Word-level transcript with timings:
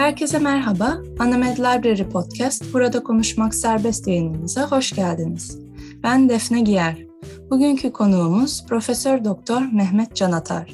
Herkese 0.00 0.38
merhaba. 0.38 0.98
Anamed 1.18 1.58
Library 1.58 2.08
Podcast 2.08 2.72
Burada 2.72 3.02
Konuşmak 3.02 3.54
Serbest 3.54 4.06
yayınımıza 4.06 4.70
hoş 4.70 4.92
geldiniz. 4.92 5.58
Ben 6.02 6.28
Defne 6.28 6.60
Giyer. 6.60 7.06
Bugünkü 7.50 7.92
konuğumuz 7.92 8.66
Profesör 8.66 9.24
Doktor 9.24 9.62
Mehmet 9.72 10.16
Canatar. 10.16 10.72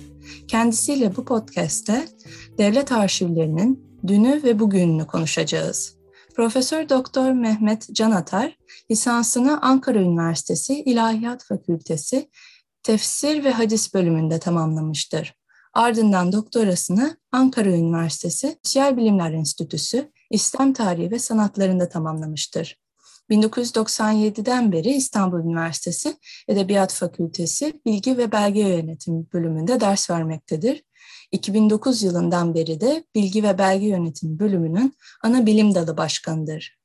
Kendisiyle 0.49 1.17
bu 1.17 1.25
podcast'te 1.25 2.05
devlet 2.59 2.93
arşivlerinin 2.93 4.01
dünü 4.07 4.43
ve 4.43 4.59
bugününü 4.59 5.07
konuşacağız. 5.07 5.97
Profesör 6.37 6.89
Doktor 6.89 7.33
Mehmet 7.33 7.95
Canatar 7.95 8.57
lisansını 8.91 9.63
Ankara 9.63 9.99
Üniversitesi 9.99 10.83
İlahiyat 10.83 11.45
Fakültesi 11.45 12.31
Tefsir 12.83 13.45
ve 13.45 13.53
Hadis 13.53 13.95
bölümünde 13.95 14.39
tamamlamıştır. 14.39 15.35
Ardından 15.77 16.33
doktorasını 16.33 17.17
Ankara 17.33 17.69
Üniversitesi 17.69 18.59
Sosyal 18.63 18.97
Bilimler 18.97 19.33
Enstitüsü 19.33 20.13
İslam 20.31 20.73
Tarihi 20.73 21.11
ve 21.11 21.19
Sanatlarında 21.19 21.89
tamamlamıştır. 21.89 22.81
1997'den 23.31 24.73
beri 24.73 24.91
İstanbul 24.91 25.39
Üniversitesi 25.39 26.17
Edebiyat 26.49 26.93
Fakültesi 26.93 27.81
Bilgi 27.87 28.19
ve 28.19 28.33
Belge 28.33 28.61
Yönetimi 28.61 29.33
bölümünde 29.33 29.81
ders 29.81 30.11
vermektedir. 30.11 30.85
2009 31.33 32.03
yılından 32.03 32.55
beri 32.55 32.81
de 32.81 33.05
Bilgi 33.15 33.43
ve 33.43 33.59
Belge 33.59 33.87
Yönetimi 33.87 34.39
bölümünün 34.39 34.97
ana 35.23 35.47
bilim 35.47 35.75
dalı 35.75 35.97
başkanıdır. 35.97 36.79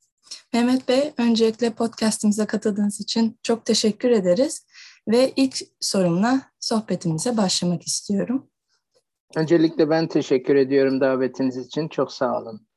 Mehmet 0.53 0.87
Bey, 0.87 1.13
öncelikle 1.17 1.69
podcastimize 1.69 2.45
katıldığınız 2.45 3.01
için 3.01 3.39
çok 3.43 3.65
teşekkür 3.65 4.09
ederiz 4.09 4.65
ve 5.07 5.33
ilk 5.35 5.61
sorumla 5.79 6.41
sohbetimize 6.59 7.37
başlamak 7.37 7.87
istiyorum. 7.87 8.51
Öncelikle 9.35 9.90
ben 9.90 10.07
teşekkür 10.07 10.55
ediyorum 10.55 11.01
davetiniz 11.01 11.57
için. 11.57 11.87
Çok 11.87 12.12
sağ 12.12 12.41
olun. 12.41 12.68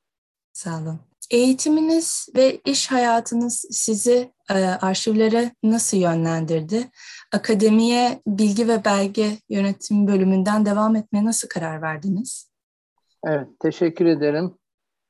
Sağ 0.52 0.78
olun. 0.78 1.00
Eğitiminiz 1.30 2.28
ve 2.36 2.60
iş 2.64 2.90
hayatınız 2.90 3.64
sizi 3.70 4.32
e, 4.50 4.54
arşivlere 4.64 5.50
nasıl 5.62 5.96
yönlendirdi? 5.96 6.90
Akademiye 7.32 8.20
bilgi 8.26 8.68
ve 8.68 8.84
belge 8.84 9.38
yönetim 9.48 10.06
bölümünden 10.06 10.66
devam 10.66 10.96
etmeye 10.96 11.24
nasıl 11.24 11.48
karar 11.48 11.82
verdiniz? 11.82 12.50
Evet, 13.26 13.48
teşekkür 13.60 14.06
ederim. 14.06 14.54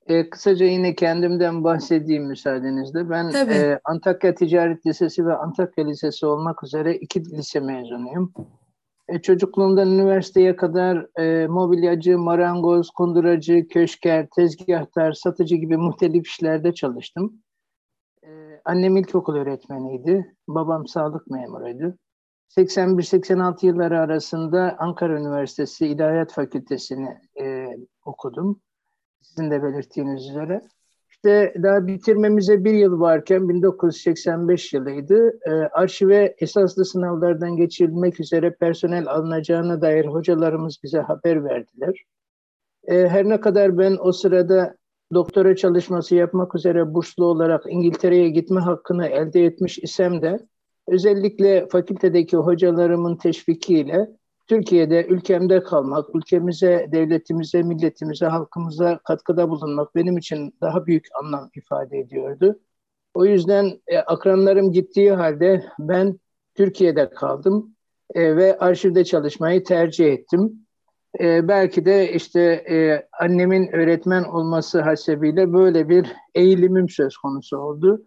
E, 0.07 0.31
kısaca 0.31 0.67
yine 0.67 0.95
kendimden 0.95 1.65
bahsedeyim 1.65 2.25
müsaadenizle. 2.25 3.11
Ben 3.11 3.33
e, 3.35 3.81
Antakya 3.85 4.35
Ticaret 4.35 4.87
Lisesi 4.87 5.27
ve 5.27 5.35
Antakya 5.35 5.87
Lisesi 5.87 6.27
olmak 6.27 6.65
üzere 6.65 6.97
iki 6.97 7.25
lise 7.25 7.61
mezunuyum. 7.61 8.33
E, 9.09 9.23
çocukluğumdan 9.23 9.91
üniversiteye 9.91 10.57
kadar 10.57 11.21
e, 11.21 11.47
mobilyacı, 11.47 12.19
marangoz, 12.19 12.91
kunduracı, 12.91 13.69
köşker, 13.69 14.29
tezgahtar, 14.37 15.13
satıcı 15.13 15.57
gibi 15.57 15.77
muhtelif 15.77 16.27
işlerde 16.27 16.75
çalıştım. 16.75 17.43
E, 18.23 18.61
annem 18.65 18.97
ilkokul 18.97 19.37
öğretmeniydi, 19.37 20.37
babam 20.49 20.87
sağlık 20.87 21.27
memuruydu. 21.27 21.99
81-86 22.59 23.67
yılları 23.67 24.01
arasında 24.01 24.77
Ankara 24.79 25.21
Üniversitesi 25.21 25.87
İlahiyat 25.87 26.33
Fakültesini 26.33 27.19
e, 27.41 27.67
okudum. 28.05 28.61
Sizin 29.23 29.51
de 29.51 29.63
belirttiğiniz 29.63 30.31
üzere. 30.31 30.63
İşte 31.25 31.55
daha 31.63 31.87
bitirmemize 31.87 32.65
bir 32.65 32.73
yıl 32.73 33.01
varken 33.01 33.49
1985 33.49 34.73
yılıydı. 34.73 35.39
E, 35.47 35.51
arşive 35.51 36.35
esaslı 36.39 36.85
sınavlardan 36.85 37.57
geçirilmek 37.57 38.21
üzere 38.21 38.51
personel 38.51 39.09
alınacağına 39.09 39.81
dair 39.81 40.07
hocalarımız 40.07 40.79
bize 40.83 40.99
haber 40.99 41.45
verdiler. 41.45 42.05
E, 42.85 43.09
her 43.09 43.29
ne 43.29 43.41
kadar 43.41 43.79
ben 43.79 43.97
o 44.01 44.13
sırada 44.13 44.77
doktora 45.15 45.57
çalışması 45.57 46.15
yapmak 46.15 46.55
üzere 46.55 46.95
burslu 46.95 47.25
olarak 47.25 47.63
İngiltere'ye 47.69 48.29
gitme 48.29 48.61
hakkını 48.61 49.07
elde 49.07 49.45
etmiş 49.45 49.79
isem 49.79 50.23
de 50.23 50.39
özellikle 50.89 51.69
fakültedeki 51.69 52.37
hocalarımın 52.37 53.17
teşvikiyle 53.17 54.09
Türkiye'de 54.47 55.07
ülkemde 55.07 55.63
kalmak, 55.63 56.15
ülkemize, 56.15 56.89
devletimize, 56.93 57.63
milletimize, 57.63 58.27
halkımıza 58.27 58.99
katkıda 58.99 59.51
bulunmak 59.51 59.95
benim 59.95 60.19
için 60.19 60.55
daha 60.61 60.87
büyük 60.87 61.07
anlam 61.23 61.51
ifade 61.55 61.99
ediyordu. 61.99 62.61
O 63.15 63.25
yüzden 63.25 63.81
e, 63.87 63.99
akranlarım 63.99 64.73
gittiği 64.73 65.13
halde 65.13 65.65
ben 65.79 66.19
Türkiye'de 66.55 67.11
kaldım 67.11 67.77
e, 68.15 68.37
ve 68.37 68.59
arşivde 68.59 69.05
çalışmayı 69.05 69.65
tercih 69.65 70.13
ettim. 70.13 70.67
E, 71.21 71.49
belki 71.49 71.85
de 71.85 72.13
işte 72.13 72.41
e, 72.71 73.09
annemin 73.21 73.69
öğretmen 73.73 74.25
olması 74.25 74.81
hasebiyle 74.81 75.53
böyle 75.53 75.89
bir 75.89 76.13
eğilimim 76.35 76.89
söz 76.89 77.17
konusu 77.17 77.59
oldu. 77.59 78.05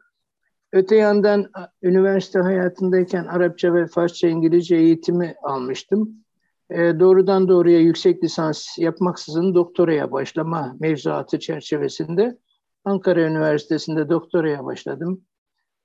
Öte 0.74 0.96
yandan 0.96 1.52
üniversite 1.84 2.40
hayatındayken 2.40 3.26
Arapça 3.26 3.74
ve 3.74 3.88
Farsça 3.88 4.28
İngilizce 4.28 4.76
eğitimi 4.76 5.36
almıştım 5.44 6.27
e, 6.70 7.00
doğrudan 7.00 7.48
doğruya 7.48 7.80
yüksek 7.80 8.24
lisans 8.24 8.78
yapmaksızın 8.78 9.56
doktoraya 9.56 10.12
başlama 10.12 10.76
mevzuatı 10.80 11.40
çerçevesinde 11.40 12.38
Ankara 12.86 13.22
Üniversitesi'nde 13.22 14.10
doktoraya 14.10 14.66
başladım. 14.66 15.22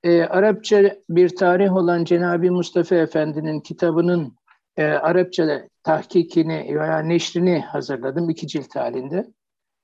E, 0.03 0.21
Arapça 0.21 0.95
bir 1.09 1.35
tarih 1.35 1.75
olan 1.75 2.03
Cenab-ı 2.03 2.51
Mustafa 2.51 2.95
Efendi'nin 2.95 3.59
kitabının 3.59 4.33
e, 4.77 4.83
Arapça 4.85 5.67
tahkikini 5.83 6.79
veya 6.79 6.99
neşrini 6.99 7.59
hazırladım 7.59 8.29
iki 8.29 8.47
cilt 8.47 8.75
halinde. 8.75 9.27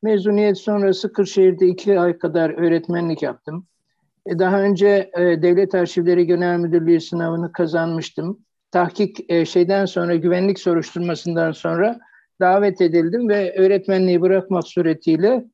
Mezuniyet 0.04 0.58
sonrası 0.58 1.14
Kırşehir'de 1.14 1.68
iki 1.68 2.00
ay 2.00 2.18
kadar 2.18 2.50
öğretmenlik 2.50 3.22
yaptım. 3.22 3.68
E, 4.26 4.40
daha 4.40 4.62
önce 4.62 5.12
e, 5.18 5.22
Devlet 5.42 5.76
Arşivleri 5.76 6.28
Genel 6.28 6.60
Müdürlüğü 6.60 7.02
sınavını 7.02 7.52
kazanmıştım 7.52 8.46
tahkik 8.72 9.31
e, 9.31 9.46
şeyden 9.46 9.85
sonra 9.85 10.16
güvenlik 10.16 10.59
soruşturmasından 10.59 11.52
sonra 11.52 12.00
davet 12.40 12.81
edildim 12.81 13.30
ve 13.30 13.56
öğretmenliği 13.57 14.22
bırakmak 14.22 14.68
suretiyle 14.68 15.46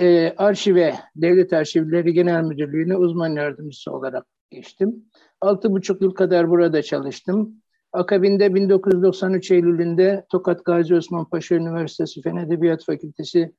e, 0.00 0.34
arşive, 0.36 0.94
Devlet 1.16 1.52
Arşivleri 1.52 2.12
Genel 2.12 2.42
Müdürlüğü'ne 2.42 2.96
uzman 2.96 3.28
yardımcısı 3.28 3.92
olarak 3.92 4.26
geçtim. 4.50 5.04
Altı 5.40 5.72
buçuk 5.72 6.02
yıl 6.02 6.10
kadar 6.10 6.50
burada 6.50 6.82
çalıştım. 6.82 7.54
Akabinde 7.92 8.54
1993 8.54 9.50
Eylül'ünde 9.50 10.26
Tokat 10.30 10.64
Gazi 10.64 10.94
Osman 10.94 11.24
Paşa 11.24 11.54
Üniversitesi 11.54 12.22
Fen 12.22 12.36
Edebiyat 12.36 12.84
Fakültesi 12.84 13.52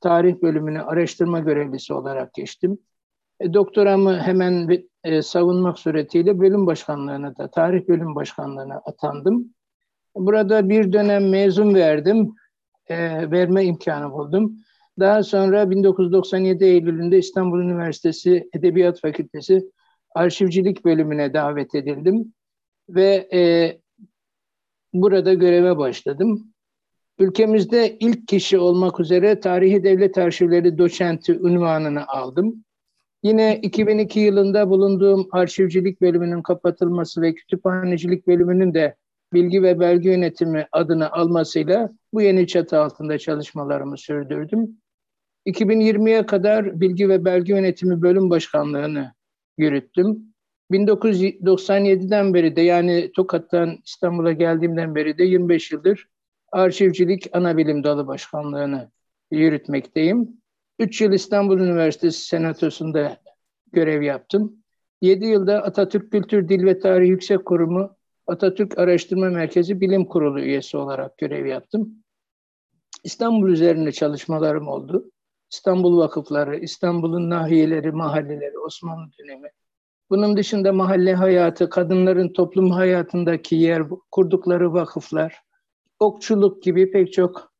Tarih 0.00 0.42
Bölümüne 0.42 0.82
araştırma 0.82 1.40
görevlisi 1.40 1.94
olarak 1.94 2.34
geçtim. 2.34 2.78
E, 3.40 3.54
doktoramı 3.54 4.18
hemen 4.18 4.68
e, 5.04 5.22
savunmak 5.22 5.78
suretiyle 5.78 6.40
bölüm 6.40 6.66
başkanlığına 6.66 7.36
da, 7.36 7.50
tarih 7.50 7.88
bölüm 7.88 8.14
başkanlığına 8.14 8.74
atandım. 8.74 9.54
Burada 10.16 10.68
bir 10.68 10.92
dönem 10.92 11.30
mezun 11.30 11.74
verdim, 11.74 12.34
e, 12.86 12.96
verme 13.30 13.64
imkanı 13.64 14.12
buldum. 14.12 14.56
Daha 14.98 15.22
sonra 15.22 15.70
1997 15.70 16.64
Eylül'ünde 16.64 17.18
İstanbul 17.18 17.60
Üniversitesi 17.60 18.48
Edebiyat 18.52 19.00
Fakültesi 19.00 19.70
Arşivcilik 20.14 20.84
bölümüne 20.84 21.34
davet 21.34 21.74
edildim 21.74 22.34
ve 22.88 23.28
e, 23.32 23.40
burada 24.92 25.34
göreve 25.34 25.78
başladım. 25.78 26.52
Ülkemizde 27.18 27.96
ilk 28.00 28.28
kişi 28.28 28.58
olmak 28.58 29.00
üzere 29.00 29.40
Tarihi 29.40 29.84
Devlet 29.84 30.18
Arşivleri 30.18 30.78
doçenti 30.78 31.38
unvanını 31.38 32.06
aldım. 32.06 32.64
Yine 33.22 33.60
2002 33.62 34.20
yılında 34.20 34.70
bulunduğum 34.70 35.28
arşivcilik 35.32 36.00
bölümünün 36.00 36.42
kapatılması 36.42 37.22
ve 37.22 37.34
kütüphanecilik 37.34 38.26
bölümünün 38.26 38.74
de 38.74 38.96
bilgi 39.32 39.62
ve 39.62 39.80
belge 39.80 40.10
yönetimi 40.10 40.66
adını 40.72 41.12
almasıyla 41.12 41.90
bu 42.12 42.22
yeni 42.22 42.46
çatı 42.46 42.78
altında 42.78 43.18
çalışmalarımı 43.18 43.98
sürdürdüm. 43.98 44.76
2020'ye 45.46 46.26
kadar 46.26 46.80
bilgi 46.80 47.08
ve 47.08 47.24
belge 47.24 47.54
yönetimi 47.54 48.02
bölüm 48.02 48.30
başkanlığını 48.30 49.12
yürüttüm. 49.58 50.34
1997'den 50.70 52.34
beri 52.34 52.56
de 52.56 52.60
yani 52.60 53.12
Tokat'tan 53.12 53.78
İstanbul'a 53.84 54.32
geldiğimden 54.32 54.94
beri 54.94 55.18
de 55.18 55.24
25 55.24 55.72
yıldır 55.72 56.08
arşivcilik 56.52 57.28
ana 57.32 57.56
bilim 57.56 57.84
dalı 57.84 58.06
başkanlığını 58.06 58.90
yürütmekteyim. 59.30 60.41
3 60.82 61.00
yıl 61.00 61.12
İstanbul 61.12 61.60
Üniversitesi 61.60 62.26
Senatosu'nda 62.26 63.16
görev 63.72 64.02
yaptım. 64.02 64.56
7 65.00 65.26
yılda 65.26 65.62
Atatürk 65.62 66.12
Kültür 66.12 66.48
Dil 66.48 66.64
ve 66.64 66.78
Tarih 66.78 67.08
Yüksek 67.08 67.44
Kurumu 67.44 67.96
Atatürk 68.26 68.78
Araştırma 68.78 69.30
Merkezi 69.30 69.80
Bilim 69.80 70.04
Kurulu 70.04 70.40
üyesi 70.40 70.76
olarak 70.76 71.18
görev 71.18 71.46
yaptım. 71.46 71.94
İstanbul 73.04 73.48
üzerinde 73.48 73.92
çalışmalarım 73.92 74.68
oldu. 74.68 75.10
İstanbul 75.52 75.98
vakıfları, 75.98 76.56
İstanbul'un 76.56 77.30
nahiyeleri, 77.30 77.92
mahalleleri, 77.92 78.58
Osmanlı 78.58 79.10
dönemi. 79.18 79.48
Bunun 80.10 80.36
dışında 80.36 80.72
mahalle 80.72 81.14
hayatı, 81.14 81.70
kadınların 81.70 82.32
toplum 82.32 82.70
hayatındaki 82.70 83.56
yer, 83.56 83.82
kurdukları 84.10 84.72
vakıflar, 84.72 85.42
okçuluk 85.98 86.62
gibi 86.62 86.90
pek 86.90 87.12
çok 87.12 87.51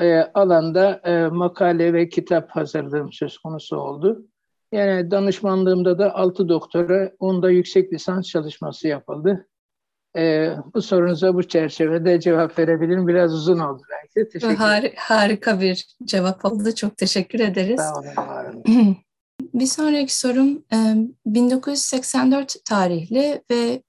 e, 0.00 0.20
alanda 0.34 1.00
e, 1.04 1.26
makale 1.26 1.92
ve 1.92 2.08
kitap 2.08 2.50
hazırlığım 2.50 3.12
söz 3.12 3.38
konusu 3.38 3.76
oldu. 3.76 4.26
Yani 4.72 5.10
danışmanlığımda 5.10 5.98
da 5.98 6.14
6 6.14 6.48
doktora, 6.48 7.12
onda 7.18 7.50
yüksek 7.50 7.92
lisans 7.92 8.28
çalışması 8.28 8.88
yapıldı. 8.88 9.48
E, 10.16 10.52
bu 10.74 10.82
sorunuza 10.82 11.34
bu 11.34 11.42
çerçevede 11.42 12.20
cevap 12.20 12.58
verebilirim. 12.58 13.08
Biraz 13.08 13.34
uzun 13.34 13.58
oldu 13.58 13.82
belki. 13.90 14.30
Teşekkür 14.30 14.54
Har 14.54 14.92
harika 14.96 15.60
bir 15.60 15.86
cevap 16.04 16.44
oldu. 16.44 16.74
Çok 16.74 16.96
teşekkür 16.96 17.40
ederiz. 17.40 17.80
Sağ 17.80 17.94
olun. 17.98 18.96
Bir 19.54 19.66
sonraki 19.66 20.18
sorum 20.18 20.64
1984 21.26 22.64
tarihli 22.64 23.42
ve 23.50 23.82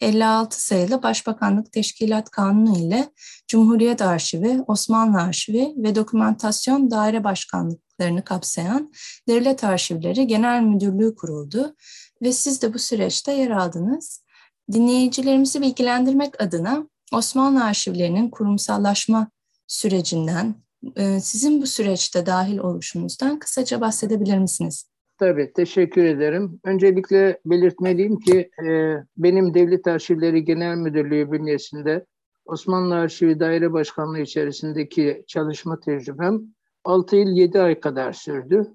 3056 0.00 0.64
sayılı 0.64 1.02
Başbakanlık 1.02 1.72
Teşkilat 1.72 2.30
Kanunu 2.30 2.78
ile 2.78 3.08
Cumhuriyet 3.48 4.02
Arşivi, 4.02 4.64
Osmanlı 4.66 5.22
Arşivi 5.22 5.74
ve 5.76 5.94
Dokumentasyon 5.94 6.90
Daire 6.90 7.24
Başkanlıklarını 7.24 8.24
kapsayan 8.24 8.92
Devlet 9.28 9.64
Arşivleri 9.64 10.26
Genel 10.26 10.62
Müdürlüğü 10.62 11.14
kuruldu 11.14 11.76
ve 12.22 12.32
siz 12.32 12.62
de 12.62 12.74
bu 12.74 12.78
süreçte 12.78 13.32
yer 13.32 13.50
aldınız. 13.50 14.24
Dinleyicilerimizi 14.72 15.60
bilgilendirmek 15.60 16.42
adına 16.42 16.88
Osmanlı 17.12 17.64
arşivlerinin 17.64 18.30
kurumsallaşma 18.30 19.30
sürecinden, 19.66 20.54
e, 20.96 21.20
sizin 21.20 21.62
bu 21.62 21.66
süreçte 21.66 22.26
dahil 22.26 22.58
oluşunuzdan 22.58 23.38
kısaca 23.38 23.80
bahsedebilir 23.80 24.38
misiniz? 24.38 24.89
Tabii, 25.20 25.52
teşekkür 25.52 26.04
ederim. 26.04 26.60
Öncelikle 26.64 27.40
belirtmeliyim 27.44 28.18
ki 28.18 28.50
e, 28.66 28.94
benim 29.16 29.54
Devlet 29.54 29.86
Arşivleri 29.86 30.44
Genel 30.44 30.76
Müdürlüğü 30.76 31.32
bünyesinde 31.32 32.06
Osmanlı 32.44 32.94
Arşivi 32.94 33.40
Daire 33.40 33.72
Başkanlığı 33.72 34.20
içerisindeki 34.20 35.24
çalışma 35.26 35.80
tecrübem 35.80 36.40
6 36.84 37.16
yıl 37.16 37.28
7 37.28 37.60
ay 37.60 37.80
kadar 37.80 38.12
sürdü. 38.12 38.66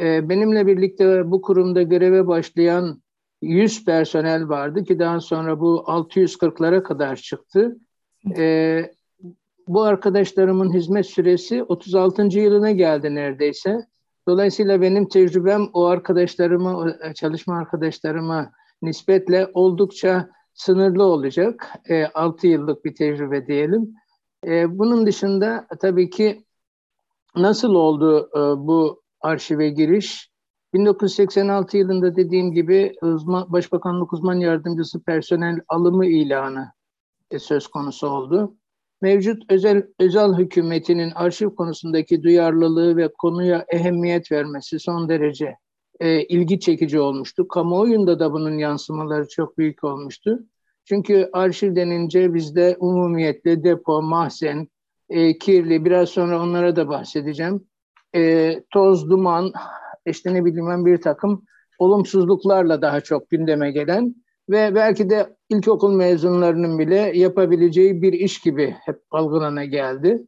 E, 0.00 0.28
benimle 0.28 0.66
birlikte 0.66 1.30
bu 1.30 1.42
kurumda 1.42 1.82
göreve 1.82 2.26
başlayan 2.26 3.02
100 3.42 3.84
personel 3.84 4.48
vardı 4.48 4.84
ki 4.84 4.98
daha 4.98 5.20
sonra 5.20 5.60
bu 5.60 5.84
640'lara 5.86 6.82
kadar 6.82 7.16
çıktı. 7.16 7.76
E, 8.36 8.84
bu 9.68 9.82
arkadaşlarımın 9.82 10.72
hizmet 10.72 11.06
süresi 11.06 11.62
36. 11.62 12.22
yılına 12.22 12.70
geldi 12.70 13.14
neredeyse. 13.14 13.92
Dolayısıyla 14.28 14.80
benim 14.80 15.08
tecrübem 15.08 15.68
o 15.72 15.84
arkadaşlarıma, 15.84 16.96
çalışma 17.14 17.58
arkadaşlarıma 17.58 18.52
nispetle 18.82 19.50
oldukça 19.54 20.30
sınırlı 20.54 21.04
olacak. 21.04 21.68
E, 21.88 22.06
6 22.06 22.46
yıllık 22.46 22.84
bir 22.84 22.94
tecrübe 22.94 23.46
diyelim. 23.46 23.94
E, 24.46 24.78
bunun 24.78 25.06
dışında 25.06 25.66
tabii 25.80 26.10
ki 26.10 26.44
nasıl 27.36 27.74
oldu 27.74 28.30
e, 28.34 28.66
bu 28.66 29.02
arşive 29.20 29.68
giriş? 29.68 30.32
1986 30.74 31.76
yılında 31.76 32.16
dediğim 32.16 32.52
gibi 32.52 32.94
uzman, 33.02 33.52
Başbakanlık 33.52 34.12
Uzman 34.12 34.34
Yardımcısı 34.34 35.02
personel 35.02 35.60
alımı 35.68 36.06
ilanı 36.06 36.72
e, 37.30 37.38
söz 37.38 37.66
konusu 37.66 38.08
oldu. 38.08 38.56
Mevcut 39.02 39.42
özel 39.48 39.82
özel 40.00 40.34
hükümetinin 40.34 41.10
arşiv 41.10 41.50
konusundaki 41.50 42.22
duyarlılığı 42.22 42.96
ve 42.96 43.08
konuya 43.18 43.64
ehemmiyet 43.68 44.32
vermesi 44.32 44.78
son 44.78 45.08
derece 45.08 45.56
e, 46.00 46.22
ilgi 46.22 46.60
çekici 46.60 47.00
olmuştu. 47.00 47.48
Kamuoyunda 47.48 48.18
da 48.18 48.32
bunun 48.32 48.58
yansımaları 48.58 49.28
çok 49.28 49.58
büyük 49.58 49.84
olmuştu. 49.84 50.38
Çünkü 50.84 51.30
arşiv 51.32 51.76
denince 51.76 52.34
bizde 52.34 52.76
umumiyetle 52.78 53.64
depo, 53.64 54.02
mahzen, 54.02 54.68
e, 55.08 55.38
kirli, 55.38 55.84
biraz 55.84 56.08
sonra 56.08 56.42
onlara 56.42 56.76
da 56.76 56.88
bahsedeceğim. 56.88 57.66
E, 58.14 58.54
toz, 58.70 59.10
duman, 59.10 59.52
işte 60.06 60.34
ne 60.34 60.44
bileyim 60.44 60.68
ben 60.68 60.86
bir 60.86 61.00
takım 61.00 61.44
olumsuzluklarla 61.78 62.82
daha 62.82 63.00
çok 63.00 63.30
gündeme 63.30 63.72
gelen 63.72 64.14
ve 64.52 64.74
belki 64.74 65.10
de 65.10 65.36
ilkokul 65.48 65.92
mezunlarının 65.92 66.78
bile 66.78 67.12
yapabileceği 67.14 68.02
bir 68.02 68.12
iş 68.12 68.40
gibi 68.40 68.76
hep 68.84 69.00
algılana 69.10 69.64
geldi. 69.64 70.26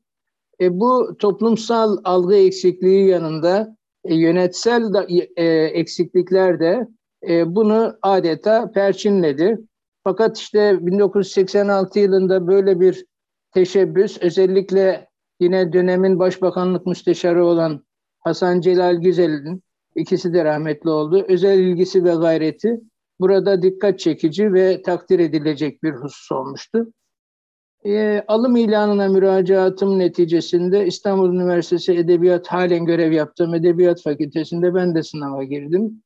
E, 0.61 0.81
bu 0.81 1.17
toplumsal 1.19 1.99
algı 2.05 2.35
eksikliği 2.35 3.09
yanında 3.09 3.77
e, 4.05 4.15
yönetsel 4.15 4.93
da, 4.93 5.07
e, 5.37 5.45
eksiklikler 5.55 6.61
de 6.61 6.89
e, 7.29 7.55
bunu 7.55 7.97
adeta 8.03 8.71
perçinledi. 8.71 9.59
Fakat 10.05 10.39
işte 10.39 10.87
1986 10.87 11.99
yılında 11.99 12.47
böyle 12.47 12.81
bir 12.81 13.07
teşebbüs 13.53 14.19
özellikle 14.21 15.09
yine 15.41 15.73
dönemin 15.73 16.19
başbakanlık 16.19 16.87
müsteşarı 16.87 17.47
olan 17.47 17.85
Hasan 18.21 18.61
Celal 18.61 18.95
Güzel'in 18.95 19.63
ikisi 19.97 20.35
de 20.35 20.45
rahmetli 20.45 20.91
oldu. 20.91 21.25
Özel 21.29 21.59
ilgisi 21.59 22.05
ve 22.05 22.15
gayreti 22.15 22.81
burada 23.25 23.63
dikkat 23.63 23.99
çekici 23.99 24.53
ve 24.53 24.83
takdir 24.83 25.19
edilecek 25.19 25.83
bir 25.83 25.93
husus 25.93 26.33
olmuştu. 26.33 26.93
E, 27.87 28.25
alım 28.29 28.57
ilanına 28.57 29.09
müracaatım 29.09 29.99
neticesinde 29.99 30.87
İstanbul 30.87 31.35
Üniversitesi 31.35 31.93
Edebiyat 31.93 32.49
halen 32.49 32.85
görev 32.85 33.13
yaptığım 33.13 33.55
Edebiyat 33.55 34.03
Fakültesinde 34.03 34.75
ben 34.75 34.95
de 34.95 35.03
sınava 35.03 35.45
girdim. 35.45 36.03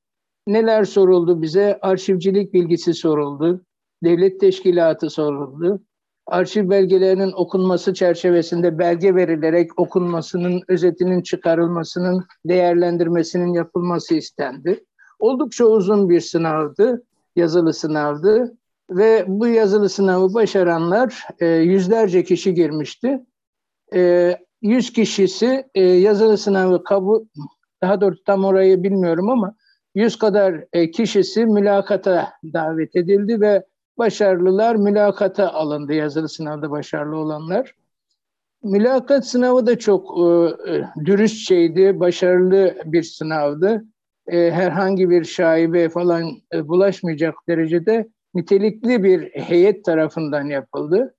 Neler 0.47 0.85
soruldu 0.85 1.43
bize? 1.43 1.79
Arşivcilik 1.83 2.55
bilgisi 2.55 2.95
soruldu. 2.95 3.65
Devlet 4.05 4.41
teşkilatı 4.41 5.11
soruldu 5.11 5.81
arşiv 6.29 6.71
belgelerinin 6.71 7.33
okunması 7.33 7.95
çerçevesinde 7.95 8.79
belge 8.79 9.15
verilerek 9.15 9.81
okunmasının, 9.81 10.63
özetinin 10.69 11.23
çıkarılmasının, 11.23 12.25
değerlendirmesinin 12.45 13.53
yapılması 13.53 14.15
istendi. 14.15 14.85
Oldukça 15.19 15.65
uzun 15.65 16.11
bir 16.11 16.21
sınavdı, 16.21 17.03
yazılı 17.39 17.75
sınavdı 17.75 18.57
ve 18.91 19.25
bu 19.29 19.47
yazılı 19.47 19.89
sınavı 19.89 20.35
başaranlar 20.35 21.25
e, 21.41 21.47
yüzlerce 21.47 22.25
kişi 22.25 22.55
girmişti. 22.55 23.27
E, 23.95 24.33
yüz 24.63 24.93
kişisi 24.93 25.67
e, 25.75 25.83
yazılı 25.83 26.39
sınavı 26.39 26.85
kabul, 26.85 27.27
daha 27.83 28.01
doğrusu 28.01 28.25
tam 28.25 28.45
orayı 28.45 28.83
bilmiyorum 28.83 29.31
ama 29.31 29.55
yüz 29.95 30.19
kadar 30.19 30.65
e, 30.73 30.91
kişisi 30.91 31.47
mülakata 31.47 32.33
davet 32.53 32.97
edildi 32.97 33.41
ve 33.41 33.67
başarılılar 33.99 34.77
mülakata 34.77 35.53
alındı 35.53 35.93
yazılı 35.93 36.29
sınavda 36.29 36.71
başarılı 36.71 37.17
olanlar. 37.17 37.75
Mülakat 38.63 39.27
sınavı 39.27 39.67
da 39.67 39.79
çok 39.79 40.19
e, 40.19 40.23
e, 40.73 40.85
dürüstçeydi, 41.05 42.01
başarılı 42.01 42.75
bir 42.85 43.03
sınavdı. 43.03 43.85
E, 44.29 44.51
herhangi 44.51 45.11
bir 45.11 45.25
şaibe 45.25 45.89
falan 45.89 46.31
e, 46.55 46.69
bulaşmayacak 46.69 47.35
derecede 47.49 48.09
nitelikli 48.35 49.03
bir 49.05 49.31
heyet 49.31 49.85
tarafından 49.85 50.45
yapıldı. 50.45 51.15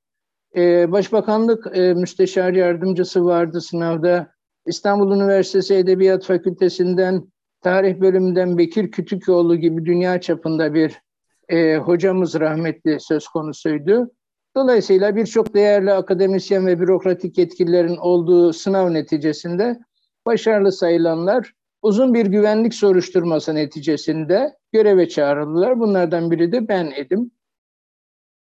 E, 0.56 0.92
Başbakanlık 0.92 1.78
e, 1.78 1.94
Müsteşar 1.94 2.54
Yardımcısı 2.54 3.26
vardı 3.26 3.62
sınavda. 3.62 4.32
İstanbul 4.66 5.16
Üniversitesi 5.16 5.76
Edebiyat 5.76 6.24
Fakültesinden 6.24 7.24
Tarih 7.62 8.00
Bölümünden 8.00 8.58
Bekir 8.58 8.92
Kütükoğlu 8.92 9.56
gibi 9.56 9.86
dünya 9.86 10.22
çapında 10.22 10.74
bir 10.74 11.02
e, 11.50 11.78
hocamız 11.78 12.40
rahmetli 12.40 13.00
söz 13.00 13.28
konusuydu. 13.28 14.12
Dolayısıyla 14.56 15.16
birçok 15.16 15.54
değerli 15.54 15.92
akademisyen 15.92 16.68
ve 16.68 16.80
bürokratik 16.80 17.38
yetkililerin 17.38 17.98
olduğu 17.98 18.54
sınav 18.54 18.94
neticesinde 18.94 19.80
başarılı 20.26 20.72
sayılanlar 20.72 21.54
uzun 21.82 22.14
bir 22.14 22.26
güvenlik 22.26 22.74
soruşturması 22.74 23.56
neticesinde 23.56 24.58
göreve 24.72 25.10
çağrıldılar. 25.10 25.80
Bunlardan 25.80 26.32
biri 26.32 26.52
de 26.52 26.68
ben 26.68 26.92
edim. 26.96 27.32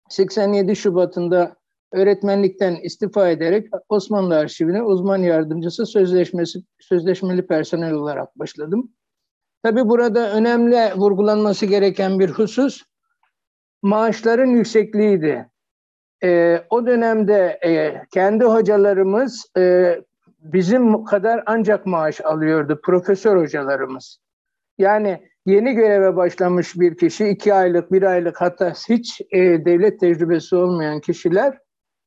87 0.10 0.76
Şubat'ında 0.76 1.56
öğretmenlikten 1.92 2.76
istifa 2.76 3.30
ederek 3.30 3.68
Osmanlı 3.90 4.36
Arşivine 4.38 4.84
uzman 4.84 5.18
yardımcısı 5.18 5.86
sözleşmesi 5.86 6.60
sözleşmeli 6.80 7.48
personel 7.48 7.94
olarak 7.94 8.40
başladım. 8.40 8.92
Tabi 9.64 9.88
burada 9.90 10.32
önemli 10.34 10.94
vurgulanması 10.96 11.66
gereken 11.66 12.20
bir 12.20 12.30
husus 12.30 12.84
maaşların 13.82 14.46
yüksekliğiydi. 14.46 15.50
E, 16.24 16.62
o 16.70 16.88
dönemde 16.88 17.60
e, 17.66 18.02
kendi 18.14 18.44
hocalarımız 18.46 19.46
e, 19.58 19.96
bizim 20.40 21.04
kadar 21.04 21.44
ancak 21.46 21.86
maaş 21.86 22.22
alıyordu, 22.22 22.80
profesör 22.84 23.38
hocalarımız. 23.38 24.20
Yani 24.78 25.28
yeni 25.46 25.74
göreve 25.74 26.16
başlamış 26.16 26.80
bir 26.80 26.98
kişi, 26.98 27.28
iki 27.28 27.54
aylık, 27.54 27.92
bir 27.92 28.04
aylık 28.04 28.42
hatta 28.42 28.74
hiç 28.90 29.22
e, 29.32 29.66
devlet 29.66 30.00
tecrübesi 30.00 30.56
olmayan 30.56 31.00
kişiler 31.00 31.58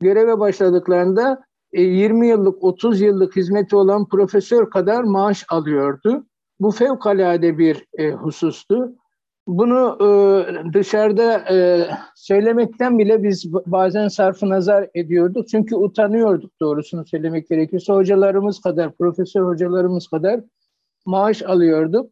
göreve 0.01 0.39
başladıklarında 0.39 1.45
e, 1.73 1.83
20 1.83 2.29
yıllık, 2.29 2.65
30 2.65 3.01
yıllık 3.01 3.37
hizmeti 3.37 3.77
olan 3.77 4.09
profesör 4.09 4.71
kadar 4.71 5.03
maaş 5.03 5.45
alıyordu. 5.49 6.27
Bu 6.61 6.71
fevkalade 6.71 7.59
bir 7.59 7.87
e, 7.99 8.11
husustu. 8.11 8.95
Bunu 9.51 9.97
e, 10.01 10.73
dışarıda 10.73 11.55
e, 11.55 11.87
söylemekten 12.15 12.99
bile 12.99 13.23
biz 13.23 13.53
bazen 13.53 14.09
sarfı 14.09 14.49
nazar 14.49 14.89
ediyorduk. 14.95 15.49
Çünkü 15.49 15.77
utanıyorduk 15.77 16.61
doğrusunu 16.61 17.07
söylemek 17.07 17.49
gerekirse. 17.49 17.93
Hocalarımız 17.93 18.61
kadar, 18.61 18.93
profesör 18.93 19.43
hocalarımız 19.43 20.09
kadar 20.09 20.41
maaş 21.07 21.43
alıyorduk. 21.43 22.11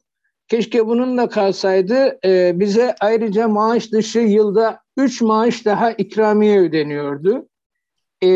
Keşke 0.49 0.87
bununla 0.87 1.29
kalsaydı 1.29 2.19
e, 2.25 2.61
bize 2.61 2.95
ayrıca 3.01 3.49
maaş 3.49 3.93
dışı 3.93 4.19
yılda 4.19 4.81
3 4.97 5.23
maaş 5.23 5.65
daha 5.65 5.93
ikramiye 5.93 6.61
ödeniyordu. 6.61 7.49
E, 8.23 8.29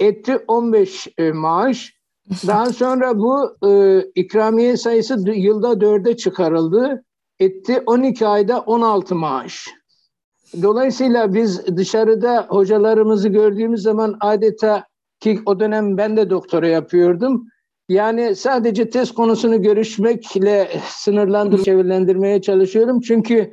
etti 0.00 0.38
15 0.48 1.08
e, 1.18 1.32
maaş. 1.32 1.96
Daha 2.46 2.66
sonra 2.66 3.18
bu 3.18 3.56
e, 3.68 4.00
ikramiye 4.14 4.76
sayısı 4.76 5.30
yılda 5.30 5.72
4'e 5.72 6.16
çıkarıldı. 6.16 7.04
Etti 7.40 7.82
12 7.86 8.26
ayda 8.26 8.60
16 8.60 9.14
maaş. 9.14 9.66
Dolayısıyla 10.62 11.34
biz 11.34 11.76
dışarıda 11.76 12.46
hocalarımızı 12.48 13.28
gördüğümüz 13.28 13.82
zaman 13.82 14.16
adeta 14.20 14.84
ki 15.20 15.40
o 15.46 15.60
dönem 15.60 15.96
ben 15.96 16.16
de 16.16 16.30
doktora 16.30 16.68
yapıyordum 16.68 17.46
yani 17.88 18.36
sadece 18.36 18.90
test 18.90 19.14
konusunu 19.14 19.62
görüşmekle 19.62 20.68
sınırlandırıp 20.88 21.64
çevirlendirmeye 21.64 22.42
çalışıyorum. 22.42 23.00
Çünkü 23.00 23.52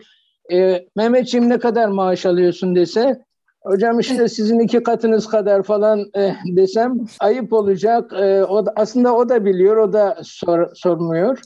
e, 0.51 0.85
Mehmetciğim 0.95 1.49
ne 1.49 1.59
kadar 1.59 1.87
maaş 1.87 2.25
alıyorsun 2.25 2.75
dese, 2.75 3.23
hocam 3.61 3.99
işte 3.99 4.27
sizin 4.27 4.59
iki 4.59 4.83
katınız 4.83 5.27
kadar 5.27 5.63
falan 5.63 5.99
e, 6.17 6.35
desem 6.45 6.97
ayıp 7.19 7.53
olacak. 7.53 8.13
E, 8.13 8.43
o 8.43 8.65
da, 8.65 8.73
aslında 8.75 9.15
o 9.15 9.29
da 9.29 9.45
biliyor, 9.45 9.77
o 9.77 9.93
da 9.93 10.17
sor, 10.23 10.75
sormuyor. 10.75 11.39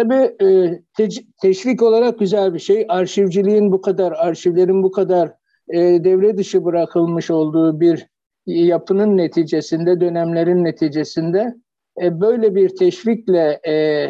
Tabii 0.00 0.44
e, 0.44 0.80
te, 0.96 1.08
teşvik 1.42 1.82
olarak 1.82 2.18
güzel 2.18 2.54
bir 2.54 2.58
şey. 2.58 2.86
Arşivciliğin 2.88 3.72
bu 3.72 3.80
kadar, 3.80 4.12
arşivlerin 4.12 4.82
bu 4.82 4.90
kadar 4.90 5.32
e, 5.68 5.78
devre 5.78 6.36
dışı 6.36 6.64
bırakılmış 6.64 7.30
olduğu 7.30 7.80
bir 7.80 8.06
yapının 8.46 9.16
neticesinde, 9.16 10.00
dönemlerin 10.00 10.64
neticesinde 10.64 11.54
e, 12.02 12.20
böyle 12.20 12.54
bir 12.54 12.76
teşvikle 12.76 13.60
e, 13.68 14.06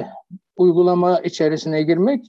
uygulama 0.56 1.20
içerisine 1.20 1.82
girmek 1.82 2.24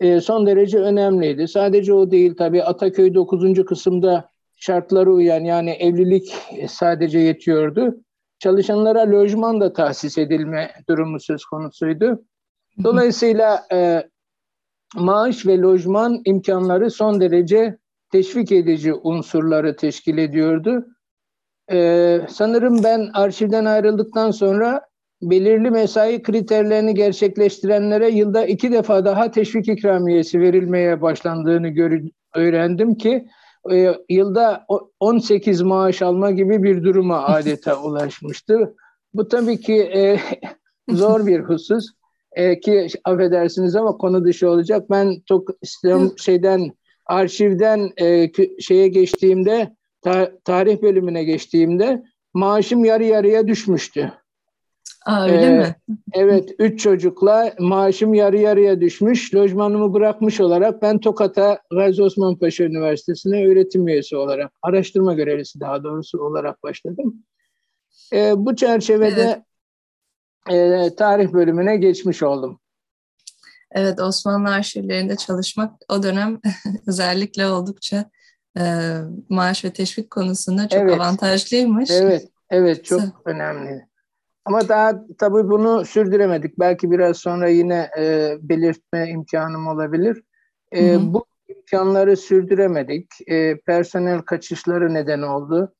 e, 0.00 0.20
son 0.20 0.46
derece 0.46 0.78
önemliydi. 0.78 1.48
Sadece 1.48 1.92
o 1.92 2.10
değil 2.10 2.34
tabii 2.38 2.62
Ataköy 2.62 3.14
9. 3.14 3.64
kısımda 3.64 4.30
şartları 4.56 5.12
uyan 5.12 5.44
yani 5.44 5.70
evlilik 5.70 6.34
sadece 6.68 7.18
yetiyordu. 7.18 7.96
Çalışanlara 8.38 9.10
lojman 9.10 9.60
da 9.60 9.72
tahsis 9.72 10.18
edilme 10.18 10.70
durumu 10.88 11.20
söz 11.20 11.44
konusuydu. 11.44 12.24
Dolayısıyla 12.84 13.66
e, 13.72 14.08
maaş 14.96 15.46
ve 15.46 15.58
lojman 15.58 16.22
imkanları 16.24 16.90
son 16.90 17.20
derece 17.20 17.78
teşvik 18.12 18.52
edici 18.52 18.94
unsurları 18.94 19.76
teşkil 19.76 20.18
ediyordu. 20.18 20.86
Ee, 21.72 22.20
sanırım 22.28 22.84
ben 22.84 23.10
arşivden 23.14 23.64
ayrıldıktan 23.64 24.30
sonra 24.30 24.80
belirli 25.22 25.70
mesai 25.70 26.22
kriterlerini 26.22 26.94
gerçekleştirenlere 26.94 28.08
yılda 28.08 28.44
iki 28.44 28.72
defa 28.72 29.04
daha 29.04 29.30
teşvik 29.30 29.68
ikramiyesi 29.68 30.40
verilmeye 30.40 31.02
başlandığını 31.02 31.68
gör, 31.68 32.00
öğrendim 32.34 32.94
ki 32.94 33.26
e, 33.72 33.94
yılda 34.08 34.66
18 35.00 35.62
maaş 35.62 36.02
alma 36.02 36.30
gibi 36.30 36.62
bir 36.62 36.84
duruma 36.84 37.24
adeta 37.24 37.82
ulaşmıştı. 37.82 38.74
Bu 39.14 39.28
tabii 39.28 39.60
ki 39.60 39.74
e, 39.74 40.20
zor 40.94 41.26
bir 41.26 41.40
husus 41.40 41.86
e, 42.36 42.60
ki 42.60 42.88
affedersiniz 43.04 43.76
ama 43.76 43.96
konu 43.96 44.24
dışı 44.24 44.50
olacak. 44.50 44.90
Ben 44.90 45.22
çok 45.28 45.48
istiyorum 45.62 46.14
şeyden 46.18 46.72
arşivden 47.06 47.90
e, 48.00 48.32
şeye 48.60 48.88
geçtiğimde 48.88 49.76
ta, 50.02 50.30
tarih 50.44 50.82
bölümüne 50.82 51.24
geçtiğimde 51.24 52.02
maaşım 52.34 52.84
yarı 52.84 53.04
yarıya 53.04 53.46
düşmüştü. 53.46 54.12
Aa, 55.06 55.24
öyle 55.24 55.46
ee, 55.46 55.50
mi? 55.50 55.74
Evet, 56.12 56.50
üç 56.58 56.80
çocukla 56.80 57.52
maaşım 57.58 58.14
yarı 58.14 58.38
yarıya 58.38 58.80
düşmüş. 58.80 59.34
Lojmanımı 59.34 59.94
bırakmış 59.94 60.40
olarak 60.40 60.82
ben 60.82 60.98
Tokat'a 60.98 61.58
Gazi 61.70 62.02
Osman 62.02 62.38
Paşa 62.38 62.64
Üniversitesi'ne 62.64 63.46
öğretim 63.46 63.88
üyesi 63.88 64.16
olarak, 64.16 64.52
araştırma 64.62 65.14
görevlisi 65.14 65.60
daha 65.60 65.84
doğrusu 65.84 66.18
olarak 66.18 66.62
başladım. 66.62 67.22
Ee, 68.12 68.32
bu 68.36 68.56
çerçevede 68.56 69.22
evet. 69.22 69.42
E, 70.50 70.90
tarih 70.96 71.32
bölümüne 71.32 71.76
geçmiş 71.76 72.22
oldum. 72.22 72.60
Evet, 73.70 74.00
Osmanlı 74.00 74.48
arşivlerinde 74.50 75.16
çalışmak 75.16 75.72
o 75.88 76.02
dönem 76.02 76.40
özellikle 76.86 77.46
oldukça 77.46 78.10
e, 78.58 78.62
maaş 79.28 79.64
ve 79.64 79.72
teşvik 79.72 80.10
konusunda 80.10 80.68
çok 80.68 80.80
evet. 80.80 80.94
avantajlıymış. 80.94 81.90
Evet, 81.90 82.28
evet 82.50 82.84
çok 82.84 83.00
Sen... 83.00 83.12
önemli. 83.24 83.86
Ama 84.44 84.68
daha 84.68 85.04
tabii 85.18 85.48
bunu 85.48 85.84
sürdüremedik. 85.84 86.58
Belki 86.58 86.90
biraz 86.90 87.16
sonra 87.16 87.48
yine 87.48 87.90
e, 87.98 88.36
belirtme 88.40 89.08
imkanım 89.08 89.66
olabilir. 89.66 90.22
E, 90.72 90.92
hı 90.92 90.96
hı. 90.96 91.12
Bu 91.14 91.26
imkanları 91.48 92.16
sürdüremedik. 92.16 93.06
E, 93.26 93.60
personel 93.60 94.22
kaçışları 94.22 94.94
neden 94.94 95.22
oldu. 95.22 95.74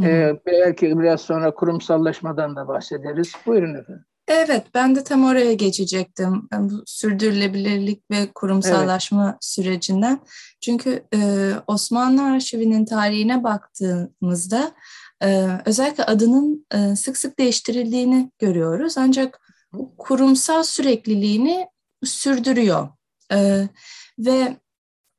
Hı 0.00 0.06
hı. 0.06 0.08
E, 0.08 0.40
belki 0.46 0.98
biraz 0.98 1.20
sonra 1.20 1.54
kurumsallaşmadan 1.54 2.56
da 2.56 2.68
bahsederiz. 2.68 3.32
Buyurun 3.46 3.74
efendim. 3.74 4.04
Evet, 4.32 4.66
ben 4.74 4.94
de 4.96 5.04
tam 5.04 5.24
oraya 5.24 5.52
geçecektim. 5.52 6.48
Bu 6.58 6.82
sürdürülebilirlik 6.86 8.10
ve 8.10 8.32
kurumsallaşma 8.34 9.24
evet. 9.30 9.44
sürecinden. 9.44 10.20
Çünkü 10.60 11.04
e, 11.14 11.50
Osmanlı 11.66 12.22
Arşivi'nin 12.22 12.84
tarihine 12.84 13.44
baktığımızda 13.44 14.72
e, 15.22 15.48
özellikle 15.64 16.04
adının 16.04 16.66
e, 16.74 16.96
sık 16.96 17.16
sık 17.16 17.38
değiştirildiğini 17.38 18.30
görüyoruz. 18.38 18.98
Ancak 18.98 19.40
kurumsal 19.98 20.62
sürekliliğini 20.62 21.66
sürdürüyor. 22.04 22.88
E, 23.32 23.68
ve 24.18 24.56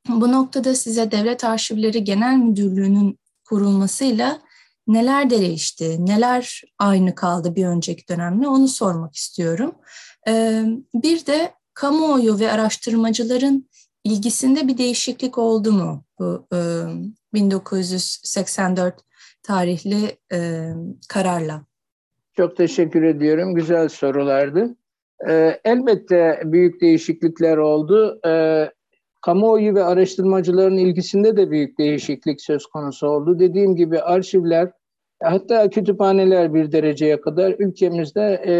bu 0.09 0.31
noktada 0.31 0.75
size 0.75 1.11
Devlet 1.11 1.43
Arşivleri 1.43 2.03
Genel 2.03 2.35
Müdürlüğü'nün 2.37 3.19
kurulmasıyla 3.45 4.41
neler 4.87 5.29
değişti, 5.29 6.05
neler 6.05 6.61
aynı 6.79 7.15
kaldı 7.15 7.55
bir 7.55 7.65
önceki 7.65 8.07
dönemle 8.07 8.47
onu 8.47 8.67
sormak 8.67 9.15
istiyorum. 9.15 9.75
Bir 10.93 11.25
de 11.25 11.51
kamuoyu 11.73 12.39
ve 12.39 12.51
araştırmacıların 12.51 13.69
ilgisinde 14.03 14.67
bir 14.67 14.77
değişiklik 14.77 15.37
oldu 15.37 15.71
mu 15.71 16.05
bu 16.19 16.47
1984 17.33 18.95
tarihli 19.43 20.17
kararla? 21.09 21.65
Çok 22.33 22.57
teşekkür 22.57 23.03
ediyorum. 23.03 23.55
Güzel 23.55 23.89
sorulardı. 23.89 24.75
Elbette 25.63 26.41
büyük 26.45 26.81
değişiklikler 26.81 27.57
oldu. 27.57 28.19
Kamuoyu 29.21 29.75
ve 29.75 29.83
araştırmacıların 29.83 30.77
ilgisinde 30.77 31.37
de 31.37 31.51
büyük 31.51 31.79
değişiklik 31.79 32.41
söz 32.41 32.65
konusu 32.65 33.07
oldu. 33.07 33.39
Dediğim 33.39 33.75
gibi 33.75 33.99
arşivler 33.99 34.71
hatta 35.23 35.69
kütüphaneler 35.69 36.53
bir 36.53 36.71
dereceye 36.71 37.21
kadar 37.21 37.55
ülkemizde 37.59 38.43
e, 38.47 38.53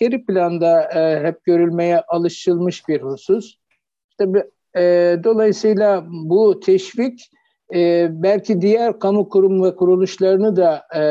geri 0.00 0.24
planda 0.24 0.82
e, 0.82 1.26
hep 1.26 1.44
görülmeye 1.44 2.00
alışılmış 2.00 2.88
bir 2.88 3.02
husus. 3.02 3.54
Tabii, 4.18 4.44
e, 4.76 5.16
dolayısıyla 5.24 6.04
bu 6.10 6.60
teşvik 6.60 7.30
e, 7.74 8.08
belki 8.10 8.60
diğer 8.60 8.98
kamu 8.98 9.28
kurum 9.28 9.62
ve 9.62 9.76
kuruluşlarını 9.76 10.56
da 10.56 10.82
e, 10.96 11.02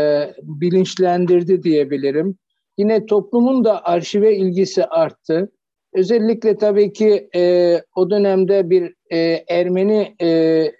bilinçlendirdi 0.43 1.63
diyebilirim. 1.63 2.38
Yine 2.77 3.05
toplumun 3.05 3.63
da 3.63 3.86
arşive 3.86 4.36
ilgisi 4.38 4.86
arttı. 4.86 5.51
Özellikle 5.97 6.57
tabii 6.57 6.93
ki 6.93 7.29
e, 7.35 7.81
o 7.95 8.09
dönemde 8.09 8.69
bir 8.69 8.93
e, 9.11 9.43
Ermeni 9.49 10.15
e, 10.21 10.71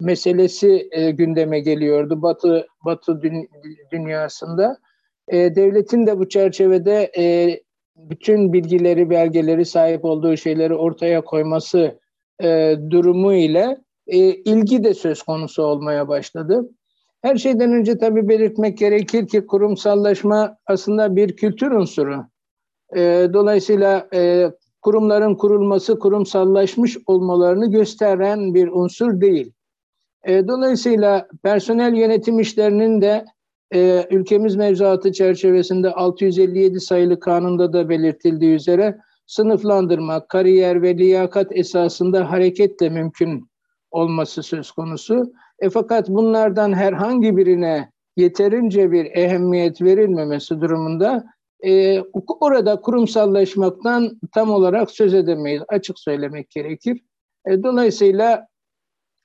meselesi 0.00 0.88
e, 0.90 1.10
gündeme 1.10 1.60
geliyordu 1.60 2.22
Batı 2.22 2.66
Batı 2.84 3.22
dün, 3.22 3.48
dünyasında. 3.92 4.78
E, 5.28 5.54
devletin 5.54 6.06
de 6.06 6.18
bu 6.18 6.28
çerçevede 6.28 7.12
e, 7.18 7.24
bütün 7.96 8.52
bilgileri, 8.52 9.10
belgeleri, 9.10 9.64
sahip 9.64 10.04
olduğu 10.04 10.36
şeyleri 10.36 10.74
ortaya 10.74 11.24
koyması 11.24 11.98
e, 12.42 12.76
durumu 12.90 13.34
ile 13.34 13.76
e, 14.06 14.18
ilgi 14.18 14.84
de 14.84 14.94
söz 14.94 15.22
konusu 15.22 15.62
olmaya 15.62 16.08
başladı. 16.08 16.70
Her 17.22 17.36
şeyden 17.36 17.72
önce 17.72 17.98
tabii 17.98 18.28
belirtmek 18.28 18.78
gerekir 18.78 19.28
ki 19.28 19.46
kurumsallaşma 19.46 20.56
aslında 20.66 21.16
bir 21.16 21.36
kültür 21.36 21.70
unsuru. 21.70 22.26
E, 22.96 23.28
dolayısıyla 23.32 24.08
e, 24.14 24.50
kurumların 24.86 25.34
kurulması 25.34 25.98
kurumsallaşmış 25.98 26.98
olmalarını 27.06 27.70
gösteren 27.70 28.54
bir 28.54 28.68
unsur 28.68 29.20
değil. 29.20 29.52
E, 30.24 30.48
dolayısıyla 30.48 31.28
personel 31.42 31.94
yönetim 31.94 32.40
işlerinin 32.40 33.00
de 33.00 33.24
e, 33.74 34.06
ülkemiz 34.10 34.56
mevzuatı 34.56 35.12
çerçevesinde 35.12 35.90
657 35.90 36.80
sayılı 36.80 37.20
kanunda 37.20 37.72
da 37.72 37.88
belirtildiği 37.88 38.54
üzere 38.54 38.98
sınıflandırma, 39.26 40.26
kariyer 40.26 40.82
ve 40.82 40.98
liyakat 40.98 41.56
esasında 41.56 42.30
hareketle 42.30 42.88
mümkün 42.88 43.50
olması 43.90 44.42
söz 44.42 44.70
konusu. 44.70 45.32
E 45.58 45.70
fakat 45.70 46.08
bunlardan 46.08 46.72
herhangi 46.72 47.36
birine 47.36 47.90
yeterince 48.16 48.92
bir 48.92 49.04
ehemmiyet 49.04 49.82
verilmemesi 49.82 50.60
durumunda 50.60 51.24
e, 51.64 52.00
orada 52.40 52.80
kurumsallaşmaktan 52.80 54.20
tam 54.34 54.50
olarak 54.50 54.90
söz 54.90 55.14
edemeyiz. 55.14 55.62
Açık 55.68 55.98
söylemek 55.98 56.50
gerekir. 56.50 57.00
E, 57.46 57.62
dolayısıyla 57.62 58.46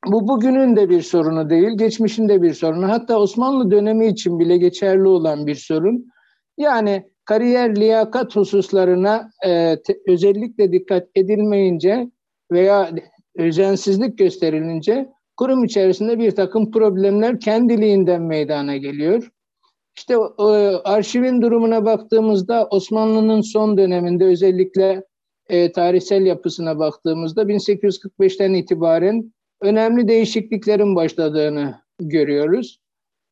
bu 0.06 0.28
bugünün 0.28 0.76
de 0.76 0.90
bir 0.90 1.02
sorunu 1.02 1.50
değil, 1.50 1.78
geçmişin 1.78 2.30
de 2.30 2.42
bir 2.42 2.54
sorunu. 2.54 2.90
Hatta 2.90 3.20
Osmanlı 3.20 3.72
dönemi 3.72 4.08
için 4.08 4.40
bile 4.40 4.58
geçerli 4.58 5.08
olan 5.08 5.48
bir 5.48 5.56
sorun. 5.56 6.12
Yani 6.58 7.12
kariyer 7.26 7.76
liyakat 7.76 8.36
hususlarına 8.36 9.32
e, 9.46 9.82
te, 9.82 9.98
özellikle 10.08 10.72
dikkat 10.72 11.08
edilmeyince 11.16 12.12
veya 12.52 12.92
özensizlik 13.36 14.18
gösterilince 14.18 15.10
kurum 15.38 15.64
içerisinde 15.64 16.20
bir 16.20 16.32
takım 16.32 16.72
problemler 16.72 17.40
kendiliğinden 17.40 18.22
meydana 18.22 18.78
geliyor. 18.78 19.32
İşte 19.98 20.14
e, 20.40 20.44
arşivin 20.84 21.42
durumuna 21.42 21.86
baktığımızda 21.86 22.68
Osmanlı'nın 22.68 23.42
son 23.42 23.78
döneminde 23.78 24.26
özellikle 24.26 25.04
e, 25.50 25.72
tarihsel 25.72 26.26
yapısına 26.26 26.80
baktığımızda 26.80 27.42
1845'ten 27.42 28.54
itibaren 28.54 29.34
önemli 29.62 30.08
değişikliklerin 30.08 30.96
başladığını 30.96 31.76
görüyoruz. 32.00 32.80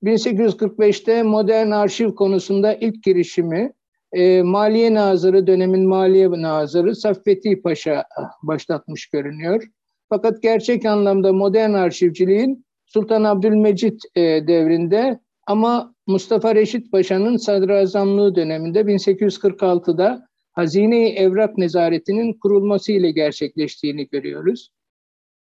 1845'te 0.04 1.24
modern 1.24 1.72
arşiv 1.72 2.16
konusunda 2.16 2.74
ilk 2.74 3.04
girişimi 3.04 3.74
e, 4.14 4.42
Maliye 4.42 4.94
Nazırı, 4.94 5.48
dönemin 5.48 5.88
Maliye 5.88 6.32
Nazırı 6.32 6.96
Saffeti 6.96 7.62
Paşa 7.62 8.06
başlatmış 8.44 9.08
görünüyor. 9.08 9.64
Fakat 10.10 10.42
gerçek 10.42 10.86
anlamda 10.86 11.34
modern 11.34 11.74
arşivciliğin 11.74 12.66
Sultan 12.86 13.24
Abdülmecit 13.24 14.02
e, 14.16 14.22
devrinde 14.22 15.20
ama 15.50 15.96
Mustafa 16.08 16.56
Reşit 16.56 16.92
Paşa'nın 16.92 17.38
sadrazamlığı 17.38 18.36
döneminde 18.36 18.82
1846'da 18.82 20.28
Hazine-i 20.52 21.10
Evrak 21.10 21.58
Nezaretinin 21.58 22.34
kurulması 22.34 22.92
ile 22.92 23.12
gerçekleştiğini 23.12 24.08
görüyoruz. 24.08 24.70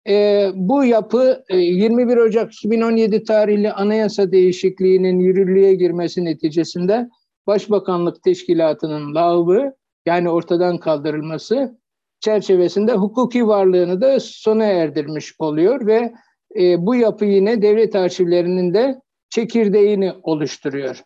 E, 0.08 0.46
bu 0.54 0.84
yapı 0.84 1.44
e, 1.48 1.56
21 1.56 2.16
Ocak 2.16 2.54
2017 2.54 3.22
tarihli 3.22 3.72
anayasa 3.72 4.32
değişikliğinin 4.32 5.18
yürürlüğe 5.20 5.74
girmesi 5.74 6.24
neticesinde 6.24 7.08
Başbakanlık 7.46 8.22
Teşkilatı'nın 8.22 9.14
lağvı 9.14 9.74
yani 10.06 10.30
ortadan 10.30 10.78
kaldırılması 10.78 11.78
çerçevesinde 12.20 12.92
hukuki 12.92 13.46
varlığını 13.46 14.00
da 14.00 14.20
sona 14.20 14.64
erdirmiş 14.64 15.34
oluyor 15.38 15.86
ve 15.86 16.12
e, 16.60 16.86
bu 16.86 16.94
yapı 16.94 17.24
yine 17.24 17.62
devlet 17.62 17.96
arşivlerinin 17.96 18.74
de 18.74 19.05
çekirdeğini 19.36 20.12
oluşturuyor. 20.22 21.02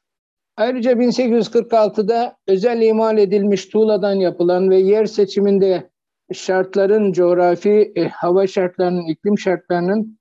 Ayrıca 0.57 0.93
1846'da 0.93 2.37
özel 2.47 2.83
imal 2.83 3.19
edilmiş 3.19 3.69
tuğladan 3.69 4.15
yapılan 4.15 4.71
ve 4.71 4.77
yer 4.77 5.07
seçiminde 5.07 5.91
şartların, 6.33 7.13
coğrafi 7.13 7.93
e, 7.97 8.09
hava 8.09 8.47
şartlarının, 8.47 9.07
iklim 9.09 9.39
şartlarının, 9.39 10.19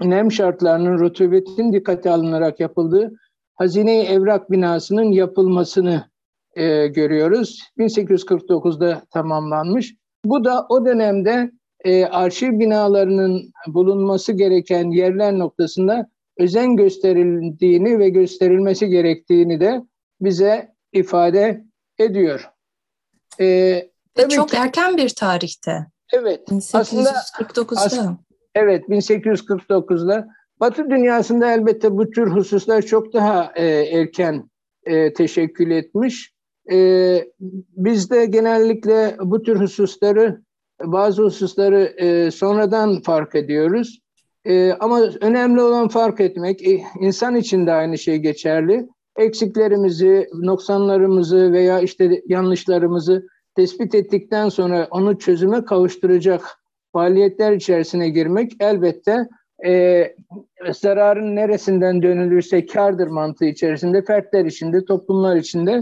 nem 0.00 0.32
şartlarının, 0.32 0.98
rutubetin 0.98 1.72
dikkate 1.72 2.10
alınarak 2.10 2.60
yapıldığı 2.60 3.12
hazine 3.54 4.00
evrak 4.00 4.50
binasının 4.50 5.12
yapılmasını 5.12 6.10
e, 6.54 6.86
görüyoruz. 6.86 7.62
1849'da 7.78 9.02
tamamlanmış. 9.10 9.94
Bu 10.24 10.44
da 10.44 10.66
o 10.68 10.86
dönemde 10.86 11.50
e, 11.84 12.04
arşiv 12.04 12.58
binalarının 12.58 13.52
bulunması 13.66 14.32
gereken 14.32 14.90
yerler 14.90 15.38
noktasında 15.38 16.08
özen 16.38 16.76
gösterildiğini 16.76 17.98
ve 17.98 18.08
gösterilmesi 18.08 18.88
gerektiğini 18.88 19.60
de 19.60 19.82
bize 20.20 20.74
ifade 20.92 21.64
ediyor. 21.98 22.50
Ee, 23.40 23.90
ve 24.18 24.28
çok 24.28 24.48
ki, 24.48 24.56
erken 24.56 24.96
bir 24.96 25.08
tarihte. 25.08 25.86
Evet. 26.12 26.48
1849'da. 26.48 27.80
Aslında, 27.80 28.18
evet 28.54 28.84
1849'da. 28.88 30.28
Batı 30.60 30.90
dünyasında 30.90 31.52
elbette 31.52 31.92
bu 31.92 32.10
tür 32.10 32.30
hususlar 32.30 32.82
çok 32.82 33.12
daha 33.12 33.52
e, 33.56 33.66
erken 33.66 34.50
e, 34.84 35.12
teşekkül 35.12 35.70
etmiş. 35.70 36.32
E, 36.72 36.78
biz 37.76 38.10
de 38.10 38.26
genellikle 38.26 39.16
bu 39.20 39.42
tür 39.42 39.60
hususları, 39.60 40.42
bazı 40.82 41.22
hususları 41.22 41.82
e, 41.82 42.30
sonradan 42.30 43.02
fark 43.02 43.34
ediyoruz. 43.34 43.98
E, 44.46 44.72
ama 44.72 45.00
önemli 45.20 45.60
olan 45.60 45.88
fark 45.88 46.20
etmek, 46.20 46.68
e, 46.68 46.80
insan 47.00 47.36
için 47.36 47.66
de 47.66 47.72
aynı 47.72 47.98
şey 47.98 48.16
geçerli. 48.16 48.88
Eksiklerimizi, 49.18 50.28
noksanlarımızı 50.34 51.52
veya 51.52 51.80
işte 51.80 52.22
yanlışlarımızı 52.26 53.26
tespit 53.56 53.94
ettikten 53.94 54.48
sonra 54.48 54.88
onu 54.90 55.18
çözüme 55.18 55.64
kavuşturacak 55.64 56.42
faaliyetler 56.92 57.52
içerisine 57.52 58.08
girmek 58.08 58.52
elbette 58.60 59.28
e, 59.66 60.04
zararın 60.72 61.36
neresinden 61.36 62.02
dönülürse 62.02 62.66
kardır 62.66 63.06
mantığı 63.06 63.44
içerisinde 63.44 64.04
fertler 64.04 64.44
içinde, 64.44 64.84
toplumlar 64.84 65.36
içinde 65.36 65.80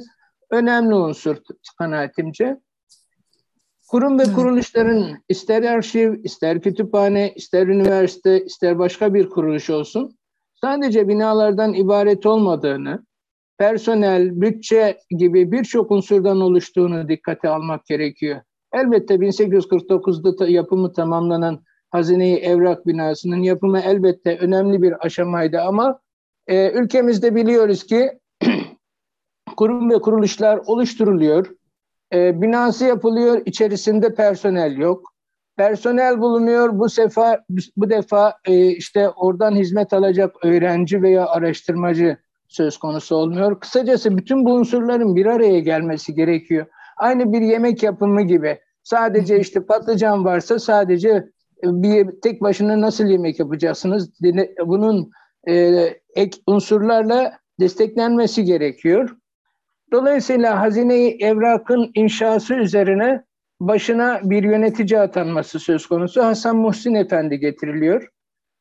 önemli 0.50 0.94
unsur 0.94 1.37
kanaatimce. 1.79 2.61
Kurum 3.90 4.18
ve 4.18 4.24
kuruluşların 4.24 5.16
ister 5.28 5.62
arşiv, 5.62 6.14
ister 6.24 6.60
kütüphane, 6.60 7.32
ister 7.36 7.66
üniversite, 7.66 8.44
ister 8.44 8.78
başka 8.78 9.14
bir 9.14 9.28
kuruluş 9.28 9.70
olsun, 9.70 10.16
sadece 10.60 11.08
binalardan 11.08 11.74
ibaret 11.74 12.26
olmadığını, 12.26 13.04
personel, 13.58 14.40
bütçe 14.40 14.98
gibi 15.10 15.52
birçok 15.52 15.90
unsurdan 15.90 16.40
oluştuğunu 16.40 17.08
dikkate 17.08 17.48
almak 17.48 17.86
gerekiyor. 17.86 18.40
Elbette 18.72 19.14
1849'da 19.14 20.48
yapımı 20.48 20.92
tamamlanan 20.92 21.64
Hazine-i 21.90 22.36
Evrak 22.36 22.86
binasının 22.86 23.42
yapımı 23.42 23.80
elbette 23.80 24.38
önemli 24.38 24.82
bir 24.82 25.06
aşamaydı 25.06 25.60
ama 25.60 26.00
e, 26.46 26.70
ülkemizde 26.70 27.34
biliyoruz 27.34 27.86
ki 27.86 28.18
kurum 29.56 29.90
ve 29.90 29.98
kuruluşlar 29.98 30.60
oluşturuluyor. 30.66 31.46
E, 32.12 32.42
binası 32.42 32.84
yapılıyor, 32.84 33.42
içerisinde 33.44 34.14
personel 34.14 34.76
yok. 34.76 35.14
Personel 35.56 36.20
bulunuyor. 36.20 36.78
Bu 36.78 36.88
sefer 36.88 37.40
bu 37.76 37.90
defa 37.90 38.34
e, 38.44 38.66
işte 38.66 39.08
oradan 39.08 39.54
hizmet 39.54 39.92
alacak 39.92 40.44
öğrenci 40.44 41.02
veya 41.02 41.26
araştırmacı 41.26 42.16
söz 42.48 42.78
konusu 42.78 43.16
olmuyor. 43.16 43.60
Kısacası 43.60 44.16
bütün 44.16 44.44
bu 44.44 44.52
unsurların 44.52 45.16
bir 45.16 45.26
araya 45.26 45.60
gelmesi 45.60 46.14
gerekiyor. 46.14 46.66
Aynı 46.96 47.32
bir 47.32 47.40
yemek 47.40 47.82
yapımı 47.82 48.22
gibi. 48.22 48.58
Sadece 48.82 49.40
işte 49.40 49.66
patlıcan 49.66 50.24
varsa 50.24 50.58
sadece 50.58 51.08
e, 51.08 51.22
bir 51.62 52.20
tek 52.20 52.42
başına 52.42 52.80
nasıl 52.80 53.04
yemek 53.06 53.38
yapacaksınız? 53.38 54.10
Bunun 54.66 55.10
e, 55.48 55.54
ek 56.14 56.38
unsurlarla 56.46 57.32
desteklenmesi 57.60 58.44
gerekiyor. 58.44 59.16
Dolayısıyla 59.92 60.60
hazine 60.60 61.08
evrakın 61.08 61.90
inşası 61.94 62.54
üzerine 62.54 63.24
başına 63.60 64.20
bir 64.24 64.42
yönetici 64.42 65.00
atanması 65.00 65.58
söz 65.58 65.86
konusu. 65.86 66.24
Hasan 66.24 66.56
Muhsin 66.56 66.94
Efendi 66.94 67.38
getiriliyor. 67.38 68.08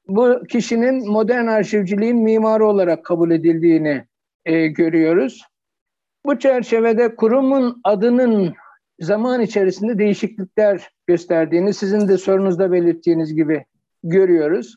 Bu 0.07 0.43
kişinin 0.49 1.12
modern 1.12 1.47
arşivciliğin 1.47 2.17
mimarı 2.17 2.65
olarak 2.65 3.05
kabul 3.05 3.31
edildiğini 3.31 4.05
e, 4.45 4.67
görüyoruz. 4.67 5.41
Bu 6.25 6.39
çerçevede 6.39 7.15
kurumun 7.15 7.81
adının 7.83 8.53
zaman 8.99 9.41
içerisinde 9.41 9.97
değişiklikler 9.97 10.89
gösterdiğini 11.07 11.73
sizin 11.73 12.07
de 12.07 12.17
sorunuzda 12.17 12.71
belirttiğiniz 12.71 13.36
gibi 13.36 13.65
görüyoruz. 14.03 14.75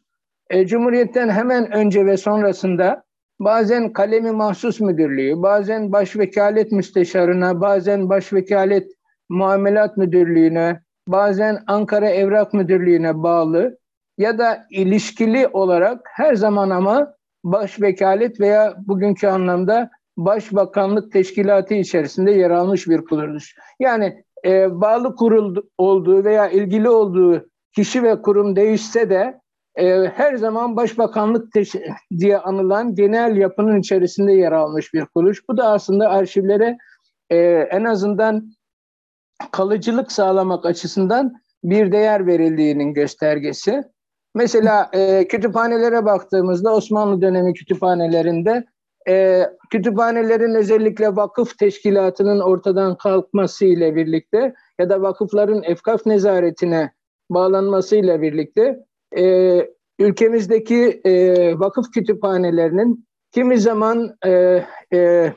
E, 0.50 0.66
Cumhuriyet'ten 0.66 1.28
hemen 1.28 1.72
önce 1.72 2.06
ve 2.06 2.16
sonrasında 2.16 3.05
bazen 3.40 3.92
kalemi 3.92 4.30
mahsus 4.30 4.80
müdürlüğü, 4.80 5.42
bazen 5.42 5.92
başvekalet 5.92 6.72
müsteşarına, 6.72 7.60
bazen 7.60 8.08
başvekalet 8.08 8.92
muamelat 9.28 9.96
müdürlüğüne, 9.96 10.80
bazen 11.08 11.62
Ankara 11.66 12.08
Evrak 12.08 12.54
Müdürlüğü'ne 12.54 13.22
bağlı 13.22 13.78
ya 14.18 14.38
da 14.38 14.66
ilişkili 14.70 15.48
olarak 15.48 16.00
her 16.12 16.34
zaman 16.34 16.70
ama 16.70 17.14
başvekalet 17.44 18.40
veya 18.40 18.74
bugünkü 18.78 19.26
anlamda 19.26 19.90
başbakanlık 20.16 21.12
teşkilatı 21.12 21.74
içerisinde 21.74 22.30
yer 22.30 22.50
almış 22.50 22.88
bir 22.88 23.04
kuruluş. 23.04 23.54
Yani 23.80 24.24
e, 24.44 24.80
bağlı 24.80 25.16
kurul 25.16 25.56
olduğu 25.78 26.24
veya 26.24 26.48
ilgili 26.48 26.88
olduğu 26.88 27.48
kişi 27.72 28.02
ve 28.02 28.22
kurum 28.22 28.56
değişse 28.56 29.10
de 29.10 29.40
e, 29.76 30.12
her 30.14 30.36
zaman 30.36 30.76
başbakanlık 30.76 31.54
diye 32.18 32.38
anılan 32.38 32.94
genel 32.94 33.36
yapının 33.36 33.80
içerisinde 33.80 34.32
yer 34.32 34.52
almış 34.52 34.94
bir 34.94 35.04
kuruluş. 35.04 35.48
Bu 35.48 35.56
da 35.56 35.68
aslında 35.68 36.08
arşivlere 36.08 36.78
e, 37.30 37.36
en 37.70 37.84
azından 37.84 38.52
kalıcılık 39.50 40.12
sağlamak 40.12 40.66
açısından 40.66 41.34
bir 41.64 41.92
değer 41.92 42.26
verildiğinin 42.26 42.94
göstergesi. 42.94 43.82
Mesela 44.34 44.90
e, 44.92 45.28
kütüphanelere 45.28 46.04
baktığımızda 46.04 46.74
Osmanlı 46.74 47.22
dönemi 47.22 47.54
kütüphanelerinde 47.54 48.64
e, 49.08 49.46
kütüphanelerin 49.70 50.54
özellikle 50.54 51.16
vakıf 51.16 51.58
teşkilatının 51.58 52.40
ortadan 52.40 52.96
kalkması 52.96 53.64
ile 53.64 53.96
birlikte 53.96 54.54
ya 54.78 54.90
da 54.90 55.02
vakıfların 55.02 55.62
efkaf 55.62 56.06
nezaretine 56.06 56.92
bağlanması 57.30 57.96
ile 57.96 58.22
birlikte 58.22 58.85
e, 59.16 59.24
ülkemizdeki 59.98 61.00
e, 61.04 61.58
vakıf 61.58 61.90
kütüphanelerinin 61.90 63.06
kimi 63.32 63.60
zaman 63.60 64.16
e, 64.26 64.62
e, 64.92 65.32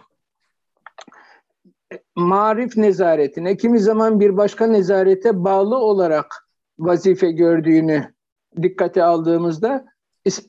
marif 2.16 2.78
nezaretine, 2.78 3.58
kimi 3.58 3.80
zaman 3.80 4.20
bir 4.20 4.38
başka 4.38 4.68
nezarete 4.68 5.44
bağlı 5.44 5.78
olarak 5.78 6.50
vazife 6.80 7.32
gördüğünü 7.32 8.14
dikkate 8.62 9.04
aldığımızda 9.04 9.86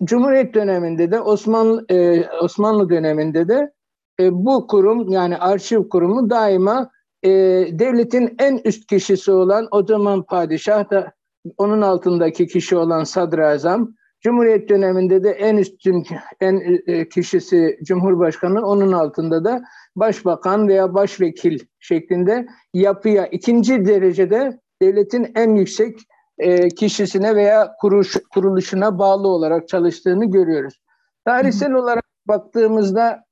Cumhuriyet 0.04 0.54
döneminde 0.54 1.10
de 1.10 1.20
Osmanlı 1.20 1.86
e, 1.90 2.28
Osmanlı 2.42 2.90
döneminde 2.90 3.48
de 3.48 3.72
e, 4.20 4.44
bu 4.44 4.66
kurum 4.66 5.08
yani 5.08 5.36
arşiv 5.36 5.88
kurumu 5.88 6.30
daima 6.30 6.90
e, 7.22 7.30
devletin 7.78 8.34
en 8.38 8.60
üst 8.64 8.86
kişisi 8.86 9.32
olan 9.32 9.68
o 9.70 9.86
zaman 9.86 10.22
padişah 10.22 10.90
da 10.90 11.12
onun 11.56 11.80
altındaki 11.80 12.46
kişi 12.46 12.76
olan 12.76 13.04
sadrazam 13.04 13.94
Cumhuriyet 14.20 14.68
döneminde 14.68 15.24
de 15.24 15.30
en 15.30 15.56
üstün 15.56 16.06
en 16.40 16.80
e, 16.86 17.08
kişisi 17.08 17.78
Cumhurbaşkanı, 17.84 18.66
onun 18.66 18.92
altında 18.92 19.44
da 19.44 19.62
başbakan 19.96 20.68
veya 20.68 20.94
başvekil 20.94 21.58
şeklinde 21.78 22.46
yapıya 22.74 23.26
ikinci 23.26 23.84
derecede 23.84 24.60
devletin 24.82 25.32
en 25.34 25.54
yüksek 25.54 25.98
e, 26.38 26.68
kişisine 26.68 27.36
veya 27.36 27.72
kuruş, 27.80 28.16
kuruluşuna 28.34 28.98
bağlı 28.98 29.28
olarak 29.28 29.68
çalıştığını 29.68 30.30
görüyoruz. 30.30 30.80
Tarihsel 31.24 31.72
olarak 31.72 32.04
baktığımızda 32.28 33.24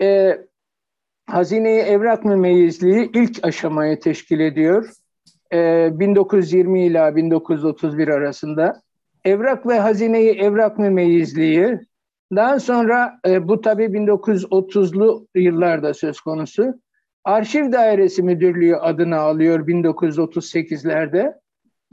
e, 0.00 0.38
hazine 1.26 1.72
evrak 1.72 2.24
mümeyyizliği 2.24 3.10
ilk 3.14 3.44
aşamayı 3.44 4.00
teşkil 4.00 4.40
ediyor. 4.40 4.90
E, 5.54 5.90
1920 5.92 6.86
ila 6.86 7.16
1931 7.16 8.08
arasında 8.08 8.82
evrak 9.24 9.66
ve 9.66 9.78
hazineyi 9.78 10.32
evrak 10.32 10.78
mümeyyizliği, 10.78 11.80
daha 12.36 12.60
sonra 12.60 13.20
e, 13.26 13.48
bu 13.48 13.60
tabii 13.60 13.84
1930'lu 13.84 15.26
yıllarda 15.34 15.94
söz 15.94 16.20
konusu. 16.20 16.74
Arşiv 17.24 17.72
Dairesi 17.72 18.22
Müdürlüğü 18.22 18.76
adını 18.76 19.16
alıyor 19.16 19.66
1938'lerde. 19.66 21.34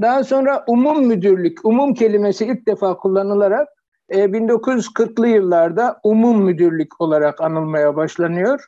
Daha 0.01 0.23
sonra 0.23 0.63
umum 0.67 1.07
müdürlük, 1.07 1.65
umum 1.65 1.93
kelimesi 1.93 2.45
ilk 2.45 2.67
defa 2.67 2.97
kullanılarak 2.97 3.69
e, 4.09 4.25
1940'lı 4.25 5.27
yıllarda 5.27 5.99
umum 6.03 6.43
müdürlük 6.43 7.01
olarak 7.01 7.41
anılmaya 7.41 7.95
başlanıyor. 7.95 8.65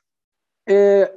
E, 0.69 1.08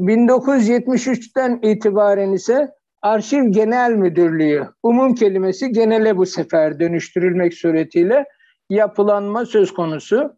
1973'ten 0.00 1.58
itibaren 1.62 2.32
ise 2.32 2.70
Arşiv 3.04 3.44
Genel 3.44 3.92
Müdürlüğü, 3.92 4.68
umum 4.82 5.14
kelimesi 5.14 5.72
genele 5.72 6.16
bu 6.16 6.26
sefer 6.26 6.80
dönüştürülmek 6.80 7.54
suretiyle 7.54 8.24
yapılanma 8.70 9.46
söz 9.46 9.74
konusu. 9.74 10.36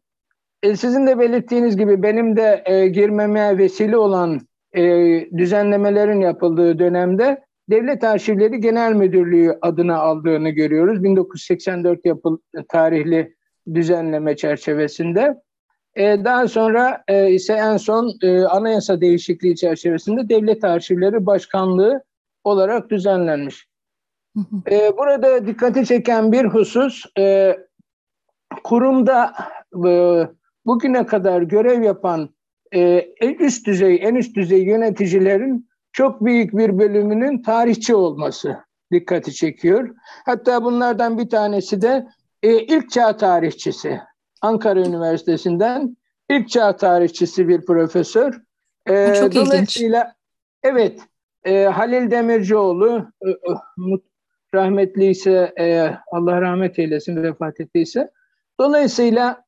E, 0.62 0.76
sizin 0.76 1.06
de 1.06 1.18
belirttiğiniz 1.18 1.76
gibi 1.76 2.02
benim 2.02 2.36
de 2.36 2.62
e, 2.66 2.88
girmeme 2.88 3.58
vesile 3.58 3.96
olan 3.96 4.40
e, 4.72 4.82
düzenlemelerin 5.36 6.20
yapıldığı 6.20 6.78
dönemde 6.78 7.44
Devlet 7.70 8.04
Arşivleri 8.04 8.60
Genel 8.60 8.92
Müdürlüğü 8.92 9.58
adını 9.62 9.96
aldığını 9.96 10.50
görüyoruz. 10.50 11.02
1984 11.02 12.06
yapıl 12.06 12.38
tarihli 12.68 13.34
düzenleme 13.74 14.36
çerçevesinde. 14.36 15.34
E, 15.94 16.24
daha 16.24 16.48
sonra 16.48 17.04
e, 17.08 17.30
ise 17.30 17.52
en 17.52 17.76
son 17.76 18.12
e, 18.22 18.40
anayasa 18.40 19.00
değişikliği 19.00 19.56
çerçevesinde 19.56 20.28
Devlet 20.28 20.64
Arşivleri 20.64 21.26
Başkanlığı 21.26 22.02
olarak 22.46 22.90
düzenlenmiş. 22.90 23.68
E, 24.70 24.96
burada 24.98 25.46
dikkati 25.46 25.86
çeken 25.86 26.32
bir 26.32 26.44
husus 26.44 27.04
e, 27.18 27.56
kurumda 28.64 29.34
e, 29.86 30.22
bugüne 30.66 31.06
kadar 31.06 31.42
görev 31.42 31.82
yapan 31.82 32.30
e, 32.74 33.08
üst 33.20 33.66
düzey, 33.66 33.98
en 34.02 34.14
üst 34.14 34.36
düzey 34.36 34.62
yöneticilerin 34.62 35.68
çok 35.92 36.24
büyük 36.24 36.56
bir 36.56 36.78
bölümünün 36.78 37.42
tarihçi 37.42 37.94
olması 37.94 38.56
dikkati 38.92 39.34
çekiyor. 39.34 39.94
Hatta 40.26 40.64
bunlardan 40.64 41.18
bir 41.18 41.28
tanesi 41.28 41.82
de 41.82 42.06
e, 42.42 42.58
ilk 42.58 42.90
çağ 42.90 43.16
tarihçisi. 43.16 44.00
Ankara 44.42 44.80
Üniversitesi'nden 44.80 45.96
ilk 46.30 46.48
çağ 46.48 46.76
tarihçisi 46.76 47.48
bir 47.48 47.66
profesör. 47.66 48.40
E, 48.88 49.14
çok 49.14 49.34
dolayısıyla 49.34 50.00
ilginç. 50.00 50.14
evet 50.62 51.00
e, 51.46 51.64
Halil 51.64 52.10
Demircioğlu 52.10 53.06
e, 53.22 53.30
e, 53.30 53.34
rahmetli 54.54 55.06
ise 55.06 55.52
e, 55.58 55.90
Allah 56.12 56.40
rahmet 56.40 56.78
eylesin 56.78 57.22
vefat 57.22 57.60
ettiyse. 57.60 58.10
Dolayısıyla 58.60 59.44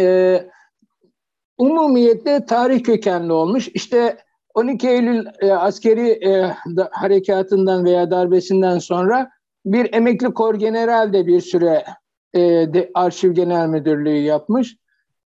e, 0.00 0.40
umumiyette 1.58 2.44
tarih 2.46 2.82
kökenli 2.82 3.32
olmuş. 3.32 3.68
İşte 3.68 4.16
12 4.54 4.88
Eylül 4.88 5.26
e, 5.40 5.52
askeri 5.52 6.10
e, 6.10 6.54
da, 6.76 6.88
harekatından 6.92 7.84
veya 7.84 8.10
darbesinden 8.10 8.78
sonra 8.78 9.30
bir 9.66 9.94
emekli 9.94 10.34
kor 10.34 10.54
general 10.54 11.12
de 11.12 11.26
bir 11.26 11.40
süre 11.40 11.84
e, 12.34 12.40
de, 12.40 12.90
arşiv 12.94 13.32
genel 13.32 13.68
müdürlüğü 13.68 14.18
yapmış. 14.18 14.76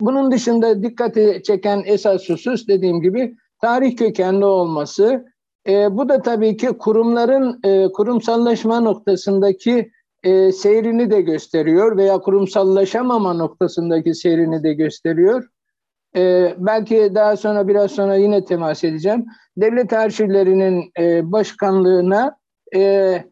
Bunun 0.01 0.33
dışında 0.33 0.83
dikkati 0.83 1.43
çeken 1.45 1.83
esas 1.87 2.29
husus 2.29 2.69
dediğim 2.69 3.01
gibi 3.01 3.37
tarih 3.61 3.97
kökenli 3.97 4.45
olması, 4.45 5.32
e, 5.69 5.97
bu 5.97 6.09
da 6.09 6.23
tabii 6.23 6.57
ki 6.57 6.67
kurumların 6.67 7.61
e, 7.65 7.93
kurumsallaşma 7.93 8.81
noktasındaki 8.81 9.91
e, 10.23 10.53
seyrini 10.53 11.11
de 11.11 11.21
gösteriyor 11.21 11.97
veya 11.97 12.19
kurumsallaşamama 12.19 13.35
noktasındaki 13.35 14.15
seyrini 14.15 14.63
de 14.63 14.73
gösteriyor. 14.73 15.49
E, 16.17 16.55
belki 16.59 17.13
daha 17.15 17.37
sonra 17.37 17.69
biraz 17.69 17.91
sonra 17.91 18.17
yine 18.17 18.45
temas 18.45 18.85
edeceğim. 18.85 19.27
Devlet 19.57 19.93
arşivlerinin 19.93 20.93
e, 20.99 21.33
başkanlığına 21.33 22.37
e, 22.75 23.25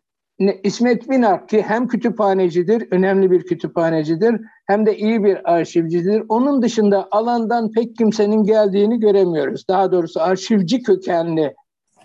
İsmet 0.63 1.11
Binak 1.11 1.49
ki 1.49 1.63
hem 1.63 1.89
kütüphanecidir, 1.89 2.89
önemli 2.91 3.31
bir 3.31 3.43
kütüphanecidir, 3.43 4.41
hem 4.67 4.87
de 4.87 4.97
iyi 4.97 5.25
bir 5.25 5.53
arşivcidir. 5.53 6.23
Onun 6.29 6.63
dışında 6.63 7.09
alandan 7.11 7.71
pek 7.71 7.97
kimsenin 7.97 8.45
geldiğini 8.45 9.01
göremiyoruz. 9.01 9.69
Daha 9.69 9.93
doğrusu 9.93 10.21
arşivci 10.21 10.83
kökenli 10.83 11.55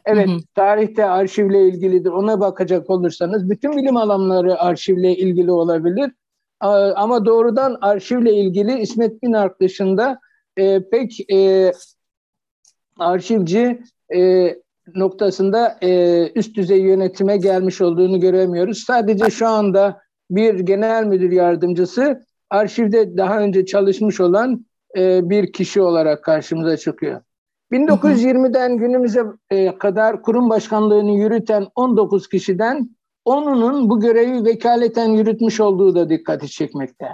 Evet, 0.05 0.27
hı 0.27 0.31
hı. 0.31 0.37
tarihte 0.55 1.05
arşivle 1.05 1.67
ilgilidir. 1.67 2.09
Ona 2.09 2.39
bakacak 2.39 2.89
olursanız 2.89 3.49
bütün 3.49 3.77
bilim 3.77 3.97
alanları 3.97 4.59
arşivle 4.59 5.15
ilgili 5.15 5.51
olabilir. 5.51 6.11
Ama 6.95 7.25
doğrudan 7.25 7.77
arşivle 7.81 8.33
ilgili 8.33 8.79
İsmet 8.79 9.23
Binark 9.23 9.61
dışında 9.61 10.19
e, 10.57 10.89
pek 10.89 11.31
e, 11.31 11.71
arşivci 12.99 13.81
e, 14.15 14.49
noktasında 14.95 15.77
e, 15.81 16.31
üst 16.35 16.55
düzey 16.57 16.81
yönetime 16.81 17.37
gelmiş 17.37 17.81
olduğunu 17.81 18.19
göremiyoruz. 18.19 18.83
Sadece 18.87 19.29
şu 19.29 19.47
anda 19.47 20.01
bir 20.29 20.59
genel 20.59 21.05
müdür 21.05 21.31
yardımcısı 21.31 22.25
arşivde 22.49 23.17
daha 23.17 23.39
önce 23.39 23.65
çalışmış 23.65 24.19
olan 24.19 24.65
e, 24.97 25.29
bir 25.29 25.53
kişi 25.53 25.81
olarak 25.81 26.23
karşımıza 26.23 26.77
çıkıyor. 26.77 27.21
1920'den 27.71 28.77
günümüze 28.77 29.23
e, 29.49 29.77
kadar 29.77 30.21
kurum 30.21 30.49
başkanlığını 30.49 31.11
yürüten 31.11 31.67
19 31.75 32.29
kişiden 32.29 32.89
10'unun 33.25 33.89
bu 33.89 33.99
görevi 33.99 34.45
vekaleten 34.45 35.09
yürütmüş 35.09 35.59
olduğu 35.59 35.95
da 35.95 36.09
dikkati 36.09 36.49
çekmekte. 36.49 37.07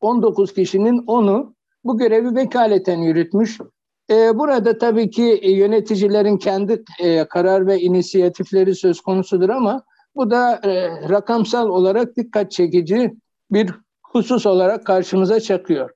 19 0.00 0.54
kişinin 0.54 0.98
10'u 0.98 1.54
bu 1.84 1.98
görevi 1.98 2.34
vekaleten 2.34 2.98
yürütmüş. 2.98 3.58
E, 4.10 4.38
burada 4.38 4.78
tabii 4.78 5.10
ki 5.10 5.40
yöneticilerin 5.44 6.36
kendi 6.36 6.84
e, 7.00 7.24
karar 7.24 7.66
ve 7.66 7.80
inisiyatifleri 7.80 8.74
söz 8.74 9.00
konusudur 9.00 9.48
ama 9.48 9.82
bu 10.16 10.30
da 10.30 10.60
rakamsal 11.08 11.68
olarak 11.68 12.16
dikkat 12.16 12.50
çekici 12.50 13.14
bir 13.50 13.70
husus 14.02 14.46
olarak 14.46 14.86
karşımıza 14.86 15.40
çıkıyor. 15.40 15.90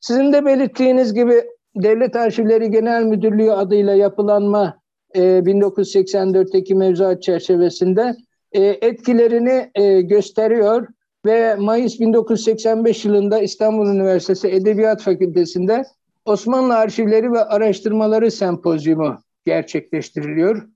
Sizin 0.00 0.32
de 0.32 0.44
belirttiğiniz 0.44 1.14
gibi 1.14 1.44
Devlet 1.76 2.16
Arşivleri 2.16 2.70
Genel 2.70 3.02
Müdürlüğü 3.02 3.52
adıyla 3.52 3.94
yapılanma 3.94 4.80
e, 5.14 5.20
1984'teki 5.20 6.74
mevzuat 6.74 7.22
çerçevesinde 7.22 8.16
e, 8.52 8.62
etkilerini 8.62 9.70
e, 9.74 10.00
gösteriyor 10.00 10.88
ve 11.26 11.54
Mayıs 11.54 12.00
1985 12.00 13.04
yılında 13.04 13.38
İstanbul 13.38 13.86
Üniversitesi 13.86 14.48
Edebiyat 14.48 15.02
Fakültesi'nde 15.02 15.84
Osmanlı 16.24 16.76
Arşivleri 16.76 17.32
ve 17.32 17.44
Araştırmaları 17.44 18.30
Sempozyumu 18.30 19.18
gerçekleştiriliyor. 19.46 20.68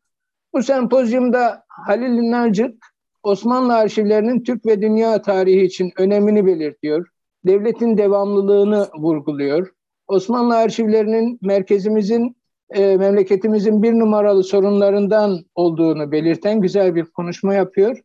Bu 0.54 0.62
sempozyumda 0.62 1.64
Halil 1.68 2.30
Nacık 2.30 2.86
Osmanlı 3.22 3.74
arşivlerinin 3.74 4.42
Türk 4.44 4.66
ve 4.66 4.82
dünya 4.82 5.22
tarihi 5.22 5.64
için 5.64 5.92
önemini 5.98 6.46
belirtiyor. 6.46 7.08
Devletin 7.46 7.98
devamlılığını 7.98 8.88
vurguluyor. 8.98 9.72
Osmanlı 10.10 10.56
arşivlerinin 10.56 11.38
merkezimizin, 11.42 12.36
e, 12.70 12.96
memleketimizin 12.96 13.82
bir 13.82 13.92
numaralı 13.92 14.44
sorunlarından 14.44 15.44
olduğunu 15.54 16.12
belirten 16.12 16.60
güzel 16.60 16.94
bir 16.94 17.04
konuşma 17.04 17.54
yapıyor. 17.54 17.98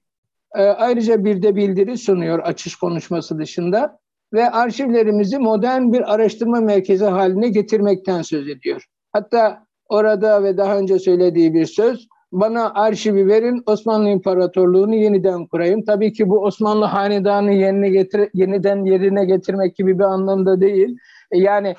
E, 0.56 0.62
ayrıca 0.62 1.26
bir 1.26 1.42
de 1.42 1.56
bildiri 1.56 1.98
sunuyor 1.98 2.40
açış 2.40 2.76
konuşması 2.76 3.40
dışında 3.40 4.00
ve 4.34 4.50
arşivlerimizi 4.50 5.40
modern 5.40 5.94
bir 5.94 6.14
araştırma 6.14 6.62
merkezi 6.62 7.06
haline 7.06 7.50
getirmekten 7.50 8.22
söz 8.22 8.50
ediyor. 8.50 8.86
Hatta 9.14 9.66
orada 9.90 10.44
ve 10.44 10.58
daha 10.58 10.78
önce 10.78 11.00
söylediği 11.00 11.54
bir 11.54 11.66
söz, 11.66 12.08
bana 12.32 12.74
arşivi 12.74 13.28
verin, 13.28 13.64
Osmanlı 13.66 14.10
İmparatorluğu'nu 14.10 14.96
yeniden 14.96 15.48
kurayım. 15.48 15.86
Tabii 15.86 16.14
ki 16.14 16.30
bu 16.30 16.40
Osmanlı 16.40 16.86
Hanedanı 16.86 17.54
yerine 17.54 17.90
getir, 17.90 18.30
yeniden 18.34 18.86
yerine 18.86 19.26
getirmek 19.26 19.76
gibi 19.76 20.00
bir 20.00 20.04
anlamda 20.04 20.62
değil. 20.62 20.98
E, 21.36 21.38
yani 21.38 21.76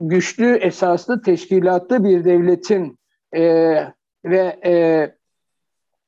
güçlü, 0.00 0.56
esaslı, 0.56 1.22
teşkilatlı 1.22 2.04
bir 2.04 2.24
devletin 2.24 2.98
e, 3.32 3.42
ve 4.24 4.60
e, 4.64 4.74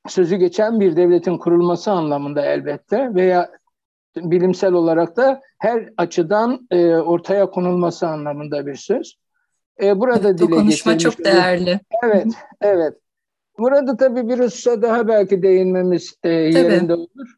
sözü 0.09 0.37
geçen 0.37 0.81
bir 0.81 0.97
devletin 0.97 1.39
kurulması 1.39 1.91
anlamında 1.93 2.47
elbette 2.47 3.15
veya 3.15 3.51
bilimsel 4.17 4.73
olarak 4.73 5.17
da 5.17 5.41
her 5.59 5.89
açıdan 5.97 6.67
e, 6.71 6.95
ortaya 6.95 7.51
konulması 7.51 8.09
anlamında 8.09 8.67
bir 8.67 8.75
söz. 8.75 9.19
E, 9.83 10.01
burada 10.01 10.29
evet, 10.29 10.39
dile 10.39 10.57
konuşma 10.57 10.99
çok 10.99 11.25
değerli. 11.25 11.81
Evet, 12.05 12.27
evet. 12.61 12.95
Burada 13.59 13.97
tabii 13.97 14.29
bir 14.29 14.39
hususa 14.39 14.83
daha 14.83 15.09
belki 15.09 15.43
değinmemiz 15.43 16.15
e, 16.23 16.29
yerinde 16.29 16.95
olur. 16.95 17.35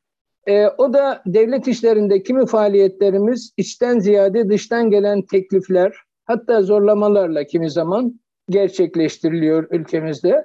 E, 0.49 0.67
o 0.79 0.93
da 0.93 1.23
devlet 1.27 1.69
işlerinde 1.69 2.23
kimi 2.23 2.47
faaliyetlerimiz 2.47 3.53
içten 3.57 3.99
ziyade 3.99 4.49
dıştan 4.49 4.91
gelen 4.91 5.23
teklifler, 5.23 5.93
hatta 6.25 6.63
zorlamalarla 6.63 7.45
kimi 7.45 7.71
zaman 7.71 8.21
gerçekleştiriliyor 8.51 9.67
ülkemizde. 9.71 10.45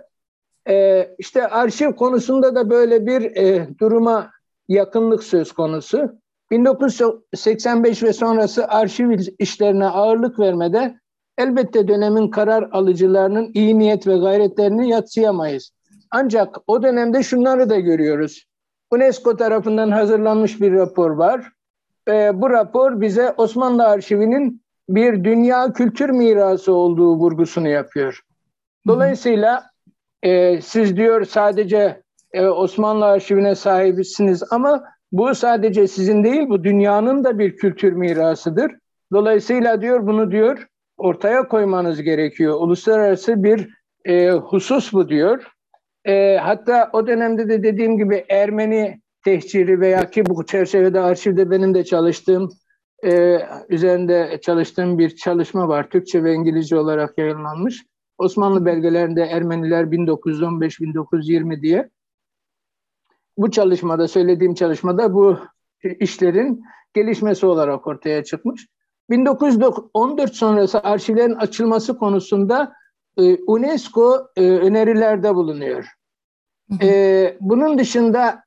E, 0.69 1.07
işte 1.17 1.47
arşiv 1.47 1.91
konusunda 1.91 2.55
da 2.55 2.69
böyle 2.69 3.05
bir 3.05 3.21
e, 3.35 3.67
duruma 3.79 4.31
yakınlık 4.67 5.23
söz 5.23 5.51
konusu. 5.51 6.21
1985 6.51 8.03
ve 8.03 8.13
sonrası 8.13 8.67
arşiv 8.67 9.19
işlerine 9.39 9.85
ağırlık 9.85 10.39
vermede 10.39 10.99
elbette 11.37 11.87
dönemin 11.87 12.27
karar 12.27 12.69
alıcılarının 12.71 13.51
iyi 13.53 13.79
niyet 13.79 14.07
ve 14.07 14.17
gayretlerini 14.17 14.89
yatsıyamayız. 14.89 15.71
Ancak 16.11 16.57
o 16.67 16.83
dönemde 16.83 17.23
şunları 17.23 17.69
da 17.69 17.79
görüyoruz. 17.79 18.45
UNESCO 18.91 19.37
tarafından 19.37 19.91
hazırlanmış 19.91 20.61
bir 20.61 20.73
rapor 20.73 21.11
var. 21.11 21.51
E, 22.07 22.41
bu 22.41 22.49
rapor 22.49 23.01
bize 23.01 23.33
Osmanlı 23.37 23.87
arşivinin 23.87 24.61
bir 24.89 25.23
dünya 25.23 25.73
kültür 25.73 26.09
mirası 26.09 26.73
olduğu 26.73 27.15
vurgusunu 27.15 27.67
yapıyor. 27.67 28.21
Dolayısıyla 28.87 29.63
e, 30.23 30.61
siz 30.61 30.97
diyor 30.97 31.25
sadece 31.25 32.01
e, 32.33 32.45
Osmanlı 32.45 33.05
arşivine 33.05 33.55
sahibisiniz 33.55 34.43
ama 34.51 34.83
bu 35.11 35.35
sadece 35.35 35.87
sizin 35.87 36.23
değil, 36.23 36.49
bu 36.49 36.63
dünyanın 36.63 37.23
da 37.23 37.39
bir 37.39 37.57
kültür 37.57 37.93
mirasıdır. 37.93 38.71
Dolayısıyla 39.11 39.81
diyor 39.81 40.07
bunu 40.07 40.31
diyor 40.31 40.67
ortaya 40.97 41.47
koymanız 41.47 42.01
gerekiyor. 42.01 42.55
Uluslararası 42.59 43.43
bir 43.43 43.69
e, 44.05 44.31
husus 44.31 44.93
bu 44.93 45.09
diyor. 45.09 45.47
E, 46.05 46.37
hatta 46.41 46.89
o 46.93 47.07
dönemde 47.07 47.49
de 47.49 47.63
dediğim 47.63 47.97
gibi 47.97 48.25
Ermeni 48.29 49.01
tehciri 49.25 49.79
veya 49.79 50.09
ki 50.09 50.25
bu 50.25 50.45
çerçevede 50.45 50.99
arşivde 50.99 51.51
benim 51.51 51.73
de 51.73 51.83
çalıştığım 51.83 52.49
e, 53.03 53.39
üzerinde 53.69 54.39
çalıştığım 54.41 54.97
bir 54.97 55.15
çalışma 55.15 55.67
var. 55.67 55.89
Türkçe 55.89 56.23
ve 56.23 56.33
İngilizce 56.33 56.77
olarak 56.77 57.17
yayınlanmış. 57.17 57.85
Osmanlı 58.17 58.65
belgelerinde 58.65 59.21
Ermeniler 59.21 59.83
1915-1920 59.83 61.61
diye 61.61 61.89
bu 63.37 63.51
çalışmada, 63.51 64.07
söylediğim 64.07 64.53
çalışmada 64.53 65.13
bu 65.13 65.39
işlerin 65.99 66.63
gelişmesi 66.93 67.45
olarak 67.45 67.87
ortaya 67.87 68.23
çıkmış. 68.23 68.67
1914 69.09 70.35
sonrası 70.35 70.79
arşivlerin 70.79 71.35
açılması 71.35 71.97
konusunda 71.97 72.73
e, 73.17 73.37
UNESCO 73.47 74.27
e, 74.35 74.41
önerilerde 74.41 75.35
bulunuyor. 75.35 75.87
E, 76.81 77.37
bunun 77.41 77.77
dışında 77.77 78.43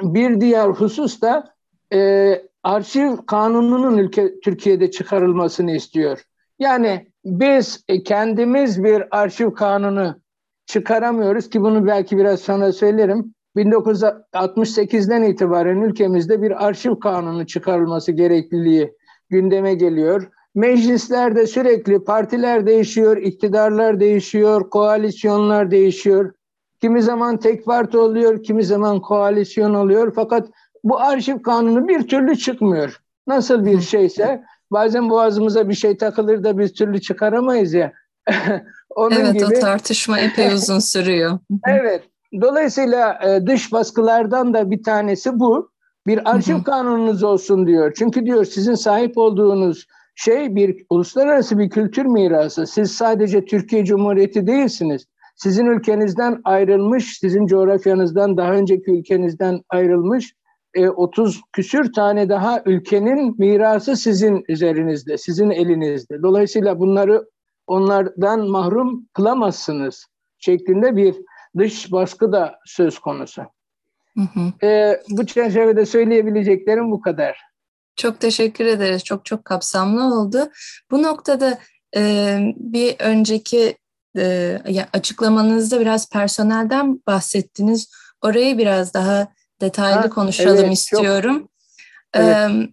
bir 0.00 0.40
diğer 0.40 0.68
husus 0.68 1.22
da 1.22 1.54
e, 1.92 2.42
arşiv 2.62 3.16
kanununun 3.26 3.98
ülke 3.98 4.40
Türkiye'de 4.40 4.90
çıkarılmasını 4.90 5.70
istiyor. 5.70 6.24
Yani 6.58 7.12
biz 7.24 7.84
e, 7.88 8.02
kendimiz 8.02 8.84
bir 8.84 9.18
arşiv 9.18 9.54
kanunu 9.54 10.20
çıkaramıyoruz 10.66 11.50
ki 11.50 11.62
bunu 11.62 11.86
belki 11.86 12.18
biraz 12.18 12.40
sonra 12.40 12.72
söylerim. 12.72 13.34
1968'den 13.56 15.22
itibaren 15.22 15.80
ülkemizde 15.80 16.42
bir 16.42 16.66
arşiv 16.66 17.00
kanunu 17.00 17.46
çıkarılması 17.46 18.12
gerekliliği 18.12 18.96
gündeme 19.30 19.74
geliyor. 19.74 20.30
Meclislerde 20.58 21.46
sürekli 21.46 22.04
partiler 22.04 22.66
değişiyor, 22.66 23.16
iktidarlar 23.16 24.00
değişiyor, 24.00 24.70
koalisyonlar 24.70 25.70
değişiyor. 25.70 26.32
Kimi 26.80 27.02
zaman 27.02 27.36
tek 27.36 27.64
parti 27.64 27.98
oluyor, 27.98 28.42
kimi 28.42 28.64
zaman 28.64 29.00
koalisyon 29.00 29.74
oluyor. 29.74 30.12
Fakat 30.14 30.48
bu 30.84 31.00
arşiv 31.00 31.42
kanunu 31.42 31.88
bir 31.88 32.08
türlü 32.08 32.36
çıkmıyor. 32.36 33.00
Nasıl 33.26 33.64
bir 33.64 33.80
şeyse 33.80 34.44
bazen 34.70 35.10
boğazımıza 35.10 35.68
bir 35.68 35.74
şey 35.74 35.96
takılır 35.96 36.44
da 36.44 36.58
bir 36.58 36.68
türlü 36.68 37.00
çıkaramayız 37.00 37.74
ya. 37.74 37.92
Onun 38.90 39.16
evet 39.16 39.34
gibi... 39.34 39.44
o 39.44 39.60
tartışma 39.60 40.18
epey 40.18 40.54
uzun 40.54 40.78
sürüyor. 40.78 41.38
evet. 41.66 42.02
Dolayısıyla 42.40 43.20
e, 43.24 43.46
dış 43.46 43.72
baskılardan 43.72 44.54
da 44.54 44.70
bir 44.70 44.82
tanesi 44.82 45.38
bu. 45.38 45.70
Bir 46.06 46.30
arşiv 46.30 46.62
kanununuz 46.62 47.22
olsun 47.22 47.66
diyor. 47.66 47.92
Çünkü 47.98 48.26
diyor 48.26 48.44
sizin 48.44 48.74
sahip 48.74 49.18
olduğunuz 49.18 49.86
şey 50.18 50.54
bir 50.54 50.86
uluslararası 50.90 51.58
bir 51.58 51.70
kültür 51.70 52.06
mirası. 52.06 52.66
Siz 52.66 52.92
sadece 52.92 53.44
Türkiye 53.44 53.84
Cumhuriyeti 53.84 54.46
değilsiniz. 54.46 55.06
Sizin 55.36 55.66
ülkenizden 55.66 56.40
ayrılmış, 56.44 57.18
sizin 57.18 57.46
coğrafyanızdan 57.46 58.36
daha 58.36 58.52
önceki 58.52 58.90
ülkenizden 58.90 59.60
ayrılmış 59.68 60.34
30 60.96 61.36
e, 61.36 61.40
küsür 61.52 61.92
tane 61.92 62.28
daha 62.28 62.62
ülkenin 62.66 63.34
mirası 63.38 63.96
sizin 63.96 64.44
üzerinizde, 64.48 65.18
sizin 65.18 65.50
elinizde. 65.50 66.22
Dolayısıyla 66.22 66.80
bunları 66.80 67.28
onlardan 67.66 68.48
mahrum 68.48 69.06
kılamazsınız 69.12 70.06
şeklinde 70.38 70.96
bir 70.96 71.14
dış 71.58 71.92
baskı 71.92 72.32
da 72.32 72.58
söz 72.64 72.98
konusu. 72.98 73.42
Hı 74.14 74.20
hı. 74.20 74.66
E, 74.66 75.00
bu 75.10 75.26
çerçevede 75.26 75.86
söyleyebileceklerim 75.86 76.90
bu 76.90 77.00
kadar. 77.00 77.47
Çok 77.98 78.20
teşekkür 78.20 78.66
ederiz. 78.66 79.04
Çok 79.04 79.24
çok 79.24 79.44
kapsamlı 79.44 80.14
oldu. 80.14 80.50
Bu 80.90 81.02
noktada 81.02 81.58
e, 81.96 82.38
bir 82.56 82.96
önceki 82.98 83.76
e, 84.18 84.58
açıklamanızda 84.92 85.80
biraz 85.80 86.10
personelden 86.10 87.02
bahsettiniz. 87.06 87.90
Orayı 88.22 88.58
biraz 88.58 88.94
daha 88.94 89.28
detaylı 89.60 90.00
ha, 90.00 90.08
konuşalım 90.08 90.64
evet, 90.64 90.72
istiyorum. 90.72 91.38
Çok, 91.38 91.50
evet. 92.14 92.68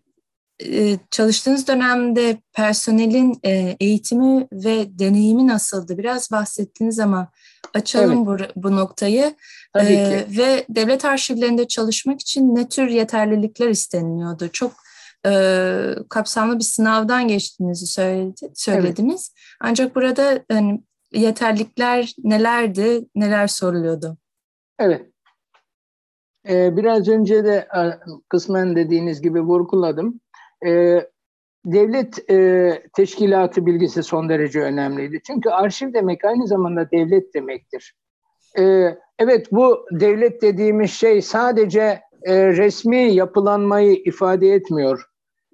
E, 0.64 0.98
çalıştığınız 1.12 1.68
dönemde 1.68 2.38
personelin 2.54 3.40
e, 3.46 3.76
eğitimi 3.80 4.48
ve 4.52 5.00
deneyimi 5.00 5.48
nasıldı? 5.48 5.98
Biraz 5.98 6.32
bahsettiniz 6.32 7.00
ama 7.00 7.32
açalım 7.74 8.30
evet. 8.30 8.52
bu, 8.56 8.64
bu 8.64 8.76
noktayı. 8.76 9.36
Tabii 9.74 9.94
ee, 9.94 10.26
ki. 10.28 10.38
Ve 10.38 10.66
devlet 10.70 11.06
arşivlerinde 11.06 11.68
çalışmak 11.68 12.22
için 12.22 12.56
ne 12.56 12.70
tür 12.70 12.88
yeterlilikler 12.88 13.70
isteniliyordu? 13.70 14.50
Çok 14.54 14.85
e, 15.26 15.32
kapsamlı 16.10 16.60
bir 16.60 16.64
sınavdan 16.64 17.28
geçtiğinizi 17.28 17.88
söyledi, 17.88 18.52
söylediniz. 18.54 19.32
Evet. 19.34 19.58
Ancak 19.62 19.96
burada 19.96 20.40
hani, 20.52 20.84
yeterlilikler 21.14 22.14
nelerdi, 22.24 23.06
neler 23.16 23.48
soruluyordu? 23.48 24.18
Evet. 24.80 25.06
Ee, 26.50 26.78
biraz 26.78 27.08
önce 27.08 27.46
de 27.46 27.68
kısmen 28.30 28.76
dediğiniz 28.76 29.22
gibi 29.22 29.42
vurguladım. 29.42 30.20
Ee, 30.66 31.10
devlet 31.66 32.30
e, 32.32 32.84
teşkilatı 32.94 33.66
bilgisi 33.66 34.04
son 34.04 34.30
derece 34.30 34.62
önemliydi. 34.62 35.22
Çünkü 35.28 35.50
arşiv 35.50 35.94
demek 35.94 36.26
aynı 36.26 36.48
zamanda 36.48 36.92
devlet 36.92 37.34
demektir. 37.34 37.96
Ee, 38.60 38.98
evet 39.20 39.52
bu 39.52 39.86
devlet 39.92 40.42
dediğimiz 40.42 40.92
şey 40.92 41.22
sadece 41.22 42.02
e, 42.24 42.48
resmi 42.48 43.14
yapılanmayı 43.14 43.94
ifade 43.94 44.48
etmiyor. 44.48 45.06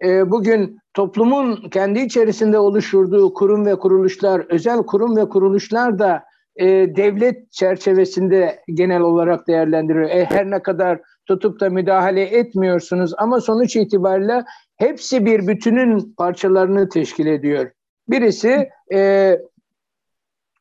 E, 0.03 0.31
bugün 0.31 0.79
toplumun 0.93 1.69
kendi 1.69 1.99
içerisinde 1.99 2.59
oluşturduğu 2.59 3.33
kurum 3.33 3.65
ve 3.65 3.75
kuruluşlar, 3.75 4.45
özel 4.49 4.77
kurum 4.77 5.17
ve 5.17 5.29
kuruluşlar 5.29 5.99
da 5.99 6.23
e, 6.55 6.65
devlet 6.95 7.51
çerçevesinde 7.51 8.59
genel 8.73 9.01
olarak 9.01 9.47
değerlendiriyor. 9.47 10.09
E, 10.09 10.25
her 10.25 10.51
ne 10.51 10.61
kadar 10.61 11.01
tutup 11.25 11.59
da 11.59 11.69
müdahale 11.69 12.21
etmiyorsunuz 12.21 13.13
ama 13.17 13.41
sonuç 13.41 13.75
itibariyle 13.75 14.43
hepsi 14.77 15.25
bir 15.25 15.47
bütünün 15.47 16.13
parçalarını 16.17 16.89
teşkil 16.89 17.25
ediyor. 17.25 17.71
Birisi 18.09 18.69
e, 18.93 19.39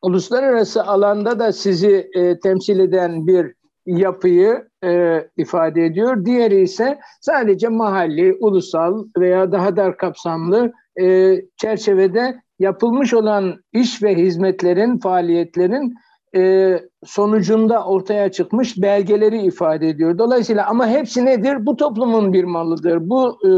uluslararası 0.02 0.84
alanda 0.84 1.38
da 1.38 1.52
sizi 1.52 2.10
e, 2.14 2.40
temsil 2.40 2.78
eden 2.78 3.26
bir 3.26 3.54
yapıyı 3.86 4.68
e, 4.84 5.20
ifade 5.36 5.84
ediyor. 5.84 6.24
Diğeri 6.24 6.62
ise 6.62 6.98
sadece 7.20 7.68
mahalli, 7.68 8.36
ulusal 8.40 9.04
veya 9.18 9.52
daha 9.52 9.76
dar 9.76 9.96
kapsamlı 9.96 10.72
e, 11.00 11.36
çerçevede 11.56 12.42
yapılmış 12.58 13.14
olan 13.14 13.54
iş 13.72 14.02
ve 14.02 14.14
hizmetlerin, 14.14 14.98
faaliyetlerin 14.98 15.94
e, 16.36 16.74
sonucunda 17.04 17.84
ortaya 17.84 18.32
çıkmış 18.32 18.82
belgeleri 18.82 19.42
ifade 19.42 19.88
ediyor. 19.88 20.18
Dolayısıyla 20.18 20.66
ama 20.66 20.86
hepsi 20.88 21.24
nedir? 21.24 21.66
Bu 21.66 21.76
toplumun 21.76 22.32
bir 22.32 22.44
malıdır, 22.44 22.98
bu 23.10 23.38
e, 23.46 23.50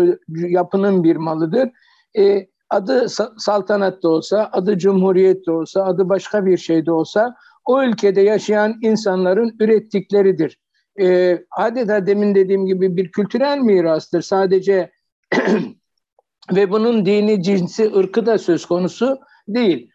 yapının 0.48 1.04
bir 1.04 1.16
malıdır. 1.16 1.70
E, 2.18 2.46
adı 2.70 3.06
saltanat 3.38 4.02
da 4.02 4.08
olsa, 4.08 4.48
adı 4.52 4.78
cumhuriyet 4.78 5.46
de 5.46 5.52
olsa, 5.52 5.84
adı 5.84 6.08
başka 6.08 6.46
bir 6.46 6.56
şey 6.56 6.86
de 6.86 6.92
olsa 6.92 7.34
o 7.64 7.82
ülkede 7.82 8.20
yaşayan 8.20 8.78
insanların 8.82 9.56
ürettikleridir. 9.60 10.58
E, 11.00 11.38
adeta 11.56 12.06
demin 12.06 12.34
dediğim 12.34 12.66
gibi 12.66 12.96
bir 12.96 13.12
kültürel 13.12 13.58
mirastır. 13.58 14.22
Sadece 14.22 14.90
ve 16.54 16.70
bunun 16.70 17.06
dini, 17.06 17.42
cinsi, 17.42 17.94
ırkı 17.94 18.26
da 18.26 18.38
söz 18.38 18.66
konusu 18.66 19.18
değil. 19.48 19.90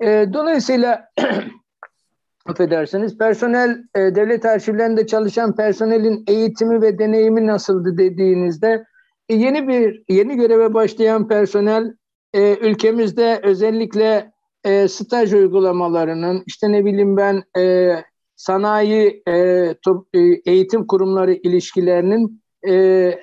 E, 0.00 0.26
dolayısıyla 0.32 1.08
affedersiniz 2.46 3.18
personel 3.18 3.84
e, 3.94 4.00
devlet 4.00 4.44
arşivlerinde 4.44 5.06
çalışan 5.06 5.56
personelin 5.56 6.24
eğitimi 6.26 6.82
ve 6.82 6.98
deneyimi 6.98 7.46
nasıldı 7.46 7.98
dediğinizde 7.98 8.84
e, 9.28 9.34
yeni 9.34 9.68
bir 9.68 10.02
yeni 10.08 10.36
göreve 10.36 10.74
başlayan 10.74 11.28
personel 11.28 11.94
e, 12.34 12.56
ülkemizde 12.56 13.40
özellikle 13.42 14.32
e, 14.68 14.88
staj 14.88 15.32
uygulamalarının 15.32 16.42
işte 16.46 16.72
ne 16.72 16.84
bileyim 16.84 17.16
ben 17.16 17.42
e, 17.58 17.94
sanayi 18.36 19.22
e, 19.28 19.74
top, 19.82 20.06
e, 20.14 20.18
eğitim 20.46 20.86
kurumları 20.86 21.32
ilişkilerinin 21.32 22.42
e, 22.68 23.14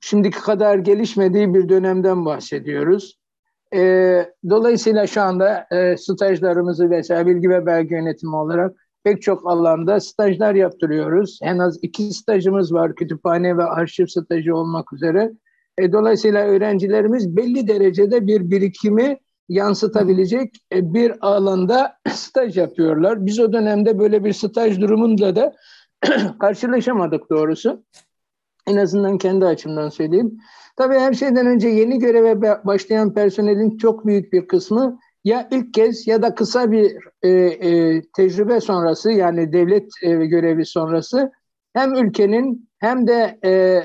şimdiki 0.00 0.40
kadar 0.40 0.78
gelişmediği 0.78 1.54
bir 1.54 1.68
dönemden 1.68 2.24
bahsediyoruz. 2.24 3.18
E, 3.74 3.80
dolayısıyla 4.50 5.06
şu 5.06 5.22
anda 5.22 5.66
e, 5.70 5.96
stajlarımızı 5.96 6.90
vesaire 6.90 7.26
bilgi 7.26 7.50
ve 7.50 7.66
belge 7.66 7.94
yönetimi 7.94 8.36
olarak 8.36 8.72
pek 9.04 9.22
çok 9.22 9.50
alanda 9.50 10.00
stajlar 10.00 10.54
yaptırıyoruz. 10.54 11.38
En 11.42 11.58
az 11.58 11.78
iki 11.82 12.02
stajımız 12.02 12.72
var 12.72 12.94
kütüphane 12.94 13.56
ve 13.56 13.64
arşiv 13.64 14.06
stajı 14.06 14.56
olmak 14.56 14.92
üzere. 14.92 15.32
E, 15.78 15.92
dolayısıyla 15.92 16.46
öğrencilerimiz 16.46 17.36
belli 17.36 17.68
derecede 17.68 18.26
bir 18.26 18.50
birikimi 18.50 19.18
yansıtabilecek 19.52 20.54
e, 20.72 20.94
bir 20.94 21.26
alanda 21.26 21.96
staj 22.10 22.56
yapıyorlar. 22.56 23.26
Biz 23.26 23.40
o 23.40 23.52
dönemde 23.52 23.98
böyle 23.98 24.24
bir 24.24 24.32
staj 24.32 24.80
durumunda 24.80 25.36
da 25.36 25.52
karşılaşamadık 26.40 27.30
doğrusu. 27.30 27.84
En 28.66 28.76
azından 28.76 29.18
kendi 29.18 29.46
açımdan 29.46 29.88
söyleyeyim. 29.88 30.38
Tabii 30.76 30.94
her 30.94 31.12
şeyden 31.12 31.46
önce 31.46 31.68
yeni 31.68 31.98
göreve 31.98 32.40
başlayan 32.42 33.14
personelin 33.14 33.76
çok 33.76 34.06
büyük 34.06 34.32
bir 34.32 34.46
kısmı 34.46 34.98
ya 35.24 35.48
ilk 35.50 35.74
kez 35.74 36.06
ya 36.06 36.22
da 36.22 36.34
kısa 36.34 36.70
bir 36.70 36.96
e, 37.22 37.28
e, 37.30 38.02
tecrübe 38.16 38.60
sonrası 38.60 39.10
yani 39.10 39.52
devlet 39.52 39.88
e, 40.02 40.10
görevi 40.26 40.66
sonrası 40.66 41.32
hem 41.72 41.94
ülkenin 41.94 42.68
hem 42.78 43.06
de 43.06 43.38
e, 43.44 43.82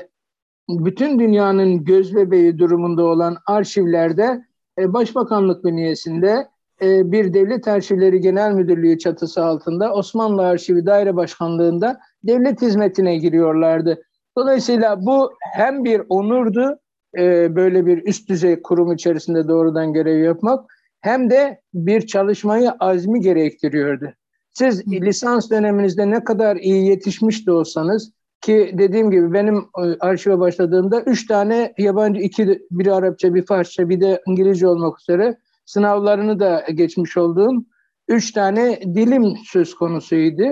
bütün 0.68 1.18
dünyanın 1.18 1.84
göz 1.84 2.14
bebeği 2.14 2.58
durumunda 2.58 3.04
olan 3.04 3.36
arşivlerde 3.46 4.47
e, 4.78 4.92
Başbakanlık 4.92 5.64
bünyesinde 5.64 6.48
e, 6.82 7.12
bir 7.12 7.34
Devlet 7.34 7.68
Arşivleri 7.68 8.20
Genel 8.20 8.52
Müdürlüğü 8.52 8.98
çatısı 8.98 9.44
altında 9.44 9.92
Osmanlı 9.92 10.42
Arşivi 10.42 10.86
Daire 10.86 11.16
Başkanlığı'nda 11.16 12.00
devlet 12.24 12.62
hizmetine 12.62 13.16
giriyorlardı. 13.16 14.02
Dolayısıyla 14.36 15.06
bu 15.06 15.32
hem 15.52 15.84
bir 15.84 16.02
onurdu, 16.08 16.78
e, 17.18 17.56
böyle 17.56 17.86
bir 17.86 18.06
üst 18.06 18.28
düzey 18.28 18.62
kurum 18.62 18.92
içerisinde 18.92 19.48
doğrudan 19.48 19.92
görev 19.92 20.18
yapmak, 20.18 20.70
hem 21.00 21.30
de 21.30 21.60
bir 21.74 22.06
çalışmayı 22.06 22.70
azmi 22.70 23.20
gerektiriyordu. 23.20 24.12
Siz 24.50 24.86
lisans 24.86 25.50
döneminizde 25.50 26.10
ne 26.10 26.24
kadar 26.24 26.56
iyi 26.56 26.86
yetişmiş 26.86 27.46
de 27.46 27.52
olsanız, 27.52 28.12
ki 28.48 28.74
dediğim 28.78 29.10
gibi 29.10 29.32
benim 29.32 29.56
e, 29.56 29.82
arşive 30.00 30.38
başladığımda 30.38 31.00
üç 31.00 31.26
tane 31.26 31.74
yabancı, 31.78 32.20
iki 32.20 32.60
bir 32.70 32.86
Arapça, 32.86 33.34
bir 33.34 33.46
Farsça, 33.46 33.88
bir 33.88 34.00
de 34.00 34.22
İngilizce 34.26 34.68
olmak 34.68 35.00
üzere 35.00 35.36
sınavlarını 35.66 36.40
da 36.40 36.64
geçmiş 36.74 37.16
olduğum 37.16 37.64
üç 38.08 38.32
tane 38.32 38.80
dilim 38.94 39.34
söz 39.44 39.74
konusuydu. 39.74 40.42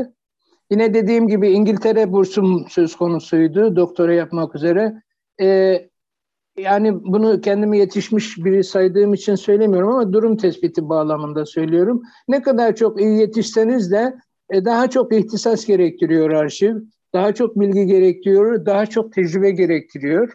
Yine 0.70 0.94
dediğim 0.94 1.28
gibi 1.28 1.50
İngiltere 1.50 2.12
bursum 2.12 2.66
söz 2.68 2.96
konusuydu 2.96 3.76
doktora 3.76 4.14
yapmak 4.14 4.54
üzere. 4.54 5.02
Ee, 5.40 5.88
yani 6.58 7.04
bunu 7.04 7.40
kendimi 7.40 7.78
yetişmiş 7.78 8.38
biri 8.38 8.64
saydığım 8.64 9.14
için 9.14 9.34
söylemiyorum 9.34 9.88
ama 9.88 10.12
durum 10.12 10.36
tespiti 10.36 10.88
bağlamında 10.88 11.46
söylüyorum. 11.46 12.02
Ne 12.28 12.42
kadar 12.42 12.76
çok 12.76 13.00
iyi 13.00 13.18
yetişseniz 13.18 13.90
de 13.90 14.14
e, 14.50 14.64
daha 14.64 14.90
çok 14.90 15.12
ihtisas 15.12 15.66
gerektiriyor 15.66 16.30
arşiv 16.30 16.76
daha 17.14 17.34
çok 17.34 17.60
bilgi 17.60 17.86
gerektiriyor, 17.86 18.66
daha 18.66 18.86
çok 18.86 19.12
tecrübe 19.12 19.50
gerektiriyor. 19.50 20.32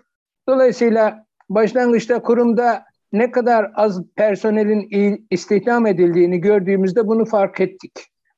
Dolayısıyla 0.49 1.25
başlangıçta 1.49 2.21
kurumda 2.21 2.83
ne 3.13 3.31
kadar 3.31 3.71
az 3.75 4.01
personelin 4.15 5.27
istihdam 5.29 5.87
edildiğini 5.87 6.41
gördüğümüzde 6.41 7.07
bunu 7.07 7.25
fark 7.25 7.61
ettik. 7.61 7.91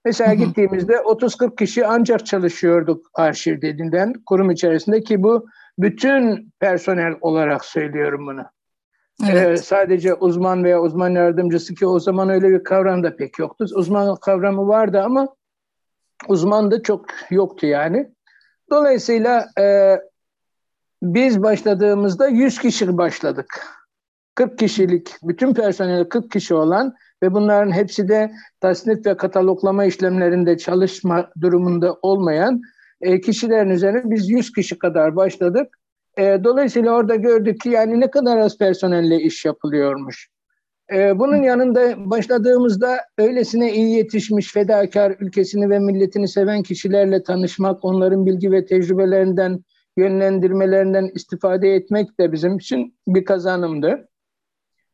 Mesela 0.05 0.33
gittiğimizde 0.33 0.93
30-40 0.93 1.55
kişi 1.55 1.87
ancak 1.87 2.25
çalışıyorduk 2.25 3.05
arşiv 3.13 3.61
dediğinden 3.61 4.13
kurum 4.25 4.51
içerisinde 4.51 5.01
ki 5.01 5.23
bu 5.23 5.45
bütün 5.77 6.51
personel 6.59 7.15
olarak 7.21 7.65
söylüyorum 7.65 8.27
bunu. 8.27 8.43
Evet. 9.29 9.47
Ee, 9.47 9.57
sadece 9.57 10.13
uzman 10.13 10.63
veya 10.63 10.81
uzman 10.81 11.09
yardımcısı 11.09 11.75
ki 11.75 11.87
o 11.87 11.99
zaman 11.99 12.29
öyle 12.29 12.49
bir 12.49 12.63
kavram 12.63 13.03
da 13.03 13.15
pek 13.15 13.39
yoktu. 13.39 13.65
Uzman 13.75 14.15
kavramı 14.15 14.67
vardı 14.67 15.01
ama 15.01 15.27
uzman 16.27 16.71
da 16.71 16.83
çok 16.83 17.05
yoktu 17.29 17.65
yani. 17.65 18.09
Dolayısıyla 18.73 19.47
e, 19.59 19.97
biz 21.03 21.43
başladığımızda 21.43 22.27
100 22.27 22.59
kişi 22.59 22.97
başladık. 22.97 23.67
40 24.35 24.59
kişilik, 24.59 25.09
bütün 25.23 25.53
personeli 25.53 26.09
40 26.09 26.31
kişi 26.31 26.53
olan 26.53 26.93
ve 27.23 27.33
bunların 27.33 27.71
hepsi 27.71 28.07
de 28.07 28.31
tasnif 28.59 29.05
ve 29.05 29.17
kataloglama 29.17 29.85
işlemlerinde 29.85 30.57
çalışma 30.57 31.29
durumunda 31.41 31.97
olmayan 32.01 32.61
e, 33.01 33.21
kişilerin 33.21 33.69
üzerine 33.69 34.01
biz 34.05 34.29
100 34.29 34.51
kişi 34.51 34.79
kadar 34.79 35.15
başladık. 35.15 35.77
E, 36.17 36.43
dolayısıyla 36.43 36.91
orada 36.91 37.15
gördük 37.15 37.61
ki 37.61 37.69
yani 37.69 37.99
ne 37.99 38.11
kadar 38.11 38.37
az 38.37 38.57
personelle 38.57 39.21
iş 39.21 39.45
yapılıyormuş. 39.45 40.29
E, 40.93 41.19
bunun 41.19 41.43
yanında 41.43 42.09
başladığımızda 42.09 42.97
öylesine 43.17 43.73
iyi 43.73 43.97
yetişmiş 43.97 44.53
fedakar 44.53 45.15
ülkesini 45.19 45.69
ve 45.69 45.79
milletini 45.79 46.27
seven 46.27 46.63
kişilerle 46.63 47.23
tanışmak, 47.23 47.85
onların 47.85 48.25
bilgi 48.25 48.51
ve 48.51 48.65
tecrübelerinden, 48.65 49.63
yönlendirmelerinden 49.97 51.11
istifade 51.15 51.75
etmek 51.75 52.19
de 52.19 52.31
bizim 52.31 52.57
için 52.57 52.95
bir 53.07 53.25
kazanımdı. 53.25 54.09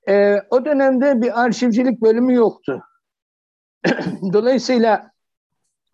E, 0.10 0.42
o 0.50 0.66
dönemde 0.66 1.22
bir 1.22 1.44
arşivcilik 1.44 2.02
bölümü 2.02 2.34
yoktu. 2.34 2.84
Dolayısıyla 4.34 5.12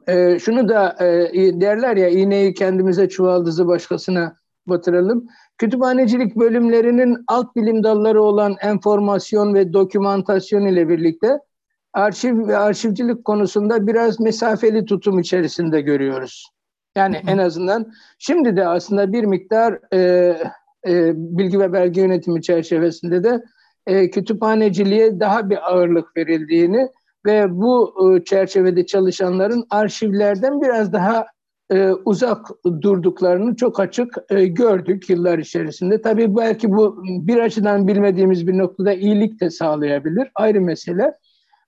e, 0.08 0.40
şunu 0.40 0.70
da 0.70 0.96
e, 1.00 1.62
derler 1.62 1.98
ya 1.98 2.10
iğneyi 2.10 2.54
kendimize 2.54 3.10
çuvaldızı 3.10 3.68
başkasına 3.68 4.36
batıralım. 4.68 5.28
Kütüphanecilik 5.58 6.36
bölümlerinin 6.36 7.18
alt 7.28 7.56
bilim 7.56 7.84
dalları 7.84 8.22
olan 8.22 8.56
enformasyon 8.62 9.54
ve 9.54 9.74
dokümantasyon 9.74 10.66
ile 10.66 10.90
birlikte 10.90 11.40
arşiv 11.94 12.48
ve 12.48 12.58
arşivcilik 12.58 13.26
konusunda 13.26 13.88
biraz 13.88 14.20
mesafeli 14.20 14.86
tutum 14.86 15.20
içerisinde 15.20 15.82
görüyoruz. 15.82 16.50
Yani 16.96 17.22
en 17.28 17.38
azından 17.38 17.92
şimdi 18.20 18.58
de 18.58 18.68
aslında 18.68 19.14
bir 19.14 19.24
miktar 19.24 19.80
e, 19.94 20.00
e, 20.88 21.14
bilgi 21.16 21.60
ve 21.60 21.74
belge 21.74 22.02
yönetimi 22.02 22.42
çerçevesinde 22.42 23.24
de 23.24 23.44
e, 23.88 24.10
kütüphaneciliğe 24.10 25.20
daha 25.20 25.50
bir 25.50 25.72
ağırlık 25.72 26.18
verildiğini 26.18 26.90
ve 27.26 27.52
bu 27.52 27.96
e, 28.16 28.24
çerçevede 28.24 28.86
çalışanların 28.86 29.66
arşivlerden 29.70 30.62
biraz 30.62 30.94
daha 30.94 31.26
e, 31.72 31.90
uzak 31.90 32.48
durduklarını 32.82 33.56
çok 33.56 33.80
açık 33.80 34.18
e, 34.30 34.46
gördük 34.46 35.10
yıllar 35.10 35.40
içerisinde. 35.40 36.02
Tabii 36.02 36.38
belki 36.38 36.72
bu 36.72 37.04
bir 37.04 37.38
açıdan 37.38 37.88
bilmediğimiz 37.88 38.48
bir 38.48 38.58
noktada 38.58 38.94
iyilik 38.94 39.42
de 39.42 39.50
sağlayabilir. 39.50 40.32
Ayrı 40.36 40.62
mesele. 40.62 41.14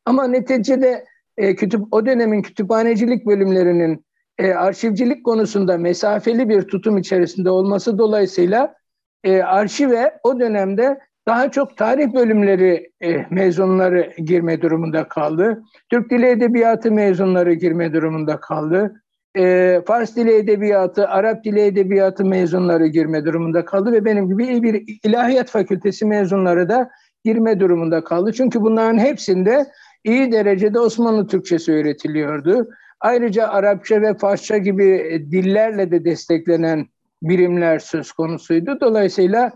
Ama 0.05 0.27
neticede 0.27 1.05
e, 1.37 1.55
kütüp 1.55 1.81
o 1.91 2.05
dönemin 2.05 2.41
kütüphanecilik 2.41 3.25
bölümlerinin 3.25 4.05
e, 4.37 4.53
arşivcilik 4.53 5.25
konusunda 5.25 5.77
mesafeli 5.77 6.49
bir 6.49 6.61
tutum 6.61 6.97
içerisinde 6.97 7.49
olması 7.49 7.97
dolayısıyla 7.97 8.75
e, 9.23 9.41
arşive 9.41 10.19
o 10.23 10.39
dönemde 10.39 10.99
daha 11.27 11.51
çok 11.51 11.77
tarih 11.77 12.13
bölümleri 12.13 12.91
e, 13.01 13.25
mezunları 13.29 14.13
girme 14.17 14.61
durumunda 14.61 15.07
kaldı. 15.07 15.63
Türk 15.89 16.11
Dili 16.11 16.25
Edebiyatı 16.25 16.91
mezunları 16.91 17.53
girme 17.53 17.93
durumunda 17.93 18.39
kaldı. 18.39 19.03
E, 19.37 19.81
Fars 19.87 20.15
Dili 20.15 20.33
Edebiyatı, 20.33 21.07
Arap 21.07 21.43
Dili 21.43 21.61
Edebiyatı 21.61 22.25
mezunları 22.25 22.87
girme 22.87 23.25
durumunda 23.25 23.65
kaldı 23.65 23.91
ve 23.91 24.05
benim 24.05 24.27
gibi 24.27 24.63
bir 24.63 24.99
ilahiyat 25.03 25.49
fakültesi 25.49 26.05
mezunları 26.05 26.69
da 26.69 26.89
girme 27.25 27.59
durumunda 27.59 28.03
kaldı. 28.03 28.33
Çünkü 28.33 28.61
bunların 28.61 28.97
hepsinde 28.97 29.65
iyi 30.03 30.31
derecede 30.31 30.79
Osmanlı 30.79 31.27
Türkçesi 31.27 31.73
öğretiliyordu. 31.73 32.69
Ayrıca 32.99 33.47
Arapça 33.47 34.01
ve 34.01 34.17
Farsça 34.17 34.57
gibi 34.57 34.87
dillerle 35.31 35.91
de 35.91 36.05
desteklenen 36.05 36.87
birimler 37.21 37.79
söz 37.79 38.11
konusuydu. 38.11 38.77
Dolayısıyla 38.81 39.51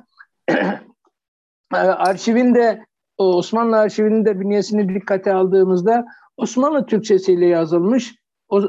arşivinde 1.74 2.86
Osmanlı 3.18 3.78
arşivinde 3.78 4.40
bünyesini 4.40 4.96
dikkate 4.96 5.34
aldığımızda 5.34 6.06
Osmanlı 6.38 6.86
Türkçesiyle 6.86 7.46
yazılmış 7.46 8.21
o, 8.52 8.62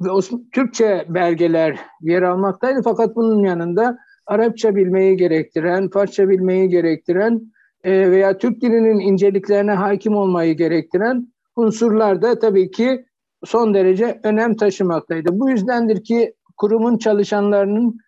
ve 0.00 0.10
Osman, 0.10 0.44
Türkçe 0.52 1.06
belgeler 1.08 1.78
yer 2.00 2.22
almaktaydı. 2.22 2.80
Fakat 2.84 3.16
bunun 3.16 3.44
yanında 3.44 3.98
Arapça 4.26 4.76
bilmeyi 4.76 5.16
gerektiren, 5.16 5.88
Farsça 5.88 6.28
bilmeyi 6.28 6.68
gerektiren 6.68 7.52
e, 7.84 8.10
veya 8.10 8.38
Türk 8.38 8.60
dilinin 8.60 8.98
inceliklerine 9.00 9.72
hakim 9.72 10.16
olmayı 10.16 10.56
gerektiren 10.56 11.32
unsurlar 11.56 12.22
da 12.22 12.38
tabii 12.38 12.70
ki 12.70 13.04
son 13.44 13.74
derece 13.74 14.20
önem 14.24 14.56
taşımaktaydı. 14.56 15.28
Bu 15.32 15.50
yüzdendir 15.50 16.04
ki 16.04 16.34
kurumun 16.56 16.98
çalışanlarının 16.98 17.98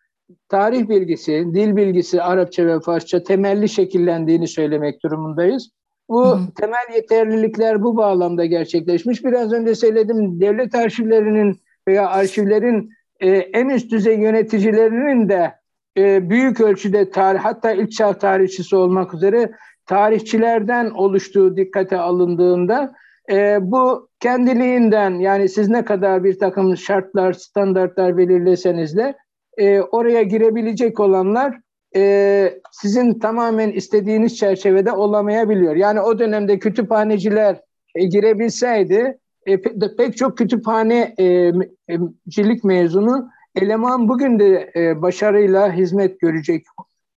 tarih 0.48 0.88
bilgisi, 0.88 1.32
dil 1.54 1.76
bilgisi 1.76 2.22
Arapça 2.22 2.66
ve 2.66 2.80
Farsça 2.80 3.22
temelli 3.22 3.68
şekillendiğini 3.68 4.48
söylemek 4.48 5.02
durumundayız. 5.02 5.70
Bu 6.12 6.38
temel 6.60 6.94
yeterlilikler 6.94 7.82
bu 7.82 7.96
bağlamda 7.96 8.44
gerçekleşmiş. 8.44 9.24
Biraz 9.24 9.52
önce 9.52 9.74
söyledim 9.74 10.40
devlet 10.40 10.74
arşivlerinin 10.74 11.60
veya 11.88 12.08
arşivlerin 12.08 12.90
e, 13.20 13.28
en 13.30 13.68
üst 13.68 13.92
düzey 13.92 14.18
yöneticilerinin 14.18 15.28
de 15.28 15.54
e, 15.98 16.30
büyük 16.30 16.60
ölçüde 16.60 17.10
tarih 17.10 17.40
hatta 17.40 17.72
ilk 17.72 17.92
çağ 17.92 18.18
tarihçisi 18.18 18.76
olmak 18.76 19.14
üzere 19.14 19.52
tarihçilerden 19.86 20.90
oluştuğu 20.90 21.56
dikkate 21.56 21.98
alındığında 21.98 22.92
e, 23.30 23.58
bu 23.60 24.08
kendiliğinden 24.20 25.10
yani 25.10 25.48
siz 25.48 25.68
ne 25.68 25.84
kadar 25.84 26.24
bir 26.24 26.38
takım 26.38 26.76
şartlar, 26.76 27.32
standartlar 27.32 28.16
belirleseniz 28.16 28.96
de 28.96 29.14
e, 29.56 29.80
oraya 29.80 30.22
girebilecek 30.22 31.00
olanlar 31.00 31.60
e, 31.96 32.60
sizin 32.70 33.18
tamamen 33.18 33.70
istediğiniz 33.70 34.36
çerçevede 34.36 34.92
olamayabiliyor. 34.92 35.76
Yani 35.76 36.00
o 36.00 36.18
dönemde 36.18 36.58
kütüphaneciler 36.58 37.60
e, 37.94 38.04
girebilseydi 38.04 39.18
e, 39.46 39.60
pe, 39.60 39.96
pek 39.96 40.16
çok 40.16 40.38
kütüphanecilik 40.38 42.64
mezunu 42.64 43.28
eleman 43.54 44.08
bugün 44.08 44.38
de 44.38 44.72
e, 44.76 45.02
başarıyla 45.02 45.72
hizmet 45.72 46.20
görecek 46.20 46.64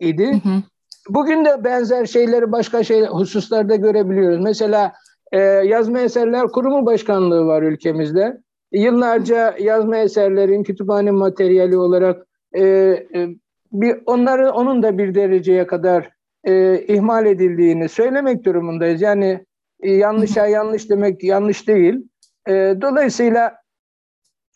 idi. 0.00 0.26
Hı 0.26 0.48
hı. 0.48 0.62
Bugün 1.08 1.44
de 1.44 1.64
benzer 1.64 2.06
şeyleri 2.06 2.52
başka 2.52 2.84
şey 2.84 3.06
hususlarda 3.06 3.76
görebiliyoruz. 3.76 4.40
Mesela 4.40 4.92
e, 5.32 5.38
yazma 5.40 6.00
eserler 6.00 6.46
kurumu 6.46 6.86
başkanlığı 6.86 7.46
var 7.46 7.62
ülkemizde. 7.62 8.40
Yıllarca 8.72 9.54
yazma 9.60 9.96
eserlerin 9.96 10.62
kütüphane 10.62 11.10
materyali 11.10 11.76
olarak 11.76 12.26
e, 12.52 12.62
e, 12.62 13.28
bir 13.74 13.96
onları 14.06 14.52
onun 14.52 14.82
da 14.82 14.98
bir 14.98 15.14
dereceye 15.14 15.66
kadar 15.66 16.10
e, 16.44 16.84
ihmal 16.86 17.26
edildiğini 17.26 17.88
söylemek 17.88 18.44
durumundayız. 18.44 19.02
Yani 19.02 19.44
e, 19.80 19.90
yanlışa 19.90 20.46
yanlış 20.46 20.90
demek 20.90 21.24
yanlış 21.24 21.68
değil. 21.68 22.08
E, 22.48 22.52
dolayısıyla 22.80 23.56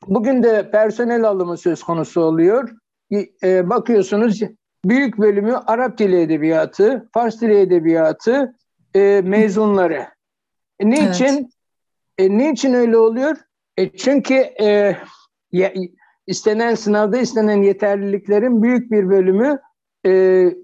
bugün 0.07 0.43
de 0.43 0.71
personel 0.71 1.25
alımı 1.25 1.57
söz 1.57 1.83
konusu 1.83 2.21
oluyor. 2.21 2.71
E, 3.43 3.71
bakıyorsunuz 3.71 4.41
büyük 4.85 5.19
bölümü 5.19 5.57
Arap 5.67 5.99
dili 5.99 6.21
edebiyatı, 6.21 7.09
Fars 7.13 7.41
dili 7.41 7.61
edebiyatı 7.61 8.55
e, 8.95 9.21
mezunları. 9.25 10.07
E, 10.81 10.91
niçin? 10.91 11.25
Evet. 11.25 11.47
E, 12.19 12.39
niçin 12.39 12.75
öyle 12.75 12.97
oluyor? 12.97 13.37
E, 13.77 13.97
çünkü 13.97 14.35
e, 14.35 14.97
ya, 15.53 15.73
istenen 16.29 16.75
sınavda 16.75 17.19
istenen 17.19 17.63
yeterliliklerin 17.63 18.63
büyük 18.63 18.91
bir 18.91 19.09
bölümü 19.09 19.59
e, 20.07 20.11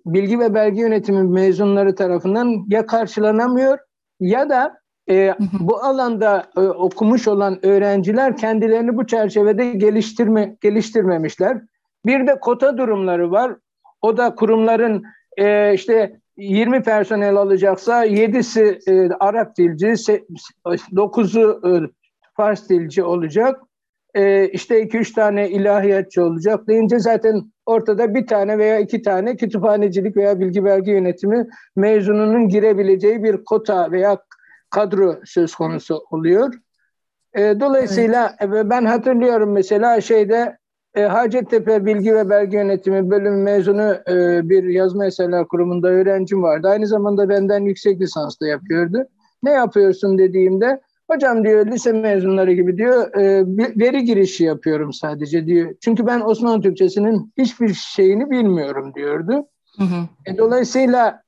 bilgi 0.07 0.39
ve 0.39 0.55
belge 0.55 0.81
yönetimi 0.81 1.23
mezunları 1.23 1.95
tarafından 1.95 2.65
ya 2.69 2.87
karşılanamıyor 2.87 3.79
ya 4.21 4.49
da 4.49 4.79
e, 5.11 5.35
bu 5.61 5.77
alanda 5.77 6.47
e, 6.57 6.61
okumuş 6.61 7.29
olan 7.29 7.67
öğrenciler 7.67 8.37
kendilerini 8.37 8.97
bu 8.97 9.07
çerçevede 9.07 9.71
geliştirme 9.71 10.57
geliştirmemişler. 10.61 11.63
Bir 12.07 12.27
de 12.27 12.41
kota 12.41 12.79
durumları 12.79 13.31
var. 13.31 13.57
O 14.03 14.17
da 14.17 14.35
kurumların 14.35 15.05
e, 15.37 15.75
işte 15.75 16.21
20 16.37 16.83
personel 16.83 17.37
alacaksa 17.37 18.07
7'si 18.07 18.91
e, 18.91 19.15
Arap 19.21 19.57
dilci, 19.57 19.87
9'u 19.87 21.69
e, 21.69 21.91
Fars 22.37 22.69
dilci 22.69 23.05
olacak. 23.05 23.61
E, 24.15 24.49
işte 24.49 24.83
2-3 24.83 25.15
tane 25.15 25.51
ilahiyatçı 25.51 26.25
olacak 26.25 26.69
deyince 26.69 26.99
zaten 26.99 27.53
ortada 27.67 28.15
bir 28.15 28.27
tane 28.27 28.59
veya 28.59 28.79
iki 28.79 29.03
tane 29.03 29.37
kütüphanecilik 29.37 30.17
veya 30.17 30.41
bilgi 30.41 30.65
belge 30.65 30.93
yönetimi 30.93 31.47
mezununun 31.77 32.49
girebileceği 32.49 33.25
bir 33.25 33.45
kota 33.45 33.93
veya 33.93 34.19
kadro 34.71 35.17
söz 35.25 35.55
konusu 35.55 36.05
oluyor. 36.11 36.55
E, 37.35 37.61
dolayısıyla 37.61 38.37
evet. 38.41 38.67
ben 38.71 38.85
hatırlıyorum 38.85 39.53
mesela 39.53 40.01
şeyde 40.01 40.59
e, 40.95 41.03
Hacettepe 41.03 41.87
Bilgi 41.87 42.15
ve 42.15 42.31
Belge 42.31 42.57
Yönetimi 42.57 43.11
bölüm 43.11 43.43
mezunu 43.43 43.97
e, 44.09 44.49
bir 44.49 44.65
yazma 44.65 45.07
eserler 45.07 45.45
kurumunda 45.49 45.89
öğrencim 45.89 46.43
vardı. 46.43 46.69
Aynı 46.69 46.87
zamanda 46.87 47.29
benden 47.29 47.61
yüksek 47.61 48.01
lisans 48.01 48.41
da 48.41 48.47
yapıyordu. 48.47 49.05
Ne 49.43 49.51
yapıyorsun 49.51 50.19
dediğimde 50.19 50.81
hocam 51.11 51.45
diyor 51.45 51.67
lise 51.67 51.93
mezunları 51.93 52.53
gibi 52.53 52.77
diyor 52.77 53.15
e, 53.15 53.45
veri 53.57 54.05
girişi 54.05 54.45
yapıyorum 54.45 54.93
sadece 54.93 55.47
diyor. 55.47 55.75
Çünkü 55.81 56.07
ben 56.07 56.21
Osmanlı 56.21 56.63
Türkçesinin 56.63 57.33
hiçbir 57.39 57.75
şeyini 57.75 58.31
bilmiyorum 58.31 58.95
diyordu. 58.95 59.49
Hı 59.79 59.85
hı. 59.85 60.09
E, 60.27 60.39
dolayısıyla 60.39 61.23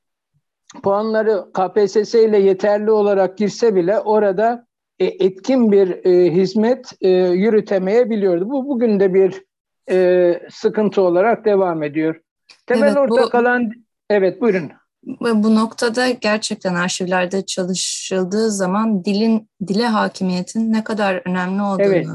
puanları 0.83 1.45
KPSS 1.53 2.15
ile 2.15 2.39
yeterli 2.39 2.91
olarak 2.91 3.39
girse 3.39 3.75
bile 3.75 3.99
orada 3.99 4.67
e, 4.99 5.05
etkin 5.05 5.73
bir 5.73 6.05
e, 6.05 6.33
hizmet 6.33 6.93
e, 7.01 7.09
yürütemeyebiliyordu. 7.11 8.51
Bu 8.51 8.69
bugün 8.69 9.01
de 9.01 9.15
bir 9.15 9.43
e, 9.91 10.41
sıkıntı 10.51 11.03
olarak 11.03 11.45
devam 11.45 11.83
ediyor. 11.83 12.21
Temel 12.67 12.87
evet, 12.87 12.97
ortak 12.97 13.33
bu, 13.33 13.39
alan 13.39 13.73
evet 14.11 14.41
buyurun. 14.41 14.73
Bu 15.21 15.55
noktada 15.55 16.11
gerçekten 16.11 16.75
arşivlerde 16.75 17.47
çalışıldığı 17.47 18.51
zaman 18.51 19.05
dilin 19.05 19.51
dile 19.67 19.87
hakimiyetin 19.87 20.73
ne 20.73 20.85
kadar 20.85 21.23
önemli 21.29 21.63
olduğunu 21.63 21.87
evet. 21.87 22.07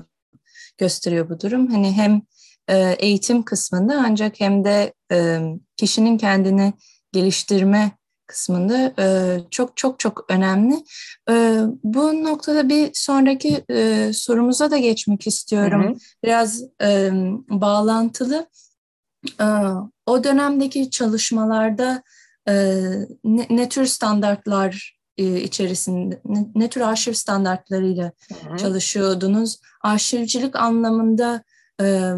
gösteriyor 0.77 1.29
bu 1.29 1.39
durum. 1.39 1.67
Hani 1.67 1.91
hem 1.91 2.21
e, 2.67 2.95
eğitim 2.99 3.43
kısmında 3.43 4.03
ancak 4.05 4.39
hem 4.39 4.63
de 4.63 4.93
e, 5.11 5.39
kişinin 5.77 6.17
kendini 6.17 6.73
geliştirme 7.11 7.91
kısmında 8.27 8.93
e, 8.99 9.37
çok 9.51 9.77
çok 9.77 9.99
çok 9.99 10.25
önemli. 10.29 10.75
Bu 11.83 12.23
noktada 12.23 12.69
bir 12.69 12.89
sonraki 12.93 13.65
sorumuza 14.13 14.71
da 14.71 14.77
geçmek 14.77 15.27
istiyorum. 15.27 15.83
Hı 15.83 15.89
hı. 15.89 15.95
Biraz 16.23 16.63
bağlantılı. 17.49 18.47
O 20.05 20.23
dönemdeki 20.23 20.89
çalışmalarda 20.89 22.03
ne, 23.23 23.47
ne 23.49 23.69
tür 23.69 23.85
standartlar 23.85 25.01
e, 25.17 25.41
içerisinde, 25.41 26.21
ne, 26.25 26.47
ne 26.55 26.69
tür 26.69 26.81
arşiv 26.81 27.13
standartlarıyla 27.13 28.11
hı 28.29 28.53
hı. 28.53 28.57
çalışıyordunuz? 28.57 29.59
Arşivcilik 29.81 30.55
anlamında 30.55 31.43
e, 31.81 32.11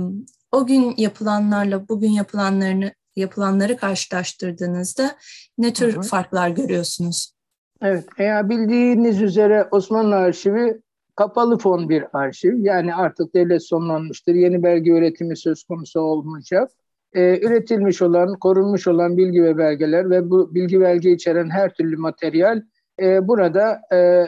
o 0.51 0.65
gün 0.65 0.93
yapılanlarla 0.97 1.87
bugün 1.87 2.09
yapılanlarını 2.09 2.93
yapılanları 3.15 3.77
karşılaştırdığınızda 3.77 5.15
ne 5.57 5.73
tür 5.73 5.95
hı 5.95 5.99
hı. 5.99 6.01
farklar 6.01 6.49
görüyorsunuz? 6.49 7.33
Evet, 7.81 8.05
eğer 8.17 8.49
bildiğiniz 8.49 9.21
üzere 9.21 9.67
Osmanlı 9.71 10.15
Arşivi 10.15 10.81
kapalı 11.15 11.57
fon 11.57 11.89
bir 11.89 12.17
arşiv. 12.17 12.55
Yani 12.57 12.95
artık 12.95 13.35
devlet 13.35 13.67
sonlanmıştır. 13.67 14.33
Yeni 14.35 14.63
belge 14.63 14.91
üretimi 14.91 15.37
söz 15.37 15.63
konusu 15.63 15.99
olmayacak. 15.99 16.71
Ee, 17.15 17.39
üretilmiş 17.45 18.01
olan, 18.01 18.39
korunmuş 18.39 18.87
olan 18.87 19.17
bilgi 19.17 19.43
ve 19.43 19.57
belgeler 19.57 20.09
ve 20.09 20.29
bu 20.29 20.55
bilgi 20.55 20.81
belge 20.81 21.11
içeren 21.11 21.49
her 21.49 21.73
türlü 21.73 21.97
materyal 21.97 22.61
e, 23.01 23.27
burada 23.27 23.81
e, 23.93 24.27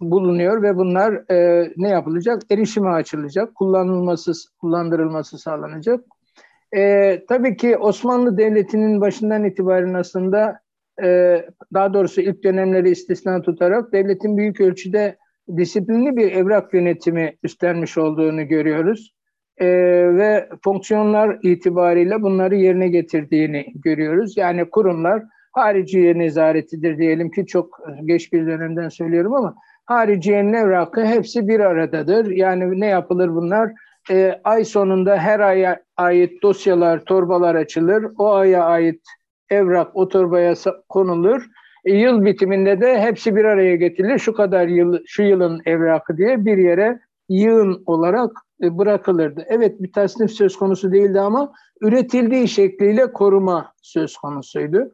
bulunuyor 0.00 0.62
ve 0.62 0.76
bunlar 0.76 1.30
e, 1.30 1.68
ne 1.76 1.88
yapılacak? 1.88 2.42
Erişime 2.50 2.90
açılacak, 2.90 3.54
kullanılması, 3.54 4.32
kullandırılması 4.60 5.38
sağlanacak. 5.38 6.04
E, 6.76 7.24
tabii 7.28 7.56
ki 7.56 7.76
Osmanlı 7.76 8.38
Devleti'nin 8.38 9.00
başından 9.00 9.44
itibaren 9.44 9.94
aslında 9.94 10.60
e, 11.02 11.40
daha 11.74 11.94
doğrusu 11.94 12.20
ilk 12.20 12.44
dönemleri 12.44 12.90
istisna 12.90 13.42
tutarak 13.42 13.92
devletin 13.92 14.36
büyük 14.36 14.60
ölçüde 14.60 15.16
disiplinli 15.56 16.16
bir 16.16 16.32
evrak 16.32 16.74
yönetimi 16.74 17.36
üstlenmiş 17.42 17.98
olduğunu 17.98 18.48
görüyoruz. 18.48 19.14
E, 19.60 19.66
ve 20.16 20.48
fonksiyonlar 20.64 21.38
itibariyle 21.42 22.22
bunları 22.22 22.56
yerine 22.56 22.88
getirdiğini 22.88 23.66
görüyoruz. 23.74 24.36
Yani 24.36 24.70
kurumlar 24.70 25.22
hariciye 25.52 26.18
nezaretidir 26.18 26.98
diyelim 26.98 27.30
ki 27.30 27.46
çok 27.46 27.80
geç 28.04 28.32
bir 28.32 28.46
dönemden 28.46 28.88
söylüyorum 28.88 29.34
ama 29.34 29.54
hariciyenin 29.86 30.52
evrakı 30.52 31.04
hepsi 31.04 31.48
bir 31.48 31.60
aradadır. 31.60 32.26
Yani 32.26 32.80
ne 32.80 32.86
yapılır 32.86 33.34
bunlar? 33.34 33.72
E, 34.10 34.40
ay 34.44 34.64
sonunda 34.64 35.16
her 35.16 35.40
aya 35.40 35.82
ait 35.96 36.42
dosyalar, 36.42 37.04
torbalar 37.04 37.54
açılır. 37.54 38.06
O 38.18 38.34
aya 38.34 38.64
ait 38.64 39.00
evrak 39.50 39.96
o 39.96 40.08
torbaya 40.08 40.54
konulur. 40.88 41.46
E, 41.84 41.94
yıl 41.94 42.24
bitiminde 42.24 42.80
de 42.80 43.00
hepsi 43.00 43.36
bir 43.36 43.44
araya 43.44 43.76
getirilir. 43.76 44.18
Şu 44.18 44.34
kadar 44.34 44.66
yıl, 44.66 44.98
şu 45.06 45.22
yılın 45.22 45.60
evrakı 45.66 46.16
diye 46.16 46.44
bir 46.44 46.58
yere 46.58 47.00
yığın 47.28 47.82
olarak 47.86 48.30
bırakılırdı. 48.62 49.44
Evet 49.48 49.82
bir 49.82 49.92
tasnif 49.92 50.30
söz 50.30 50.56
konusu 50.56 50.92
değildi 50.92 51.20
ama 51.20 51.52
üretildiği 51.80 52.48
şekliyle 52.48 53.12
koruma 53.12 53.72
söz 53.82 54.16
konusuydu. 54.16 54.90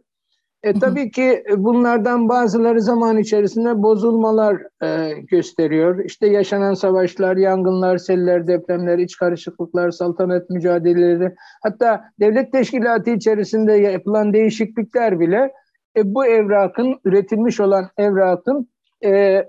E, 0.62 0.72
tabii 0.74 1.10
ki 1.10 1.44
e, 1.50 1.64
bunlardan 1.64 2.28
bazıları 2.28 2.80
zaman 2.80 3.18
içerisinde 3.18 3.82
bozulmalar 3.82 4.62
e, 4.82 5.12
gösteriyor. 5.20 6.04
İşte 6.04 6.26
yaşanan 6.26 6.74
savaşlar, 6.74 7.36
yangınlar, 7.36 7.98
seller, 7.98 8.46
depremler, 8.46 8.98
iç 8.98 9.16
karışıklıklar, 9.16 9.90
saltanat 9.90 10.50
mücadeleleri, 10.50 11.34
hatta 11.62 12.04
devlet 12.20 12.52
teşkilatı 12.52 13.10
içerisinde 13.10 13.72
yapılan 13.72 14.32
değişiklikler 14.32 15.20
bile 15.20 15.52
e, 15.96 16.14
bu 16.14 16.26
evrakın, 16.26 17.00
üretilmiş 17.04 17.60
olan 17.60 17.90
evrakın 17.98 18.68
e, 19.04 19.42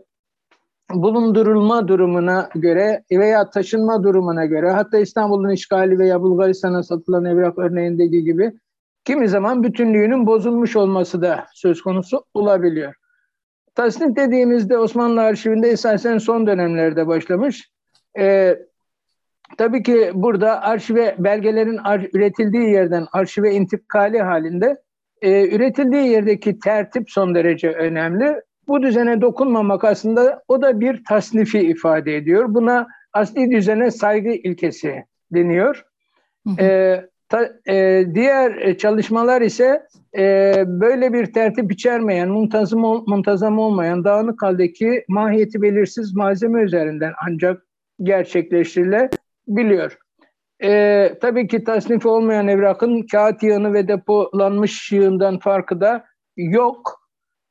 bulundurulma 0.93 1.87
durumuna 1.87 2.49
göre 2.55 3.03
veya 3.11 3.49
taşınma 3.49 4.03
durumuna 4.03 4.45
göre, 4.45 4.71
hatta 4.71 4.97
İstanbul'un 4.97 5.49
işgali 5.49 5.99
veya 5.99 6.21
Bulgaristan'a 6.21 6.83
satılan 6.83 7.25
evrak 7.25 7.57
örneğindeki 7.57 8.23
gibi 8.23 8.51
kimi 9.05 9.29
zaman 9.29 9.63
bütünlüğünün 9.63 10.27
bozulmuş 10.27 10.75
olması 10.75 11.21
da 11.21 11.45
söz 11.53 11.81
konusu 11.81 12.25
olabiliyor. 12.33 12.93
Tasnif 13.75 14.15
dediğimizde 14.15 14.77
Osmanlı 14.77 15.21
arşivinde 15.21 15.69
esasen 15.69 16.17
son 16.17 16.47
dönemlerde 16.47 17.07
başlamış. 17.07 17.71
Ee, 18.19 18.57
tabii 19.57 19.83
ki 19.83 20.11
burada 20.13 20.61
arşive 20.61 21.15
belgelerin 21.19 21.77
ar- 21.77 22.09
üretildiği 22.13 22.69
yerden 22.69 23.07
arşive 23.11 23.51
intikali 23.51 24.21
halinde 24.21 24.75
e, 25.21 25.55
üretildiği 25.55 26.07
yerdeki 26.07 26.59
tertip 26.59 27.11
son 27.11 27.35
derece 27.35 27.71
önemli. 27.71 28.41
Bu 28.67 28.81
düzene 28.81 29.21
dokunmamak 29.21 29.83
aslında 29.83 30.43
o 30.47 30.61
da 30.61 30.79
bir 30.79 31.03
tasnifi 31.03 31.59
ifade 31.59 32.15
ediyor. 32.15 32.45
Buna 32.47 32.87
asli 33.13 33.51
düzene 33.51 33.91
saygı 33.91 34.29
ilkesi 34.29 35.05
deniyor. 35.31 35.85
Hı 36.47 36.49
hı. 36.49 36.63
E, 36.63 37.09
Ta, 37.29 37.49
e, 37.69 38.05
diğer 38.13 38.77
çalışmalar 38.77 39.41
ise 39.41 39.87
e, 40.17 40.53
böyle 40.67 41.13
bir 41.13 41.33
tertip 41.33 41.71
içermeyen, 41.71 42.29
muntazam, 42.29 42.83
ol, 42.83 43.03
muntazam 43.07 43.59
olmayan 43.59 44.03
dağınık 44.03 44.43
haldeki 44.43 45.05
mahiyeti 45.07 45.61
belirsiz 45.61 46.15
malzeme 46.15 46.63
üzerinden 46.63 47.13
ancak 47.27 47.61
gerçekleştirilebiliyor. 48.03 49.97
E, 50.63 51.13
tabii 51.21 51.47
ki 51.47 51.63
tasnif 51.63 52.05
olmayan 52.05 52.47
evrakın 52.47 53.01
kağıt 53.11 53.43
yığını 53.43 53.73
ve 53.73 53.87
depolanmış 53.87 54.91
yığından 54.91 55.39
farkı 55.39 55.81
da 55.81 56.05
yok. 56.37 57.06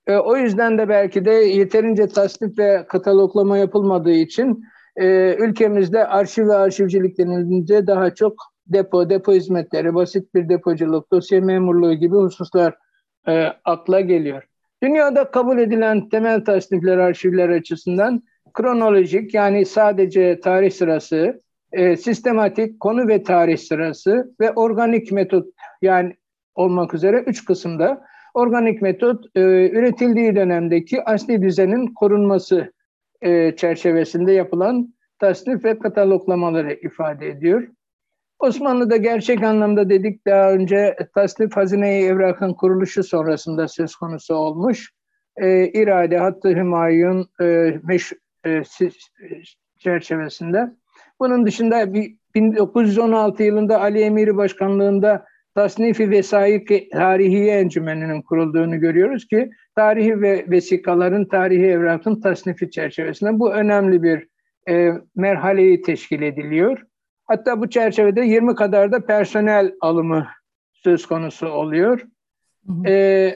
E, 0.07 0.16
o 0.16 0.36
yüzden 0.36 0.78
de 0.78 0.88
belki 0.88 1.24
de 1.24 1.30
yeterince 1.30 2.09
tasnif 2.09 2.59
ve 2.59 2.84
kataloglama 2.88 3.59
yapılmadığı 3.59 4.12
için 4.12 4.64
e, 4.96 5.36
ülkemizde 5.38 6.07
arşiv 6.07 6.48
ve 6.48 6.54
arşivcilik 6.54 7.18
denilince 7.18 7.86
daha 7.86 8.14
çok 8.14 8.34
depo, 8.66 9.11
depo 9.11 9.32
hizmetleri, 9.32 9.94
basit 9.94 10.34
bir 10.34 10.48
depoculuk, 10.48 11.12
dosya 11.12 11.40
memurluğu 11.40 11.94
gibi 11.94 12.16
hususlar 12.16 12.74
e, 13.28 13.46
akla 13.64 14.00
geliyor. 14.00 14.42
Dünyada 14.82 15.30
kabul 15.30 15.59
edilen 15.59 16.09
temel 16.09 16.44
tasnifler 16.44 16.98
arşivler 16.98 17.48
açısından 17.48 18.22
kronolojik 18.54 19.34
yani 19.34 19.66
sadece 19.66 20.40
tarih 20.40 20.70
sırası, 20.70 21.42
e, 21.72 21.96
sistematik 21.96 22.80
konu 22.80 23.09
ve 23.09 23.22
tarih 23.22 23.59
sırası 23.59 24.34
ve 24.40 24.52
organik 24.52 25.12
metot 25.12 25.46
yani 25.82 26.16
olmak 26.54 26.94
üzere 26.94 27.24
üç 27.26 27.44
kısımda 27.44 28.04
organik 28.37 28.82
metot 28.82 29.24
e, 29.34 29.41
üretildiği 29.70 30.37
dönemdeki 30.37 31.05
asli 31.05 31.43
düzenin 31.43 31.95
korunması 31.95 32.72
e, 33.22 33.57
çerçevesinde 33.57 34.32
yapılan 34.32 34.95
tasnif 35.18 35.64
ve 35.64 35.78
kataloglamaları 35.78 36.72
ifade 36.72 37.28
ediyor. 37.28 37.68
Osmanlı'da 38.39 38.97
gerçek 38.97 39.43
anlamda 39.43 39.91
dedik 39.91 40.26
daha 40.26 40.53
önce 40.53 40.97
tasnif 41.14 41.57
hazine-i 41.57 42.05
evrakın 42.05 42.55
kuruluşu 42.55 43.03
sonrasında 43.05 43.68
söz 43.68 43.97
konusu 43.97 44.34
olmuş. 44.34 44.93
E, 45.37 45.68
irade, 45.68 46.18
hattı 46.18 46.49
hümayun 46.49 47.28
e, 47.41 47.74
meş, 47.82 48.12
e, 48.47 48.62
çerçevesinde. 49.78 50.72
Bunun 51.20 51.47
dışında 51.47 51.95
1916 52.34 53.43
yılında 53.43 53.80
Ali 53.80 54.01
Emiri 54.01 54.37
Başkanlığında 54.37 55.26
Tasnifi 55.57 56.11
Vesayik 56.11 56.92
Tarihiye 56.92 57.59
Encümeni'nin 57.59 58.22
kurulduğunu 58.22 58.80
görüyoruz 58.80 59.26
ki 59.26 59.50
tarihi 59.74 60.20
ve 60.20 60.44
vesikaların, 60.48 61.24
tarihi 61.24 61.66
evrakın 61.66 62.20
tasnifi 62.20 62.70
çerçevesinde 62.70 63.38
bu 63.38 63.52
önemli 63.52 64.02
bir 64.02 64.28
e, 64.68 64.92
merhaleyi 65.14 65.82
teşkil 65.82 66.22
ediliyor. 66.22 66.82
Hatta 67.24 67.61
bu 67.61 67.70
çerçevede 67.70 68.20
20 68.20 68.54
kadar 68.54 68.92
da 68.92 69.07
personel 69.07 69.72
alımı 69.80 70.26
söz 70.72 71.07
konusu 71.07 71.48
oluyor. 71.48 72.00
Hı 72.66 72.72
hı. 72.72 72.88
Ee, 72.88 73.34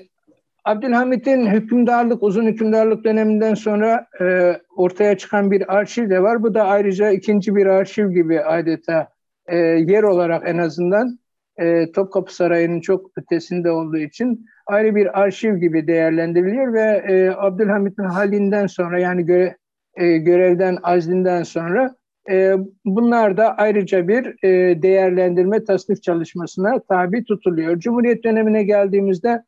Abdülhamit'in 0.65 1.47
hükümdarlık, 1.47 2.23
uzun 2.23 2.47
hükümdarlık 2.47 3.05
döneminden 3.05 3.55
sonra 3.55 4.07
e, 4.21 4.57
ortaya 4.77 5.19
çıkan 5.19 5.51
bir 5.51 5.75
arşiv 5.77 6.11
de 6.11 6.23
var. 6.23 6.43
Bu 6.43 6.55
da 6.55 6.65
ayrıca 6.65 7.11
ikinci 7.11 7.57
bir 7.57 7.67
arşiv 7.67 8.11
gibi 8.11 8.41
adeta 8.41 9.09
e, 9.47 9.57
yer 9.57 10.03
olarak 10.03 10.49
en 10.49 10.59
azından 10.59 11.20
e, 11.61 11.93
Topkapı 11.93 12.35
Sarayı'nın 12.35 12.81
çok 12.81 13.11
ötesinde 13.17 13.71
olduğu 13.71 13.99
için 13.99 14.47
ayrı 14.67 14.95
bir 14.95 15.21
arşiv 15.21 15.57
gibi 15.57 15.87
değerlendiriliyor 15.87 16.73
ve 16.73 17.05
e, 17.09 17.31
Abdülhamit'in 17.37 18.05
halinden 18.05 18.67
sonra 18.67 18.99
yani 18.99 19.25
göre, 19.25 19.57
e, 19.97 20.17
görevden 20.17 20.79
azlinden 20.83 21.43
sonra 21.43 21.95
e, 22.31 22.55
bunlar 22.85 23.37
da 23.37 23.57
ayrıca 23.57 24.09
bir 24.09 24.45
e, 24.45 24.83
değerlendirme 24.83 25.65
tasnif 25.65 26.03
çalışmasına 26.03 26.81
tabi 26.81 27.25
tutuluyor. 27.25 27.79
Cumhuriyet 27.79 28.25
dönemine 28.25 28.65
geldiğimizde 28.65 29.43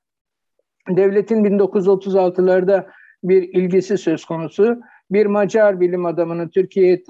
devletin 0.88 1.44
1936'larda 1.44 2.86
bir 3.24 3.42
ilgisi 3.42 3.98
söz 3.98 4.24
konusu. 4.24 4.80
Bir 5.10 5.26
Macar 5.26 5.80
bilim 5.80 6.06
adamını 6.06 6.50
Türkiye'ye 6.50 7.02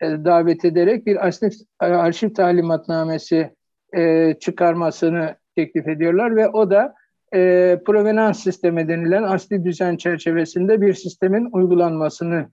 e, 0.00 0.06
davet 0.24 0.64
ederek 0.64 1.06
bir 1.06 1.26
arşiv, 1.26 1.50
arşiv 1.80 2.34
talimatnamesi 2.34 3.50
e, 3.96 4.34
çıkarmasını 4.40 5.36
teklif 5.56 5.88
ediyorlar 5.88 6.36
ve 6.36 6.48
o 6.48 6.70
da 6.70 6.94
e, 7.34 7.38
provenans 7.86 8.42
sistemi 8.42 8.88
denilen 8.88 9.22
asli 9.22 9.64
düzen 9.64 9.96
çerçevesinde 9.96 10.80
bir 10.80 10.94
sistemin 10.94 11.48
uygulanmasını 11.52 12.48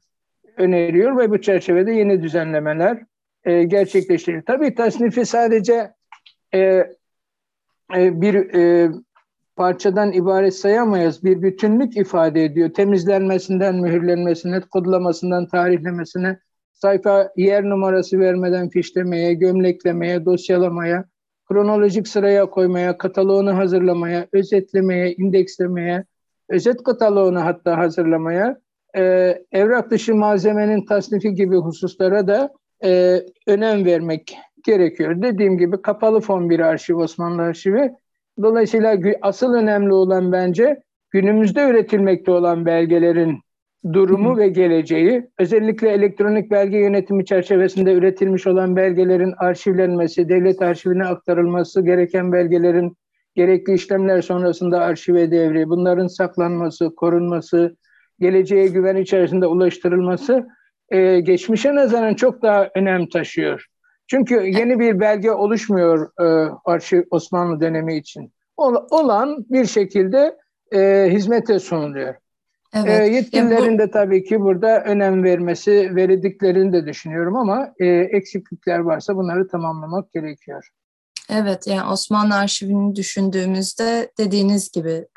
öneriyor 0.57 1.17
ve 1.17 1.29
bu 1.29 1.41
çerçevede 1.41 1.91
yeni 1.91 2.23
düzenlemeler 2.23 3.03
e, 3.43 3.63
gerçekleştiriyor. 3.63 4.43
Tabii 4.43 4.75
tasnifi 4.75 5.25
sadece 5.25 5.93
e, 6.53 6.59
e, 7.95 8.21
bir 8.21 8.35
e, 8.35 8.91
parçadan 9.55 10.13
ibaret 10.13 10.55
sayamayız. 10.55 11.23
Bir 11.23 11.41
bütünlük 11.41 11.97
ifade 11.97 12.43
ediyor. 12.43 12.73
Temizlenmesinden, 12.73 13.75
mühürlenmesine, 13.75 14.59
kodlamasından, 14.59 15.47
tarihlemesine, 15.47 16.39
sayfa 16.73 17.31
yer 17.38 17.63
numarası 17.63 18.19
vermeden 18.19 18.69
fişlemeye, 18.69 19.33
gömleklemeye, 19.33 20.25
dosyalamaya, 20.25 21.05
kronolojik 21.48 22.08
sıraya 22.08 22.45
koymaya, 22.45 22.98
kataloğunu 22.98 23.58
hazırlamaya, 23.58 24.28
özetlemeye, 24.34 25.14
indekslemeye, 25.14 26.06
özet 26.50 26.84
kataloğunu 26.84 27.45
hatta 27.45 27.78
hazırlamaya 27.78 28.58
e, 28.98 29.34
evrak 29.52 29.91
dışı 29.91 30.16
malzemenin 30.16 30.86
tasnifi 30.86 31.34
gibi 31.34 31.56
hususlara 31.56 32.28
da 32.28 32.50
e, 32.84 33.22
önem 33.48 33.86
vermek 33.86 34.38
gerekiyor. 34.66 35.22
Dediğim 35.22 35.58
gibi 35.58 35.82
kapalı 35.82 36.20
fon 36.20 36.50
bir 36.50 36.60
arşiv 36.60 36.95
Osmanlı 36.95 37.41
arşivi. 37.41 37.91
Dolayısıyla 38.41 38.98
asıl 39.22 39.54
önemli 39.54 39.93
olan 39.93 40.32
bence 40.32 40.84
günümüzde 41.12 41.70
üretilmekte 41.70 42.32
olan 42.32 42.66
belgelerin 42.66 43.39
durumu 43.93 44.35
Hı. 44.35 44.38
ve 44.38 44.47
geleceği, 44.47 45.27
özellikle 45.39 45.89
elektronik 45.89 46.51
belge 46.51 46.77
yönetimi 46.77 47.25
çerçevesinde 47.25 47.93
üretilmiş 47.93 48.47
olan 48.47 48.75
belgelerin 48.75 49.33
arşivlenmesi, 49.38 50.29
devlet 50.29 50.61
arşivine 50.61 51.05
aktarılması, 51.05 51.81
gereken 51.81 52.31
belgelerin 52.31 52.97
gerekli 53.35 53.73
işlemler 53.73 54.21
sonrasında 54.21 54.79
arşive 54.79 55.31
devri, 55.31 55.69
bunların 55.69 56.07
saklanması, 56.07 56.95
korunması, 56.95 57.77
geleceğe 58.19 58.67
güven 58.67 58.95
içerisinde 58.95 59.47
ulaştırılması 59.47 60.47
e, 60.89 61.19
geçmişe 61.19 61.75
nazaran 61.75 62.13
çok 62.13 62.41
daha 62.41 62.69
önem 62.75 63.09
taşıyor. 63.09 63.65
Çünkü 64.07 64.35
yeni 64.35 64.79
bir 64.79 64.99
belge 64.99 65.31
oluşmuyor 65.31 66.09
e, 66.19 66.51
arşiv 66.65 67.01
Osmanlı 67.11 67.61
dönemi 67.61 67.97
için. 67.97 68.33
olan 68.57 69.45
bir 69.49 69.65
şekilde 69.65 70.38
e, 70.73 71.07
hizmete 71.11 71.59
sunuluyor. 71.59 72.15
Evet. 72.86 73.01
E, 73.01 73.15
yetkililerin 73.15 73.80
de 73.80 73.91
tabii 73.91 74.23
ki 74.23 74.41
burada 74.41 74.84
önem 74.84 75.23
vermesi, 75.23 75.95
verildiklerini 75.95 76.73
de 76.73 76.86
düşünüyorum 76.86 77.36
ama 77.36 77.73
e, 77.80 77.86
eksiklikler 77.88 78.80
varsa 78.80 79.15
bunları 79.15 79.47
tamamlamak 79.47 80.13
gerekiyor. 80.13 80.69
Evet, 81.30 81.67
yani 81.67 81.89
Osmanlı 81.89 82.36
arşivini 82.36 82.95
düşündüğümüzde 82.95 84.11
dediğiniz 84.17 84.71
gibi 84.71 85.07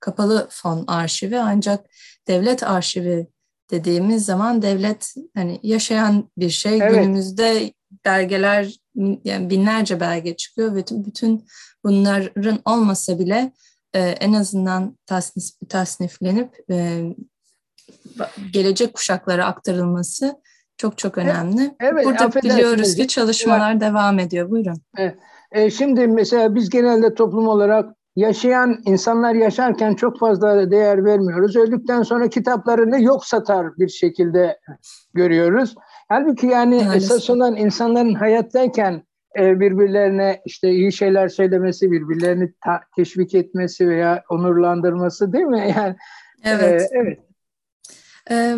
kapalı 0.00 0.46
fon 0.50 0.84
arşivi 0.86 1.38
ancak 1.38 1.86
devlet 2.28 2.62
arşivi 2.62 3.26
dediğimiz 3.70 4.24
zaman 4.24 4.62
devlet 4.62 5.14
hani 5.34 5.60
yaşayan 5.62 6.30
bir 6.38 6.50
şey. 6.50 6.78
Evet. 6.78 6.94
Günümüzde 6.94 7.72
belgeler 8.04 8.74
yani 9.24 9.50
binlerce 9.50 10.00
belge 10.00 10.36
çıkıyor 10.36 10.74
ve 10.74 10.84
bütün 10.90 11.44
bunların 11.84 12.60
olmasa 12.64 13.18
bile 13.18 13.52
e, 13.94 14.00
en 14.00 14.32
azından 14.32 14.96
tasnif, 15.06 15.44
tasniflenip 15.68 16.70
e, 16.70 17.02
gelecek 18.52 18.94
kuşaklara 18.94 19.46
aktarılması 19.46 20.42
çok 20.76 20.98
çok 20.98 21.18
önemli. 21.18 21.74
Evet, 21.80 22.04
Burada 22.04 22.42
biliyoruz 22.42 22.94
ki 22.94 23.08
çalışmalar 23.08 23.80
devam 23.80 24.18
ediyor. 24.18 24.50
Buyurun. 24.50 24.76
Evet. 24.98 25.16
E, 25.52 25.70
şimdi 25.70 26.06
mesela 26.06 26.54
biz 26.54 26.70
genelde 26.70 27.14
toplum 27.14 27.48
olarak 27.48 27.94
yaşayan 28.16 28.82
insanlar 28.84 29.34
yaşarken 29.34 29.94
çok 29.94 30.18
fazla 30.18 30.70
değer 30.70 31.04
vermiyoruz. 31.04 31.56
Öldükten 31.56 32.02
sonra 32.02 32.28
kitaplarını 32.28 33.02
yok 33.02 33.26
satar 33.26 33.78
bir 33.78 33.88
şekilde 33.88 34.58
görüyoruz. 35.14 35.74
Halbuki 36.08 36.46
yani 36.46 36.74
Maalesef. 36.74 36.96
esas 36.96 37.30
olan 37.30 37.56
insanların 37.56 38.14
hayattayken 38.14 39.02
e, 39.38 39.60
birbirlerine 39.60 40.42
işte 40.44 40.70
iyi 40.70 40.92
şeyler 40.92 41.28
söylemesi, 41.28 41.92
birbirlerini 41.92 42.52
ta- 42.64 42.82
teşvik 42.96 43.34
etmesi 43.34 43.88
veya 43.88 44.22
onurlandırması 44.28 45.32
değil 45.32 45.44
mi? 45.44 45.74
Yani 45.76 45.96
Evet. 46.44 46.82
E, 46.82 46.88
evet. 46.98 47.18
E, 48.30 48.56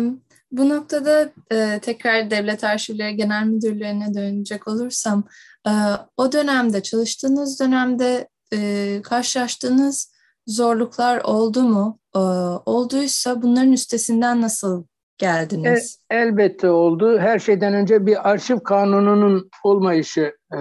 bu 0.51 0.69
noktada 0.69 1.31
e, 1.51 1.79
tekrar 1.81 2.31
Devlet 2.31 2.63
Arşivleri 2.63 3.15
Genel 3.15 3.45
Müdürlüğü'ne 3.45 4.13
dönecek 4.13 4.67
olursam, 4.67 5.23
e, 5.67 5.71
o 6.17 6.31
dönemde 6.31 6.83
çalıştığınız 6.83 7.59
dönemde 7.59 8.27
e, 8.53 9.01
karşılaştığınız 9.03 10.15
zorluklar 10.47 11.21
oldu 11.23 11.61
mu? 11.63 11.99
E, 12.15 12.19
olduysa 12.65 13.41
bunların 13.41 13.71
üstesinden 13.73 14.41
nasıl 14.41 14.85
geldiniz? 15.17 15.99
E, 16.11 16.15
elbette 16.15 16.69
oldu. 16.69 17.19
Her 17.19 17.39
şeyden 17.39 17.73
önce 17.73 18.05
bir 18.05 18.29
arşiv 18.29 18.59
kanununun 18.59 19.49
olmayışı 19.63 20.35
e, 20.53 20.59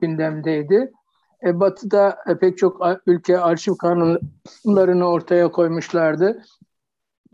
gündemdeydi. 0.00 0.92
E, 1.46 1.60
Batı'da 1.60 2.18
e, 2.28 2.38
pek 2.38 2.58
çok 2.58 2.80
ülke 3.06 3.38
arşiv 3.38 3.74
kanunlarını 3.74 5.08
ortaya 5.08 5.50
koymuşlardı. 5.50 6.42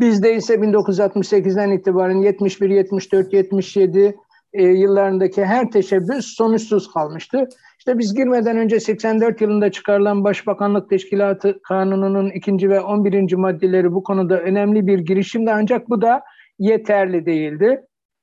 Bizde 0.00 0.34
ise 0.34 0.54
1968'den 0.54 1.70
itibaren 1.70 2.18
71, 2.18 2.70
74, 2.70 3.32
77 3.32 4.16
e, 4.52 4.62
yıllarındaki 4.62 5.44
her 5.44 5.70
teşebbüs 5.70 6.26
sonuçsuz 6.36 6.92
kalmıştı. 6.92 7.48
İşte 7.78 7.98
biz 7.98 8.14
girmeden 8.14 8.56
önce 8.56 8.80
84 8.80 9.40
yılında 9.40 9.72
çıkarılan 9.72 10.24
Başbakanlık 10.24 10.90
Teşkilatı 10.90 11.60
Kanunu'nun 11.62 12.30
ikinci 12.30 12.70
ve 12.70 12.80
11. 12.80 13.34
maddeleri 13.34 13.92
bu 13.92 14.02
konuda 14.02 14.40
önemli 14.40 14.86
bir 14.86 14.98
girişimdi 14.98 15.52
ancak 15.52 15.90
bu 15.90 16.02
da 16.02 16.22
yeterli 16.58 17.26
değildi. 17.26 17.80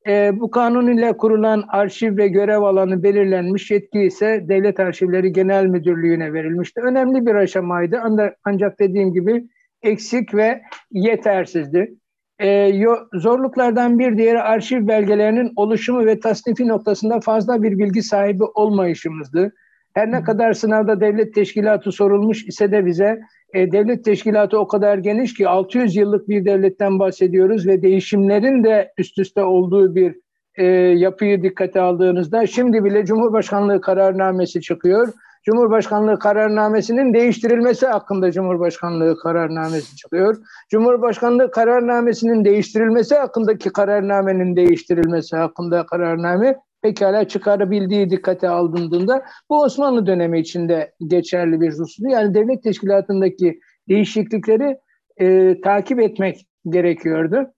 E, 0.07 0.39
bu 0.39 0.51
kanun 0.51 0.97
ile 0.97 1.17
kurulan 1.17 1.63
arşiv 1.67 2.17
ve 2.17 2.27
görev 2.27 2.61
alanı 2.61 3.03
belirlenmiş 3.03 3.71
yetki 3.71 4.01
ise 4.01 4.45
Devlet 4.47 4.79
Arşivleri 4.79 5.33
Genel 5.33 5.65
Müdürlüğü'ne 5.65 6.33
verilmişti. 6.33 6.81
Önemli 6.81 7.25
bir 7.25 7.35
aşamaydı 7.35 8.01
ancak 8.43 8.79
dediğim 8.79 9.13
gibi 9.13 9.45
eksik 9.81 10.35
ve 10.35 10.61
yetersizdi. 10.91 11.95
E, 12.41 12.71
zorluklardan 13.13 13.99
bir 13.99 14.17
diğeri 14.17 14.41
arşiv 14.41 14.87
belgelerinin 14.87 15.51
oluşumu 15.55 16.05
ve 16.05 16.19
tasnifi 16.19 16.67
noktasında 16.67 17.19
fazla 17.19 17.63
bir 17.63 17.77
bilgi 17.77 18.03
sahibi 18.03 18.43
olmayışımızdı. 18.43 19.53
Her 19.93 20.11
ne 20.11 20.23
kadar 20.23 20.53
sınavda 20.53 21.01
devlet 21.01 21.35
teşkilatı 21.35 21.91
sorulmuş 21.91 22.47
ise 22.47 22.71
de 22.71 22.85
bize 22.85 23.21
e, 23.53 23.71
devlet 23.71 24.05
teşkilatı 24.05 24.59
o 24.59 24.67
kadar 24.67 24.97
geniş 24.97 25.33
ki 25.33 25.47
600 25.47 25.95
yıllık 25.95 26.29
bir 26.29 26.45
devletten 26.45 26.99
bahsediyoruz 26.99 27.67
ve 27.67 27.81
değişimlerin 27.81 28.63
de 28.63 28.93
üst 28.97 29.19
üste 29.19 29.43
olduğu 29.43 29.95
bir 29.95 30.15
e, 30.55 30.65
yapıyı 30.75 31.43
dikkate 31.43 31.81
aldığınızda 31.81 32.47
şimdi 32.47 32.83
bile 32.83 33.05
Cumhurbaşkanlığı 33.05 33.81
kararnamesi 33.81 34.61
çıkıyor. 34.61 35.13
Cumhurbaşkanlığı 35.43 36.19
kararnamesinin 36.19 37.13
değiştirilmesi 37.13 37.87
hakkında 37.87 38.31
Cumhurbaşkanlığı 38.31 39.17
kararnamesi 39.19 39.95
çıkıyor. 39.95 40.37
Cumhurbaşkanlığı 40.69 41.51
kararnamesinin 41.51 42.45
değiştirilmesi 42.45 43.15
hakkındaki 43.15 43.69
kararnamenin 43.69 44.55
değiştirilmesi 44.55 45.37
hakkında 45.37 45.85
kararname 45.85 46.55
pekala 46.81 47.27
çıkarabildiği 47.27 48.09
dikkate 48.09 48.49
alındığında 48.49 49.23
bu 49.49 49.61
Osmanlı 49.61 50.05
dönemi 50.05 50.39
içinde 50.39 50.93
geçerli 51.07 51.61
bir 51.61 51.71
husus. 51.71 51.99
Yani 51.99 52.33
devlet 52.33 52.63
teşkilatındaki 52.63 53.59
değişiklikleri 53.89 54.77
e, 55.17 55.61
takip 55.61 55.99
etmek 55.99 56.47
gerekiyordu. 56.69 57.53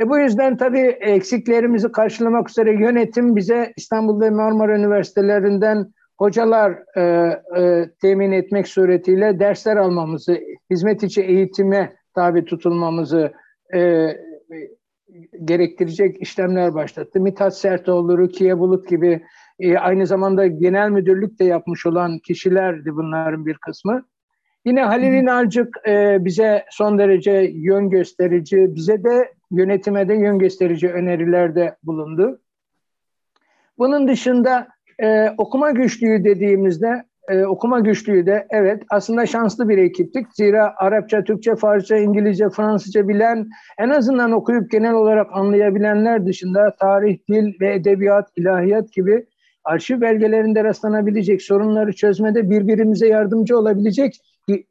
E 0.00 0.08
bu 0.08 0.18
yüzden 0.18 0.56
tabii 0.56 0.96
eksiklerimizi 1.00 1.92
karşılamak 1.92 2.50
üzere 2.50 2.72
yönetim 2.72 3.36
bize 3.36 3.72
İstanbul 3.76 4.20
ve 4.20 4.30
Marmara 4.30 4.78
Üniversitelerinden 4.78 5.92
hocalar 6.18 6.78
e, 6.96 7.02
e, 7.62 7.90
temin 8.00 8.32
etmek 8.32 8.68
suretiyle 8.68 9.40
dersler 9.40 9.76
almamızı, 9.76 10.38
hizmet 10.70 11.02
içi 11.02 11.22
eğitime 11.22 11.96
tabi 12.14 12.44
tutulmamızı 12.44 13.32
e, 13.74 14.08
gerektirecek 15.44 16.22
işlemler 16.22 16.74
başlattı. 16.74 17.20
Mithat 17.20 17.58
Sertoğlu, 17.58 18.18
Rukiye 18.18 18.58
Bulut 18.58 18.88
gibi 18.88 19.22
e, 19.58 19.78
aynı 19.78 20.06
zamanda 20.06 20.46
genel 20.46 20.90
müdürlük 20.90 21.38
de 21.38 21.44
yapmış 21.44 21.86
olan 21.86 22.18
kişilerdi 22.18 22.96
bunların 22.96 23.46
bir 23.46 23.54
kısmı. 23.54 24.04
Yine 24.64 24.84
Halil 24.84 25.12
İnalcık 25.12 25.76
e, 25.88 26.24
bize 26.24 26.64
son 26.70 26.98
derece 26.98 27.52
yön 27.54 27.90
gösterici, 27.90 28.74
bize 28.74 29.04
de 29.04 29.32
yönetime 29.50 30.08
de 30.08 30.14
yön 30.14 30.38
gösterici 30.38 30.88
önerilerde 30.88 31.76
bulundu. 31.82 32.40
Bunun 33.78 34.08
dışında 34.08 34.68
e, 35.02 35.30
okuma 35.38 35.70
güçlüğü 35.70 36.24
dediğimizde 36.24 37.04
e, 37.28 37.46
okuma 37.46 37.80
güçlüğü 37.80 38.26
de 38.26 38.46
evet 38.50 38.82
aslında 38.90 39.26
şanslı 39.26 39.68
bir 39.68 39.78
ekiptik. 39.78 40.26
Zira 40.32 40.74
Arapça, 40.76 41.24
Türkçe, 41.24 41.56
Farsça, 41.56 41.96
İngilizce, 41.96 42.50
Fransızca 42.50 43.08
bilen 43.08 43.48
en 43.78 43.88
azından 43.88 44.32
okuyup 44.32 44.70
genel 44.70 44.94
olarak 44.94 45.26
anlayabilenler 45.32 46.26
dışında 46.26 46.76
tarih, 46.80 47.18
dil 47.30 47.60
ve 47.60 47.74
edebiyat, 47.74 48.28
ilahiyat 48.36 48.92
gibi 48.92 49.26
arşiv 49.64 50.00
belgelerinde 50.00 50.64
rastlanabilecek 50.64 51.42
sorunları 51.42 51.92
çözmede 51.92 52.50
birbirimize 52.50 53.08
yardımcı 53.08 53.58
olabilecek 53.58 54.14
e, 54.48 54.64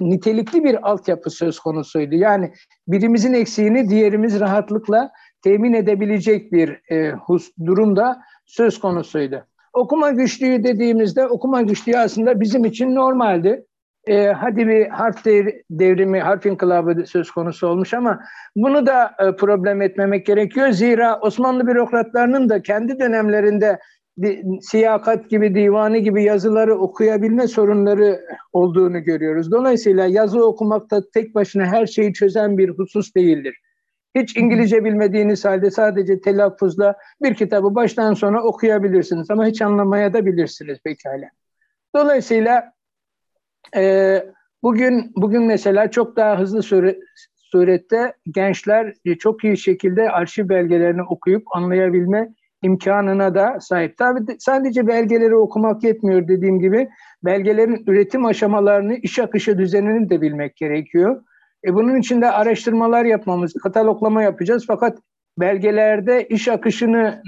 nitelikli 0.00 0.64
bir 0.64 0.90
altyapı 0.90 1.30
söz 1.30 1.58
konusuydu. 1.58 2.14
Yani 2.14 2.52
birimizin 2.88 3.32
eksiğini 3.32 3.88
diğerimiz 3.88 4.40
rahatlıkla 4.40 5.10
temin 5.42 5.72
edebilecek 5.72 6.52
bir 6.52 6.92
e, 6.92 7.14
durumda 7.66 8.20
söz 8.46 8.80
konusuydu. 8.80 9.46
Okuma 9.72 10.10
güçlüğü 10.10 10.64
dediğimizde 10.64 11.26
okuma 11.26 11.62
güçlüğü 11.62 11.98
aslında 11.98 12.40
bizim 12.40 12.64
için 12.64 12.94
normaldi. 12.94 13.64
E, 14.06 14.26
hadi 14.26 14.68
bir 14.68 14.86
harf 14.86 15.24
devrimi, 15.70 16.20
harf 16.20 16.46
inkılabı 16.46 17.06
söz 17.06 17.30
konusu 17.30 17.66
olmuş 17.66 17.94
ama 17.94 18.20
bunu 18.56 18.86
da 18.86 19.14
e, 19.18 19.36
problem 19.36 19.82
etmemek 19.82 20.26
gerekiyor. 20.26 20.70
Zira 20.70 21.18
Osmanlı 21.20 21.66
bürokratlarının 21.66 22.48
da 22.48 22.62
kendi 22.62 23.00
dönemlerinde 23.00 23.78
siyakat 24.60 25.30
gibi, 25.30 25.54
divanı 25.54 25.98
gibi 25.98 26.24
yazıları 26.24 26.78
okuyabilme 26.78 27.48
sorunları 27.48 28.20
olduğunu 28.52 29.02
görüyoruz. 29.04 29.52
Dolayısıyla 29.52 30.06
yazı 30.06 30.46
okumakta 30.46 31.02
tek 31.14 31.34
başına 31.34 31.66
her 31.66 31.86
şeyi 31.86 32.12
çözen 32.12 32.58
bir 32.58 32.68
husus 32.68 33.14
değildir. 33.14 33.54
Hiç 34.14 34.36
İngilizce 34.36 34.84
bilmediğiniz 34.84 35.44
halde 35.44 35.70
sadece 35.70 36.20
telaffuzla 36.20 36.96
bir 37.22 37.34
kitabı 37.34 37.74
baştan 37.74 38.14
sona 38.14 38.42
okuyabilirsiniz 38.42 39.30
ama 39.30 39.46
hiç 39.46 39.62
anlamaya 39.62 40.12
da 40.12 40.26
bilirsiniz 40.26 40.78
pekala. 40.84 41.30
Dolayısıyla 41.96 42.72
e, 43.76 44.24
bugün 44.62 45.12
bugün 45.16 45.42
mesela 45.42 45.90
çok 45.90 46.16
daha 46.16 46.38
hızlı 46.38 46.62
süre, 46.62 46.98
surette 47.34 48.14
gençler 48.30 48.94
çok 49.18 49.44
iyi 49.44 49.56
şekilde 49.56 50.10
arşiv 50.10 50.48
belgelerini 50.48 51.02
okuyup 51.02 51.56
anlayabilme 51.56 52.28
imkanına 52.62 53.34
da 53.34 53.60
sahip. 53.60 53.96
Tabii 53.98 54.36
sadece 54.38 54.86
belgeleri 54.86 55.36
okumak 55.36 55.84
yetmiyor 55.84 56.28
dediğim 56.28 56.60
gibi. 56.60 56.88
Belgelerin 57.24 57.84
üretim 57.86 58.26
aşamalarını, 58.26 58.94
iş 58.94 59.18
akışı 59.18 59.58
düzenini 59.58 60.10
de 60.10 60.20
bilmek 60.20 60.56
gerekiyor. 60.56 61.22
E 61.64 61.74
bunun 61.74 61.96
için 61.96 62.22
de 62.22 62.30
araştırmalar 62.30 63.04
yapmamız, 63.04 63.52
kataloglama 63.52 64.22
yapacağız. 64.22 64.64
Fakat 64.66 64.98
belgelerde 65.38 66.28
iş 66.28 66.48
akışını, 66.48 67.22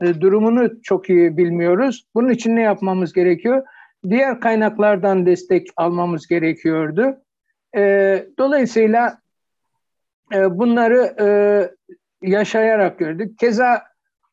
e, 0.00 0.20
durumunu 0.20 0.82
çok 0.82 1.10
iyi 1.10 1.36
bilmiyoruz. 1.36 2.06
Bunun 2.14 2.28
için 2.28 2.56
ne 2.56 2.62
yapmamız 2.62 3.12
gerekiyor? 3.12 3.62
Diğer 4.10 4.40
kaynaklardan 4.40 5.26
destek 5.26 5.68
almamız 5.76 6.26
gerekiyordu. 6.26 7.16
E, 7.76 8.26
dolayısıyla 8.38 9.18
e, 10.34 10.58
bunları 10.58 11.14
e, 11.20 11.28
yaşayarak 12.22 12.98
gördük. 12.98 13.38
Keza 13.38 13.82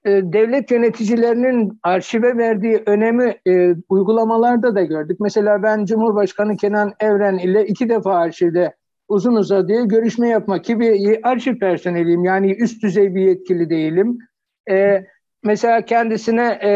e, 0.05 0.09
devlet 0.09 0.71
yöneticilerinin 0.71 1.79
arşive 1.83 2.37
verdiği 2.37 2.83
önemi 2.85 3.35
e, 3.47 3.75
uygulamalarda 3.89 4.75
da 4.75 4.83
gördük. 4.83 5.19
Mesela 5.19 5.63
ben 5.63 5.85
Cumhurbaşkanı 5.85 6.57
Kenan 6.57 6.93
Evren 6.99 7.37
ile 7.37 7.65
iki 7.65 7.89
defa 7.89 8.15
arşivde 8.15 8.75
uzun 9.08 9.36
uzadıya 9.36 9.82
görüşme 9.82 10.30
yapmak 10.30 10.64
ki 10.64 10.80
bir 10.80 11.30
arşiv 11.30 11.60
personeliyim 11.60 12.24
yani 12.24 12.51
üst 12.51 12.84
düzey 12.84 13.16
bir 13.16 13.22
yetkili 13.22 13.70
değilim. 13.70 14.18
E, 14.70 15.06
mesela 15.43 15.86
kendisine 15.86 16.60
e, 16.64 16.70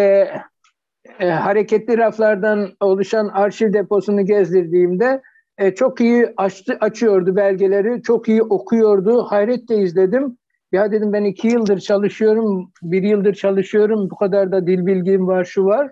e, 1.20 1.30
hareketli 1.30 1.98
raflardan 1.98 2.70
oluşan 2.80 3.28
arşiv 3.28 3.74
deposunu 3.74 4.26
gezdirdiğimde 4.26 5.22
e, 5.58 5.76
çok 5.76 6.02
iyi 6.02 6.34
açtı, 6.38 6.78
açıyordu 6.82 7.36
belgeleri, 7.36 8.02
çok 8.02 8.30
iyi 8.30 8.44
okuyordu, 8.44 9.24
hayretle 9.24 9.78
izledim. 9.78 10.38
Ya 10.72 10.92
dedim 10.92 11.14
ben 11.14 11.24
iki 11.24 11.48
yıldır 11.48 11.80
çalışıyorum, 11.80 12.72
bir 12.82 13.04
yıldır 13.04 13.34
çalışıyorum, 13.34 14.10
bu 14.10 14.16
kadar 14.16 14.52
da 14.52 14.68
dil 14.68 14.86
bilgim 14.86 15.28
var, 15.28 15.44
şu 15.44 15.66
var. 15.66 15.92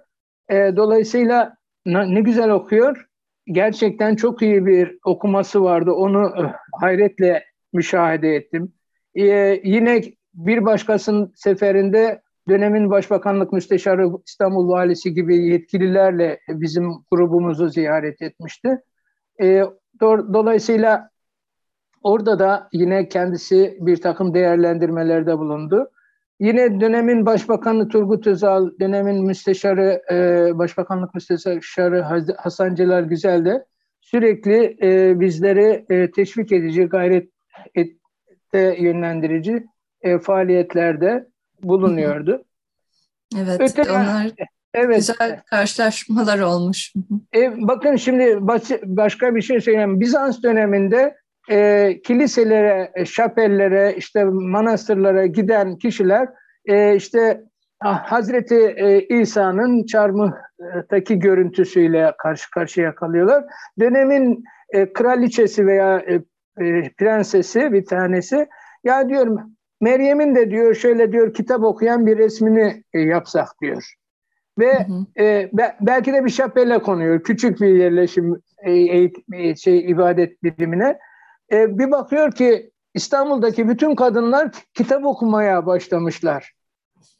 E, 0.49 0.55
dolayısıyla 0.75 1.55
ne, 1.85 2.21
güzel 2.21 2.49
okuyor. 2.49 3.07
Gerçekten 3.51 4.15
çok 4.15 4.41
iyi 4.41 4.65
bir 4.65 4.97
okuması 5.05 5.63
vardı, 5.63 5.91
onu 5.91 6.25
e, 6.25 6.53
hayretle 6.81 7.43
müşahede 7.73 8.35
ettim. 8.35 8.73
E, 9.15 9.25
yine 9.63 10.01
bir 10.33 10.65
başkasının 10.65 11.33
seferinde 11.35 12.21
dönemin 12.49 12.89
Başbakanlık 12.89 13.53
Müsteşarı 13.53 14.09
İstanbul 14.27 14.69
Valisi 14.69 15.13
gibi 15.13 15.37
yetkililerle 15.37 16.39
bizim 16.49 16.91
grubumuzu 17.11 17.69
ziyaret 17.69 18.21
etmişti. 18.21 18.81
E, 19.41 19.63
do, 20.01 20.33
dolayısıyla 20.33 21.09
orada 22.03 22.39
da 22.39 22.69
yine 22.73 23.09
kendisi 23.09 23.77
bir 23.81 24.01
takım 24.01 24.33
değerlendirmelerde 24.33 25.37
bulundu. 25.37 25.91
Yine 26.39 26.81
dönemin 26.81 27.25
Başbakanı 27.25 27.87
Turgut 27.89 28.27
Özal, 28.27 28.69
dönemin 28.79 29.25
Müsteşarı, 29.25 30.01
e, 30.11 30.57
Başbakanlık 30.57 31.15
Müsteşarı 31.15 32.01
Hasan 32.37 32.75
Celal 32.75 33.03
Güzel 33.03 33.45
de 33.45 33.65
sürekli 34.01 34.77
e, 34.81 35.19
bizleri 35.19 35.85
e, 35.89 36.11
teşvik 36.11 36.51
edici, 36.51 36.83
gayret 36.83 37.29
ette 37.75 38.75
yönlendirici 38.79 39.65
e, 40.01 40.19
faaliyetlerde 40.19 41.27
bulunuyordu. 41.63 42.43
Evet, 43.37 43.61
Öte, 43.61 43.91
onlar 43.91 44.31
evet. 44.73 44.95
güzel 44.97 45.41
karşılaşmalar 45.45 46.39
olmuş. 46.39 46.93
E, 47.35 47.67
bakın 47.67 47.95
şimdi 47.95 48.37
başka 48.83 49.35
bir 49.35 49.41
şey 49.41 49.61
söyleyeyim. 49.61 49.99
Bizans 49.99 50.43
döneminde 50.43 51.15
e, 51.49 51.99
kiliselere, 52.03 52.91
e, 52.95 53.05
şapellere, 53.05 53.95
işte 53.97 54.23
manastırlara 54.23 55.25
giden 55.25 55.75
kişiler 55.75 56.29
e, 56.65 56.95
işte 56.95 57.43
ah, 57.81 58.03
Hazreti 58.03 58.75
e, 58.77 59.01
İsa'nın 59.01 59.85
çarmıhtaki 59.85 61.19
görüntüsüyle 61.19 62.13
karşı 62.17 62.51
karşıya 62.51 62.95
kalıyorlar. 62.95 63.43
Dönemin 63.79 64.43
e, 64.69 64.93
kraliçesi 64.93 65.67
veya 65.67 65.99
e, 65.99 66.13
e, 66.65 66.91
prensesi 66.97 67.73
bir 67.73 67.85
tanesi 67.85 68.47
ya 68.83 69.09
diyorum 69.09 69.57
Meryem'in 69.81 70.35
de 70.35 70.51
diyor 70.51 70.75
şöyle 70.75 71.11
diyor 71.11 71.33
kitap 71.33 71.63
okuyan 71.63 72.05
bir 72.05 72.17
resmini 72.17 72.83
e, 72.93 72.99
yapsak 72.99 73.47
diyor. 73.61 73.93
Ve 74.59 74.73
hı 74.73 74.93
hı. 74.93 75.23
E, 75.23 75.49
be, 75.53 75.75
belki 75.81 76.13
de 76.13 76.25
bir 76.25 76.29
şapelle 76.29 76.79
konuyor. 76.79 77.23
Küçük 77.23 77.61
bir 77.61 77.67
yerleşim 77.67 78.41
e, 78.63 78.71
e, 79.33 79.55
şey 79.55 79.91
ibadet 79.91 80.43
birimine. 80.43 80.99
E, 81.51 81.77
bir 81.77 81.91
bakıyor 81.91 82.31
ki 82.31 82.71
İstanbul'daki 82.93 83.69
bütün 83.69 83.95
kadınlar 83.95 84.51
kitap 84.73 85.05
okumaya 85.05 85.65
başlamışlar. 85.65 86.53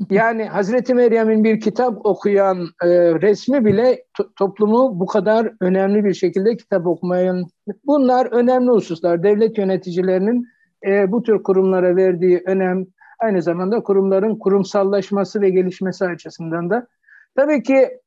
Yani 0.10 0.46
Hazreti 0.46 0.94
Meryem'in 0.94 1.44
bir 1.44 1.60
kitap 1.60 2.06
okuyan 2.06 2.68
e, 2.84 2.88
resmi 3.22 3.66
bile 3.66 4.04
to- 4.20 4.30
toplumu 4.36 5.00
bu 5.00 5.06
kadar 5.06 5.54
önemli 5.62 6.06
bir 6.06 6.14
şekilde 6.14 6.58
kitap 6.58 6.88
okumayan. 6.88 7.46
Bunlar 7.86 8.26
önemli 8.26 8.72
hususlar. 8.72 9.24
Devlet 9.24 9.58
yöneticilerinin 9.58 10.48
e, 10.88 11.12
bu 11.12 11.24
tür 11.24 11.44
kurumlara 11.44 11.96
verdiği 11.96 12.44
önem 12.46 12.86
aynı 13.20 13.42
zamanda 13.42 13.84
kurumların 13.84 14.36
kurumsallaşması 14.36 15.42
ve 15.42 15.50
gelişmesi 15.50 16.06
açısından 16.06 16.70
da. 16.70 16.88
Tabii 17.36 17.64
ki 17.64 18.00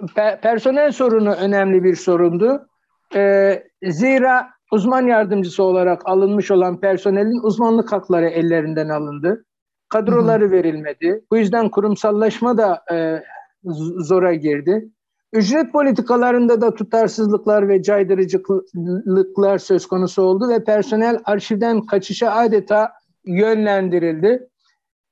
pe- 0.00 0.40
personel 0.40 0.92
sorunu 0.92 1.32
önemli 1.32 1.84
bir 1.84 1.96
sorundu. 1.96 2.68
E, 3.14 3.62
zira 3.82 4.53
uzman 4.74 5.06
yardımcısı 5.06 5.62
olarak 5.62 6.02
alınmış 6.04 6.50
olan 6.50 6.80
personelin 6.80 7.46
uzmanlık 7.46 7.92
hakları 7.92 8.28
ellerinden 8.28 8.88
alındı. 8.88 9.44
Kadroları 9.88 10.44
hı 10.44 10.48
hı. 10.48 10.50
verilmedi. 10.50 11.24
Bu 11.30 11.36
yüzden 11.36 11.68
kurumsallaşma 11.68 12.58
da 12.58 12.82
e, 12.92 13.22
zora 13.98 14.34
girdi. 14.34 14.88
Ücret 15.32 15.72
politikalarında 15.72 16.60
da 16.60 16.74
tutarsızlıklar 16.74 17.68
ve 17.68 17.82
caydırıcılıklar 17.82 19.58
söz 19.58 19.86
konusu 19.86 20.22
oldu 20.22 20.48
ve 20.48 20.64
personel 20.64 21.18
arşivden 21.24 21.80
kaçışa 21.80 22.30
adeta 22.30 22.92
yönlendirildi. 23.24 24.48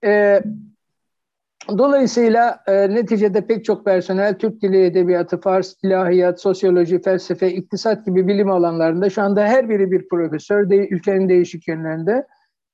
E, 0.05 0.43
dolayısıyla 1.69 2.61
e, 2.67 2.95
neticede 2.95 3.47
pek 3.47 3.65
çok 3.65 3.85
personel 3.85 4.39
Türk 4.39 4.63
Dili 4.63 4.85
Edebiyatı, 4.85 5.41
Fars, 5.41 5.75
İlahiyat, 5.83 6.41
Sosyoloji, 6.41 7.03
Felsefe, 7.03 7.53
İktisat 7.53 8.07
gibi 8.07 8.29
bilim 8.29 8.51
alanlarında 8.51 9.11
şu 9.11 9.23
anda 9.23 9.45
her 9.45 9.69
biri 9.69 9.91
bir 9.91 10.09
profesör 10.09 10.71
de, 10.71 10.89
ülkenin 10.89 11.29
değişik 11.29 11.69
yönlerinde 11.69 12.27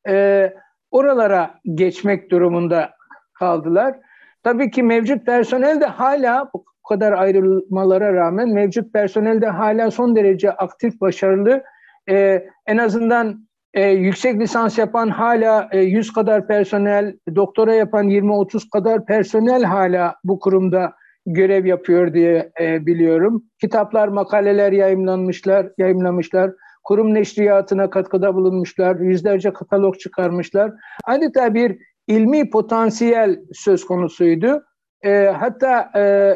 e, 0.08 0.52
oralara 0.90 1.54
geçmek 1.74 2.30
durumunda 2.30 2.90
kaldılar. 3.34 3.96
Tabii 4.42 4.70
ki 4.70 4.82
mevcut 4.82 5.26
personel 5.26 5.80
de 5.80 5.86
hala 5.86 6.50
kadar 6.88 7.12
ayrılmalara 7.12 8.12
rağmen 8.12 8.48
mevcut 8.48 8.92
personel 8.92 9.40
de 9.40 9.46
hala 9.46 9.90
son 9.90 10.16
derece 10.16 10.50
aktif, 10.52 11.00
başarılı. 11.00 11.62
Ee, 12.10 12.48
en 12.66 12.76
azından 12.76 13.47
e, 13.74 13.90
yüksek 13.90 14.40
lisans 14.40 14.78
yapan 14.78 15.08
hala 15.08 15.68
e, 15.72 15.80
100 15.80 16.12
kadar 16.12 16.46
personel, 16.46 17.16
doktora 17.34 17.74
yapan 17.74 18.08
20-30 18.08 18.70
kadar 18.70 19.06
personel 19.06 19.64
hala 19.64 20.14
bu 20.24 20.38
kurumda 20.38 20.92
görev 21.26 21.66
yapıyor 21.66 22.14
diye 22.14 22.52
e, 22.60 22.86
biliyorum. 22.86 23.44
Kitaplar, 23.60 24.08
makaleler 24.08 24.72
yayınlanmışlar, 24.72 25.68
yayınlamışlar. 25.78 26.50
Kurum 26.84 27.14
neşriyatına 27.14 27.90
katkıda 27.90 28.34
bulunmuşlar, 28.34 29.00
yüzlerce 29.00 29.52
katalog 29.52 29.98
çıkarmışlar. 29.98 30.72
Adeta 31.04 31.54
bir 31.54 31.78
ilmi 32.06 32.50
potansiyel 32.50 33.40
söz 33.52 33.84
konusuydu. 33.84 34.64
E, 35.04 35.32
hatta 35.38 35.90
e, 35.96 36.34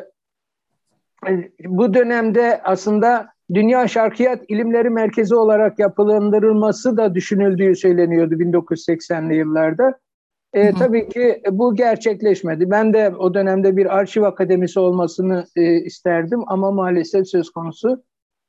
bu 1.67 1.95
dönemde 1.95 2.61
aslında 2.65 3.33
Dünya 3.55 3.89
Şarkiyat 3.89 4.43
İlimleri 4.49 4.91
Merkezi 4.91 5.35
olarak 5.35 5.79
yapılandırılması 5.79 6.97
da 6.97 7.15
düşünüldüğü 7.15 7.77
söyleniyordu 7.77 8.35
1980'li 8.35 9.37
yıllarda. 9.37 9.99
E, 10.53 10.73
tabii 10.73 11.09
ki 11.09 11.43
bu 11.51 11.75
gerçekleşmedi. 11.75 12.71
Ben 12.71 12.93
de 12.93 13.13
o 13.19 13.35
dönemde 13.35 13.77
bir 13.77 13.97
arşiv 13.97 14.23
akademisi 14.23 14.81
olmasını 14.81 15.45
e, 15.57 15.75
isterdim 15.75 16.41
ama 16.47 16.71
maalesef 16.71 17.29
söz 17.29 17.51
konusu 17.51 18.03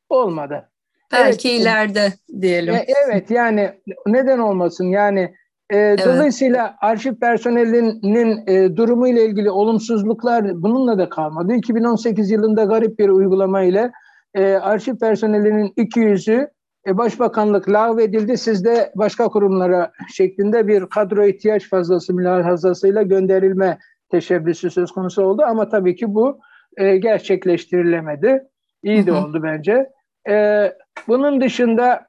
olmadı. 0.09 0.69
Belki 1.11 1.49
evet, 1.49 1.61
ileride 1.61 2.13
diyelim. 2.41 2.73
E, 2.73 2.85
evet 3.07 3.31
yani 3.31 3.71
neden 4.07 4.39
olmasın 4.39 4.85
yani 4.85 5.33
e, 5.69 5.77
evet. 5.77 6.05
Dolayısıyla 6.05 6.75
arşiv 6.81 7.15
personelinin 7.15 8.47
e, 8.47 8.75
durumu 8.75 9.07
ile 9.07 9.25
ilgili 9.25 9.51
olumsuzluklar 9.51 10.63
bununla 10.63 10.97
da 10.97 11.09
kalmadı. 11.09 11.53
2018 11.53 12.31
yılında 12.31 12.63
garip 12.63 12.99
bir 12.99 13.09
uygulama 13.09 13.63
ile 13.63 13.91
e, 14.33 14.53
arşiv 14.53 14.97
personelinin 14.97 15.67
200'ü 15.77 16.49
e, 16.87 16.97
başbakanlık 16.97 17.69
lağvedildi. 17.69 18.37
Siz 18.37 18.65
de 18.65 18.91
başka 18.95 19.27
kurumlara 19.27 19.91
şeklinde 20.13 20.67
bir 20.67 20.85
kadro 20.85 21.25
ihtiyaç 21.25 21.69
fazlası 21.69 22.13
mülahazasıyla 22.13 23.01
gönderilme 23.01 23.77
teşebbüsü 24.11 24.69
söz 24.69 24.91
konusu 24.91 25.23
oldu. 25.23 25.43
Ama 25.47 25.69
tabii 25.69 25.95
ki 25.95 26.13
bu 26.13 26.39
e, 26.77 26.97
gerçekleştirilemedi. 26.97 28.43
İyi 28.83 29.05
de 29.05 29.11
oldu 29.11 29.43
bence. 29.43 29.89
E, 30.29 30.67
bunun 31.07 31.41
dışında 31.41 32.07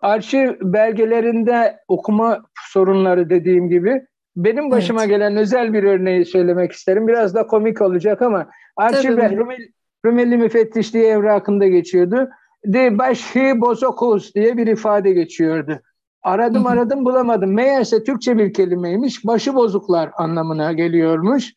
arşiv 0.00 0.52
belgelerinde 0.60 1.78
okuma 1.88 2.42
sorunları 2.72 3.30
dediğim 3.30 3.68
gibi 3.68 4.06
benim 4.36 4.70
başıma 4.70 5.00
evet. 5.00 5.10
gelen 5.10 5.36
özel 5.36 5.72
bir 5.72 5.84
örneği 5.84 6.24
söylemek 6.24 6.72
isterim. 6.72 7.08
Biraz 7.08 7.34
da 7.34 7.46
komik 7.46 7.80
olacak 7.80 8.22
ama 8.22 8.50
arşiv 8.76 9.16
Rumeli, 9.16 9.72
Rumeli 10.06 10.36
müfettişliği 10.36 11.04
evrakında 11.04 11.66
geçiyordu. 11.66 12.28
De 12.64 12.98
başhi 12.98 13.60
bozokus 13.60 14.34
diye 14.34 14.56
bir 14.56 14.66
ifade 14.66 15.12
geçiyordu. 15.12 15.80
Aradım 16.22 16.66
aradım 16.66 17.04
bulamadım. 17.04 17.54
Meğerse 17.54 18.04
Türkçe 18.04 18.38
bir 18.38 18.52
kelimeymiş. 18.52 19.26
Başı 19.26 19.54
bozuklar 19.54 20.10
anlamına 20.16 20.72
geliyormuş. 20.72 21.52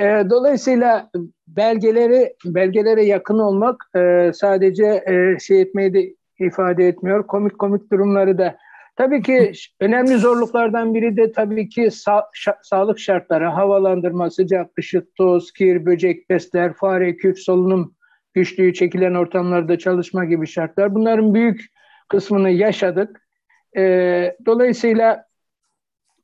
E, 0.00 0.04
dolayısıyla 0.30 1.10
belgeleri 1.48 2.34
belgelere 2.44 3.04
yakın 3.04 3.38
olmak 3.38 3.76
e, 3.96 4.30
sadece 4.34 4.84
e, 4.84 5.38
şey 5.38 5.60
etmeyi 5.60 5.94
de 5.94 6.14
ifade 6.38 6.88
etmiyor. 6.88 7.26
Komik 7.26 7.58
komik 7.58 7.92
durumları 7.92 8.38
da. 8.38 8.56
Tabii 8.96 9.22
ki 9.22 9.52
önemli 9.80 10.18
zorluklardan 10.18 10.94
biri 10.94 11.16
de 11.16 11.32
tabii 11.32 11.68
ki 11.68 11.82
sa- 11.82 12.56
sağlık 12.62 12.98
şartları, 12.98 13.46
havalandırma, 13.46 14.30
sıcak, 14.30 14.70
ışık, 14.78 15.14
toz, 15.14 15.52
kir, 15.52 15.86
böcek, 15.86 16.28
pesler, 16.28 16.72
fare, 16.72 17.16
küf, 17.16 17.38
solunum 17.38 17.94
güçlüğü 18.34 18.74
çekilen 18.74 19.14
ortamlarda 19.14 19.78
çalışma 19.78 20.24
gibi 20.24 20.46
şartlar. 20.46 20.94
Bunların 20.94 21.34
büyük 21.34 21.60
kısmını 22.08 22.50
yaşadık. 22.50 23.20
E, 23.76 24.36
dolayısıyla 24.46 25.24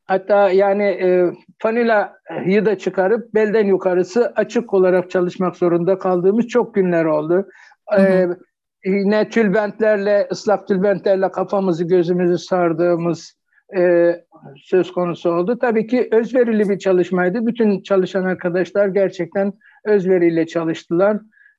hatta 0.05 0.51
yani 0.51 0.85
e, 0.85 1.31
fanilayı 1.59 2.65
da 2.67 2.79
çıkarıp 2.79 3.35
belden 3.35 3.67
yukarısı 3.67 4.33
açık 4.37 4.75
olarak 4.75 5.11
çalışmak 5.11 5.57
zorunda 5.57 5.99
kaldığımız 5.99 6.47
çok 6.47 6.75
günler 6.75 7.05
oldu. 7.05 7.49
Hı 7.91 8.03
hı. 8.03 8.39
E, 8.85 8.91
yine 8.91 9.29
tülbentlerle, 9.29 10.29
ıslak 10.33 10.69
tülbentlerle 10.69 11.31
kafamızı 11.31 11.85
gözümüzü 11.85 12.39
sardığımız 12.39 13.35
e, 13.77 14.13
söz 14.57 14.93
konusu 14.93 15.31
oldu. 15.31 15.59
Tabii 15.59 15.87
ki 15.87 16.09
özverili 16.13 16.69
bir 16.69 16.79
çalışmaydı. 16.79 17.47
Bütün 17.47 17.83
çalışan 17.83 18.25
arkadaşlar 18.25 18.89
gerçekten 18.89 19.53
özveriyle 19.85 20.47
çalıştılar. 20.47 21.17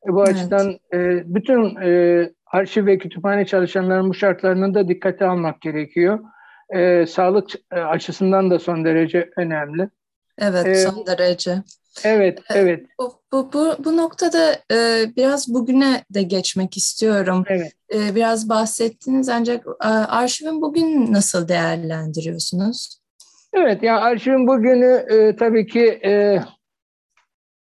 E, 0.08 0.14
bu 0.14 0.24
evet. 0.24 0.36
açıdan 0.36 0.80
e, 0.94 1.24
bütün 1.36 1.76
e, 1.76 2.32
arşiv 2.46 2.86
ve 2.86 2.98
kütüphane 2.98 3.46
çalışanların 3.46 4.10
bu 4.10 4.14
şartlarını 4.14 4.74
da 4.74 4.88
dikkate 4.88 5.26
almak 5.26 5.62
gerekiyor. 5.62 6.20
E, 6.70 7.06
sağlık 7.06 7.50
e, 7.72 7.80
açısından 7.80 8.52
da 8.52 8.60
son 8.60 8.86
derece 8.86 9.30
önemli. 9.38 9.90
Evet, 10.38 10.68
ee, 10.68 10.76
son 10.76 11.06
derece. 11.08 11.64
Evet, 12.04 12.40
e, 12.40 12.60
evet. 12.60 12.86
Bu, 13.00 13.14
bu, 13.32 13.54
bu, 13.54 13.76
bu 13.86 13.98
noktada 13.98 14.56
e, 14.72 15.06
biraz 15.16 15.54
bugüne 15.54 16.04
de 16.10 16.24
geçmek 16.24 16.78
istiyorum. 16.78 17.44
Evet. 17.48 17.74
E, 17.94 18.16
biraz 18.16 18.50
bahsettiniz 18.50 19.30
ancak 19.30 19.66
e, 19.84 19.88
arşivin 19.88 20.62
bugün 20.62 21.14
nasıl 21.14 21.48
değerlendiriyorsunuz? 21.48 23.02
Evet, 23.54 23.84
yani 23.84 24.00
arşivin 24.00 24.48
bugünü 24.48 25.06
e, 25.10 25.36
tabii 25.36 25.68
ki 25.68 26.00
e, 26.06 26.40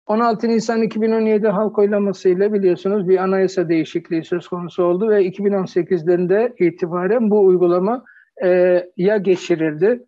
16 0.07 0.47
Nisan 0.47 0.81
2017 0.81 1.47
halk 1.47 1.79
oylamasıyla 1.79 2.53
biliyorsunuz 2.53 3.09
bir 3.09 3.17
anayasa 3.17 3.69
değişikliği 3.69 4.23
söz 4.23 4.47
konusu 4.47 4.83
oldu 4.83 5.09
ve 5.09 5.27
2018'den 5.27 6.53
itibaren 6.59 7.29
bu 7.29 7.45
uygulama 7.45 8.03
e, 8.43 8.81
ya 8.97 9.17
geçirildi. 9.17 10.05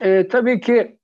E, 0.00 0.28
tabii 0.28 0.60
ki 0.60 0.97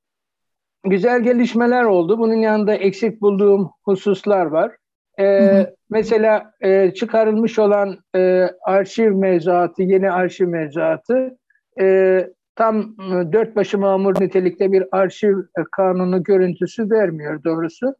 güzel 0.84 1.22
gelişmeler 1.22 1.84
oldu. 1.84 2.18
Bunun 2.18 2.34
yanında 2.34 2.74
eksik 2.74 3.20
bulduğum 3.20 3.70
hususlar 3.84 4.46
var. 4.46 4.76
E, 5.18 5.24
hı. 5.24 5.74
Mesela 5.90 6.52
e, 6.60 6.94
çıkarılmış 6.94 7.58
olan 7.58 7.98
e, 8.16 8.48
arşiv 8.62 9.12
mevzuatı, 9.12 9.82
yeni 9.82 10.10
arşiv 10.10 10.48
mevzuatı 10.48 11.36
e, 11.80 12.28
tam 12.56 12.80
e, 12.80 13.32
dört 13.32 13.56
başı 13.56 13.78
mamur 13.78 14.20
nitelikte 14.20 14.72
bir 14.72 14.84
arşiv 14.92 15.36
kanunu 15.72 16.22
görüntüsü 16.22 16.90
vermiyor 16.90 17.44
doğrusu. 17.44 17.94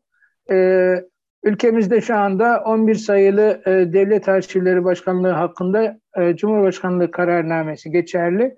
E, 0.50 0.94
ülkemizde 1.44 2.00
şu 2.00 2.16
anda 2.16 2.62
11 2.66 2.94
sayılı 2.94 3.62
e, 3.66 3.70
Devlet 3.70 4.28
Arşivleri 4.28 4.84
Başkanlığı 4.84 5.30
hakkında 5.30 5.98
e, 6.18 6.36
Cumhurbaşkanlığı 6.36 7.10
kararnamesi 7.10 7.90
geçerli. 7.90 8.56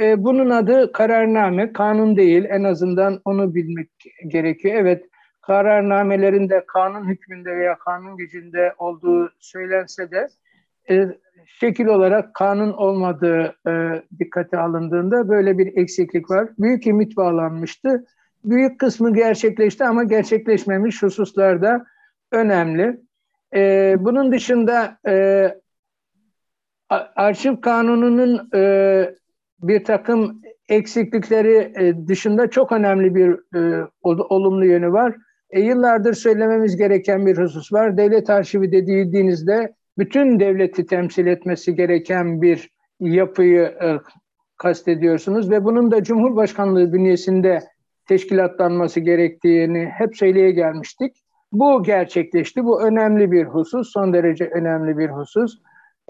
E, 0.00 0.24
bunun 0.24 0.50
adı 0.50 0.92
kararname, 0.92 1.72
kanun 1.72 2.16
değil. 2.16 2.44
En 2.48 2.64
azından 2.64 3.20
onu 3.24 3.54
bilmek 3.54 3.90
gerekiyor. 4.28 4.74
Evet, 4.78 5.04
kararnamelerinde 5.40 6.64
kanun 6.66 7.08
hükmünde 7.08 7.56
veya 7.56 7.78
kanun 7.78 8.16
gücünde 8.16 8.74
olduğu 8.78 9.30
söylense 9.40 10.10
de 10.10 10.28
e, 10.90 11.08
şekil 11.46 11.86
olarak 11.86 12.34
kanun 12.34 12.72
olmadığı 12.72 13.56
e, 13.68 14.02
dikkate 14.18 14.58
alındığında 14.58 15.28
böyle 15.28 15.58
bir 15.58 15.76
eksiklik 15.76 16.30
var. 16.30 16.48
Büyük 16.58 16.86
ümit 16.86 17.16
bağlanmıştı 17.16 18.04
büyük 18.46 18.78
kısmı 18.78 19.14
gerçekleşti 19.14 19.84
ama 19.84 20.04
gerçekleşmemiş 20.04 21.02
hususlar 21.02 21.62
da 21.62 21.86
önemli. 22.32 23.00
E, 23.54 23.94
bunun 23.98 24.32
dışında 24.32 24.98
e, 25.08 25.48
arşiv 27.16 27.60
kanununun 27.60 28.50
e, 28.54 29.14
bir 29.68 29.84
takım 29.84 30.40
eksiklikleri 30.68 31.72
e, 31.76 32.08
dışında 32.08 32.50
çok 32.50 32.72
önemli 32.72 33.14
bir 33.14 33.58
e, 33.58 33.86
olumlu 34.02 34.66
yönü 34.66 34.92
var. 34.92 35.16
E, 35.50 35.60
yıllardır 35.60 36.14
söylememiz 36.14 36.76
gereken 36.76 37.26
bir 37.26 37.38
husus 37.38 37.72
var. 37.72 37.96
Devlet 37.96 38.30
arşivi 38.30 38.72
dediğinizde 38.72 39.74
bütün 39.98 40.40
devleti 40.40 40.86
temsil 40.86 41.26
etmesi 41.26 41.74
gereken 41.74 42.42
bir 42.42 42.70
yapıyı 43.00 43.62
e, 43.62 43.96
kastediyorsunuz 44.56 45.50
ve 45.50 45.64
bunun 45.64 45.90
da 45.90 46.02
Cumhurbaşkanlığı 46.02 46.92
bünyesinde 46.92 47.62
teşkilatlanması 48.06 49.00
gerektiğini 49.00 49.86
hep 49.98 50.16
söyleye 50.16 50.50
gelmiştik. 50.50 51.16
Bu 51.52 51.82
gerçekleşti. 51.82 52.64
Bu 52.64 52.82
önemli 52.82 53.32
bir 53.32 53.44
husus, 53.44 53.92
son 53.92 54.12
derece 54.12 54.44
önemli 54.44 54.98
bir 54.98 55.08
husus. 55.08 55.58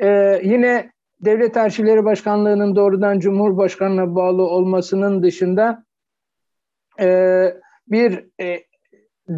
Ee, 0.03 0.41
yine 0.45 0.91
Devlet 1.21 1.57
Arşivleri 1.57 2.05
Başkanlığı'nın 2.05 2.77
doğrudan 2.77 3.19
Cumhurbaşkanı'na 3.19 4.15
bağlı 4.15 4.43
olmasının 4.43 5.23
dışında 5.23 5.85
e, 7.01 7.55
bir 7.89 8.25
e, 8.41 8.65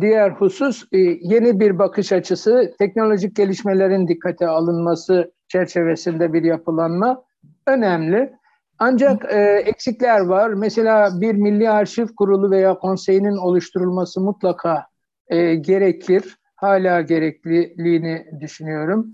diğer 0.00 0.30
husus 0.30 0.84
e, 0.92 0.98
yeni 0.98 1.60
bir 1.60 1.78
bakış 1.78 2.12
açısı, 2.12 2.74
teknolojik 2.78 3.36
gelişmelerin 3.36 4.08
dikkate 4.08 4.48
alınması 4.48 5.32
çerçevesinde 5.48 6.32
bir 6.32 6.42
yapılanma 6.42 7.24
önemli. 7.66 8.32
Ancak 8.78 9.32
e, 9.32 9.62
eksikler 9.66 10.20
var. 10.20 10.50
Mesela 10.50 11.20
bir 11.20 11.34
milli 11.34 11.70
arşiv 11.70 12.06
kurulu 12.16 12.50
veya 12.50 12.74
konseyinin 12.74 13.36
oluşturulması 13.36 14.20
mutlaka 14.20 14.86
e, 15.28 15.54
gerekir. 15.54 16.38
Hala 16.56 17.00
gerekliliğini 17.00 18.26
düşünüyorum. 18.40 19.12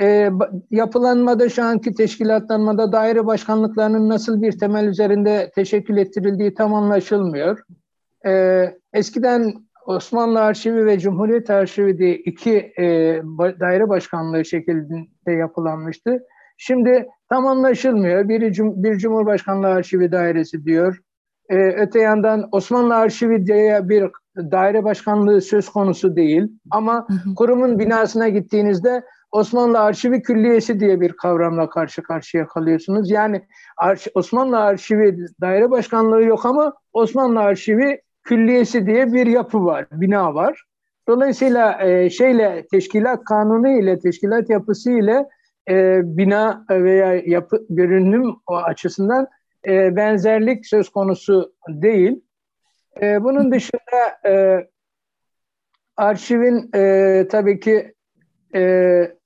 E, 0.00 0.30
yapılanmada 0.70 1.48
şu 1.48 1.64
anki 1.64 1.94
teşkilatlanmada 1.94 2.92
daire 2.92 3.26
başkanlıklarının 3.26 4.08
nasıl 4.08 4.42
bir 4.42 4.58
temel 4.58 4.86
üzerinde 4.86 5.50
teşekkül 5.54 5.96
ettirildiği 5.96 6.54
tam 6.54 6.74
anlaşılmıyor. 6.74 7.62
E, 8.26 8.64
eskiden 8.92 9.54
Osmanlı 9.86 10.40
Arşivi 10.40 10.86
ve 10.86 10.98
Cumhuriyet 10.98 11.50
Arşivi 11.50 11.98
diye 11.98 12.14
iki 12.14 12.72
e, 12.78 12.84
daire 13.60 13.88
başkanlığı 13.88 14.44
şeklinde 14.44 15.32
yapılanmıştı. 15.32 16.22
Şimdi 16.56 17.06
tam 17.28 17.46
anlaşılmıyor. 17.46 18.28
Biri 18.28 18.52
bir 18.58 18.98
Cumhurbaşkanlığı 18.98 19.66
Arşivi 19.66 20.12
Dairesi 20.12 20.64
diyor. 20.64 21.00
Ee, 21.48 21.56
öte 21.56 22.00
yandan 22.00 22.48
Osmanlı 22.52 22.94
Arşivi 22.94 23.46
diye 23.46 23.88
bir 23.88 24.10
daire 24.36 24.84
başkanlığı 24.84 25.40
söz 25.40 25.68
konusu 25.68 26.16
değil. 26.16 26.48
Ama 26.70 27.06
kurumun 27.36 27.78
binasına 27.78 28.28
gittiğinizde 28.28 29.02
Osmanlı 29.32 29.80
Arşivi 29.80 30.22
Külliyesi 30.22 30.80
diye 30.80 31.00
bir 31.00 31.12
kavramla 31.12 31.70
karşı 31.70 32.02
karşıya 32.02 32.46
kalıyorsunuz. 32.46 33.10
Yani 33.10 33.46
Osmanlı 34.14 34.58
Arşivi 34.58 35.26
daire 35.40 35.70
başkanlığı 35.70 36.22
yok 36.22 36.46
ama 36.46 36.74
Osmanlı 36.92 37.40
Arşivi 37.40 38.00
Külliyesi 38.22 38.86
diye 38.86 39.12
bir 39.12 39.26
yapı 39.26 39.64
var, 39.64 39.86
bina 39.92 40.34
var. 40.34 40.64
Dolayısıyla 41.08 41.82
e, 41.82 42.10
şeyle 42.10 42.66
teşkilat 42.70 43.24
kanunu 43.24 43.68
ile 43.68 43.98
teşkilat 43.98 44.50
yapısı 44.50 44.90
ile 44.90 45.26
e, 45.68 46.00
bina 46.04 46.64
veya 46.70 47.14
yapı 47.14 47.66
görünüm 47.70 48.36
açısından 48.46 49.26
e, 49.66 49.96
benzerlik 49.96 50.66
söz 50.66 50.88
konusu 50.88 51.52
değil. 51.68 52.20
E, 53.02 53.24
bunun 53.24 53.52
dışında 53.52 54.28
e, 54.28 54.66
arşivin 55.96 56.70
e, 56.74 57.26
tabii 57.30 57.60
ki 57.60 57.94
e, 58.54 59.17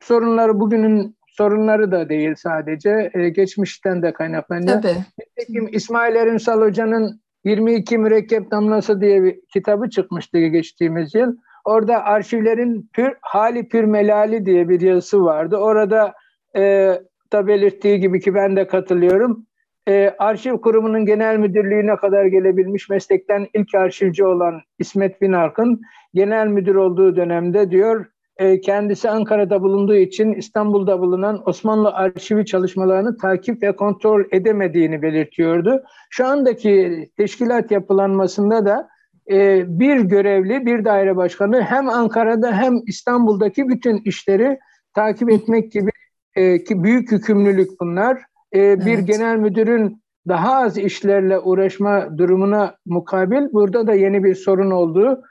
sorunları 0.00 0.60
bugünün 0.60 1.16
sorunları 1.26 1.92
da 1.92 2.08
değil 2.08 2.34
sadece. 2.34 3.10
E, 3.14 3.28
geçmişten 3.28 4.02
de 4.02 4.12
kaynaklanıyor. 4.12 4.82
Tabii. 4.82 4.96
Nitekim 5.18 5.68
İsmail 5.72 6.14
Erinsal 6.14 6.60
Hoca'nın 6.60 7.20
22 7.44 7.98
Mürekkep 7.98 8.50
Damlası 8.50 9.00
diye 9.00 9.22
bir 9.22 9.40
kitabı 9.52 9.90
çıkmıştı 9.90 10.38
geçtiğimiz 10.38 11.14
yıl. 11.14 11.36
Orada 11.64 12.04
arşivlerin 12.04 12.90
pür, 12.92 13.12
hali 13.20 13.68
pür 13.68 13.84
melali 13.84 14.46
diye 14.46 14.68
bir 14.68 14.80
yazısı 14.80 15.24
vardı. 15.24 15.56
Orada 15.56 16.14
e, 16.56 16.94
da 17.32 17.46
belirttiği 17.46 18.00
gibi 18.00 18.20
ki 18.20 18.34
ben 18.34 18.56
de 18.56 18.66
katılıyorum. 18.66 19.46
E, 19.88 20.14
arşiv 20.18 20.56
kurumunun 20.56 21.06
genel 21.06 21.36
müdürlüğüne 21.36 21.96
kadar 21.96 22.24
gelebilmiş 22.24 22.88
meslekten 22.88 23.46
ilk 23.54 23.74
arşivci 23.74 24.24
olan 24.24 24.60
İsmet 24.78 25.20
Binark'ın 25.22 25.80
genel 26.14 26.46
müdür 26.46 26.74
olduğu 26.74 27.16
dönemde 27.16 27.70
diyor 27.70 28.06
e, 28.40 28.60
kendisi 28.60 29.10
Ankara'da 29.10 29.62
bulunduğu 29.62 29.94
için 29.94 30.32
İstanbul'da 30.32 31.00
bulunan 31.00 31.48
Osmanlı 31.48 31.90
arşivi 31.92 32.46
çalışmalarını 32.46 33.16
takip 33.16 33.62
ve 33.62 33.76
kontrol 33.76 34.24
edemediğini 34.32 35.02
belirtiyordu. 35.02 35.82
Şu 36.10 36.26
andaki 36.26 37.08
teşkilat 37.16 37.70
yapılanmasında 37.70 38.66
da 38.66 38.88
e, 39.30 39.64
bir 39.78 40.00
görevli, 40.00 40.66
bir 40.66 40.84
daire 40.84 41.16
başkanı 41.16 41.62
hem 41.62 41.88
Ankara'da 41.88 42.52
hem 42.52 42.80
İstanbul'daki 42.86 43.68
bütün 43.68 43.98
işleri 43.98 44.58
takip 44.94 45.30
etmek 45.30 45.72
gibi 45.72 45.90
e, 46.34 46.64
ki 46.64 46.82
büyük 46.82 47.12
yükümlülük 47.12 47.80
bunlar. 47.80 48.22
E, 48.54 48.80
bir 48.86 48.94
evet. 48.94 49.06
genel 49.06 49.36
müdürün 49.36 50.02
daha 50.28 50.56
az 50.56 50.78
işlerle 50.78 51.38
uğraşma 51.38 52.18
durumuna 52.18 52.74
mukabil 52.86 53.52
burada 53.52 53.86
da 53.86 53.94
yeni 53.94 54.24
bir 54.24 54.34
sorun 54.34 54.70
olduğu 54.70 55.22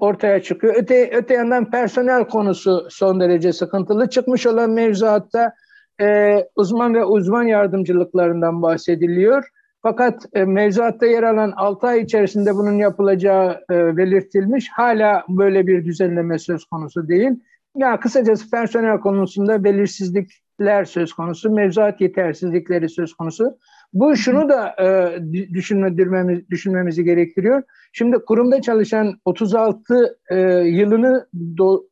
ortaya 0.00 0.42
çıkıyor. 0.42 0.74
Öte, 0.76 1.10
öte 1.12 1.34
yandan 1.34 1.70
personel 1.70 2.24
konusu 2.24 2.86
son 2.90 3.20
derece 3.20 3.52
sıkıntılı. 3.52 4.10
Çıkmış 4.10 4.46
olan 4.46 4.70
mevzuatta 4.70 5.52
e, 6.00 6.38
uzman 6.56 6.94
ve 6.94 7.04
uzman 7.04 7.42
yardımcılıklarından 7.42 8.62
bahsediliyor. 8.62 9.44
Fakat 9.82 10.26
e, 10.32 10.44
mevzuatta 10.44 11.06
yer 11.06 11.22
alan 11.22 11.52
6 11.56 11.86
ay 11.86 12.00
içerisinde 12.00 12.54
bunun 12.54 12.72
yapılacağı 12.72 13.60
e, 13.70 13.96
belirtilmiş. 13.96 14.68
Hala 14.72 15.24
böyle 15.28 15.66
bir 15.66 15.84
düzenleme 15.84 16.38
söz 16.38 16.64
konusu 16.64 17.08
değil. 17.08 17.30
Ya 17.76 18.00
kısacası 18.00 18.50
personel 18.50 19.00
konusunda 19.00 19.64
belirsizlikler 19.64 20.84
söz 20.84 21.12
konusu, 21.12 21.50
mevzuat 21.50 22.00
yetersizlikleri 22.00 22.88
söz 22.88 23.14
konusu. 23.14 23.58
Bu 23.94 24.16
şunu 24.16 24.48
da 24.48 24.74
e, 24.82 25.18
düşünmemiz, 25.54 26.50
düşünmemizi 26.50 27.04
gerektiriyor. 27.04 27.62
Şimdi 27.92 28.18
kurumda 28.18 28.62
çalışan 28.62 29.20
36 29.24 30.18
e, 30.30 30.36
yılını 30.58 31.28
do, 31.58 31.84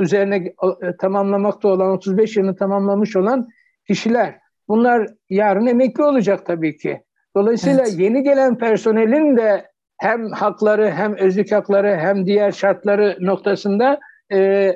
üzerine 0.00 0.36
e, 0.36 0.96
tamamlamakta 1.00 1.68
olan 1.68 1.90
35 1.90 2.36
yılını 2.36 2.56
tamamlamış 2.56 3.16
olan 3.16 3.48
kişiler. 3.86 4.38
Bunlar 4.68 5.08
yarın 5.30 5.66
emekli 5.66 6.02
olacak 6.02 6.46
tabii 6.46 6.76
ki. 6.76 7.02
Dolayısıyla 7.36 7.82
evet. 7.82 7.98
yeni 7.98 8.22
gelen 8.22 8.58
personelin 8.58 9.36
de 9.36 9.70
hem 9.98 10.32
hakları 10.32 10.90
hem 10.90 11.16
özlük 11.16 11.52
hakları 11.52 11.96
hem 11.96 12.26
diğer 12.26 12.52
şartları 12.52 13.16
noktasında 13.20 14.00
e, 14.32 14.72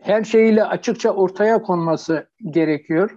her 0.00 0.24
şeyiyle 0.24 0.64
açıkça 0.64 1.10
ortaya 1.10 1.62
konması 1.62 2.26
gerekiyor. 2.50 3.16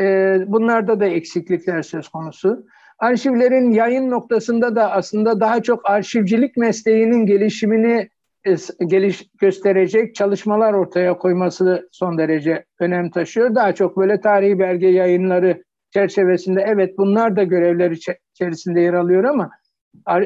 E, 0.00 0.36
bunlarda 0.46 1.00
da 1.00 1.06
eksiklikler 1.06 1.82
söz 1.82 2.08
konusu. 2.08 2.66
Arşivlerin 2.98 3.70
yayın 3.70 4.10
noktasında 4.10 4.76
da 4.76 4.92
aslında 4.92 5.40
daha 5.40 5.62
çok 5.62 5.90
arşivcilik 5.90 6.56
mesleğinin 6.56 7.26
gelişimini 7.26 8.08
e, 8.44 8.54
geliş 8.86 9.26
gösterecek 9.40 10.14
çalışmalar 10.14 10.72
ortaya 10.72 11.18
koyması 11.18 11.88
son 11.92 12.18
derece 12.18 12.64
önem 12.80 13.10
taşıyor. 13.10 13.54
Daha 13.54 13.74
çok 13.74 13.96
böyle 13.96 14.20
tarihi 14.20 14.58
belge 14.58 14.86
yayınları 14.86 15.64
çerçevesinde 15.90 16.64
evet 16.66 16.98
bunlar 16.98 17.36
da 17.36 17.42
görevler 17.42 17.90
içerisinde 18.34 18.80
yer 18.80 18.94
alıyor 18.94 19.24
ama 19.24 19.50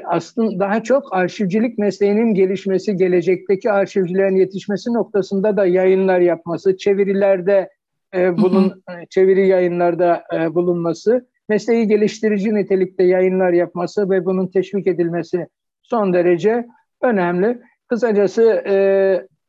aslında 0.05 0.59
daha 0.59 0.83
çok 0.83 1.15
arşivcilik 1.15 1.79
mesleğinin 1.79 2.35
gelişmesi, 2.35 2.97
gelecekteki 2.97 3.73
arşivcilerin 3.73 4.37
yetişmesi 4.37 4.93
noktasında 4.93 5.57
da 5.57 5.67
yayınlar 5.67 6.21
yapması, 6.21 6.77
çevirilerde 6.77 7.69
e, 8.15 8.39
bulun 8.39 8.83
e, 8.91 9.07
çeviri 9.11 9.49
yayınlarda 9.49 10.25
e, 10.35 10.55
bulunması, 10.55 11.27
mesleği 11.49 11.89
geliştirici 11.89 12.55
nitelikte 12.55 13.05
yayınlar 13.05 13.53
yapması 13.53 14.11
ve 14.11 14.25
bunun 14.25 14.47
teşvik 14.47 14.87
edilmesi 14.87 15.47
son 15.83 16.13
derece 16.13 16.67
önemli. 17.03 17.59
Kısacası 17.89 18.63
e, 18.67 18.77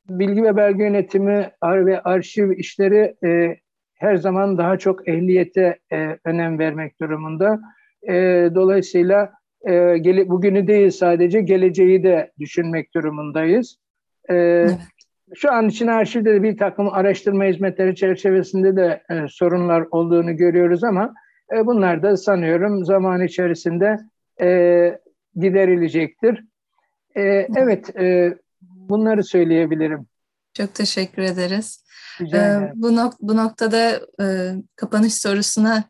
bilgi 0.10 0.44
ve 0.44 0.56
belge 0.56 0.84
yönetimi 0.84 1.52
ve 1.64 2.02
arşiv 2.02 2.52
işleri 2.52 3.16
e, 3.26 3.58
her 3.96 4.16
zaman 4.16 4.58
daha 4.58 4.78
çok 4.78 5.08
ehliyete 5.08 5.80
e, 5.92 6.18
önem 6.26 6.60
vermek 6.60 7.02
durumunda. 7.02 7.60
E, 8.08 8.14
dolayısıyla 8.56 9.32
e, 9.62 9.98
gele, 9.98 10.30
bugünü 10.30 10.68
değil 10.68 10.90
sadece 10.90 11.42
geleceği 11.42 12.04
de 12.04 12.32
düşünmek 12.40 12.94
durumundayız. 12.96 13.78
E, 14.30 14.36
evet. 14.36 14.78
Şu 15.36 15.52
an 15.52 15.70
için 15.70 15.88
arşivde 15.88 16.34
de 16.34 16.44
bir 16.44 16.58
takım 16.58 16.90
araştırma 16.94 17.44
hizmetleri 17.44 17.96
çerçevesinde 17.96 18.76
de 18.76 19.04
e, 19.10 19.28
sorunlar 19.30 19.86
olduğunu 19.92 20.38
görüyoruz 20.38 20.84
ama 20.84 21.14
e, 21.56 21.66
bunlar 21.66 22.04
da 22.04 22.18
sanıyorum 22.18 22.86
zaman 22.86 23.24
içerisinde 23.24 23.98
e, 24.42 24.48
giderilecektir. 25.36 26.44
E, 27.16 27.22
evet, 27.56 27.96
e, 27.96 28.38
bunları 28.62 29.24
söyleyebilirim. 29.24 30.08
Çok 30.54 30.74
teşekkür 30.74 31.22
ederiz. 31.22 31.86
Ee, 32.22 32.72
bu, 32.76 32.88
nok- 32.88 33.18
bu 33.20 33.38
noktada 33.38 34.02
e, 34.22 34.26
kapanış 34.76 35.14
sorusuna 35.14 35.84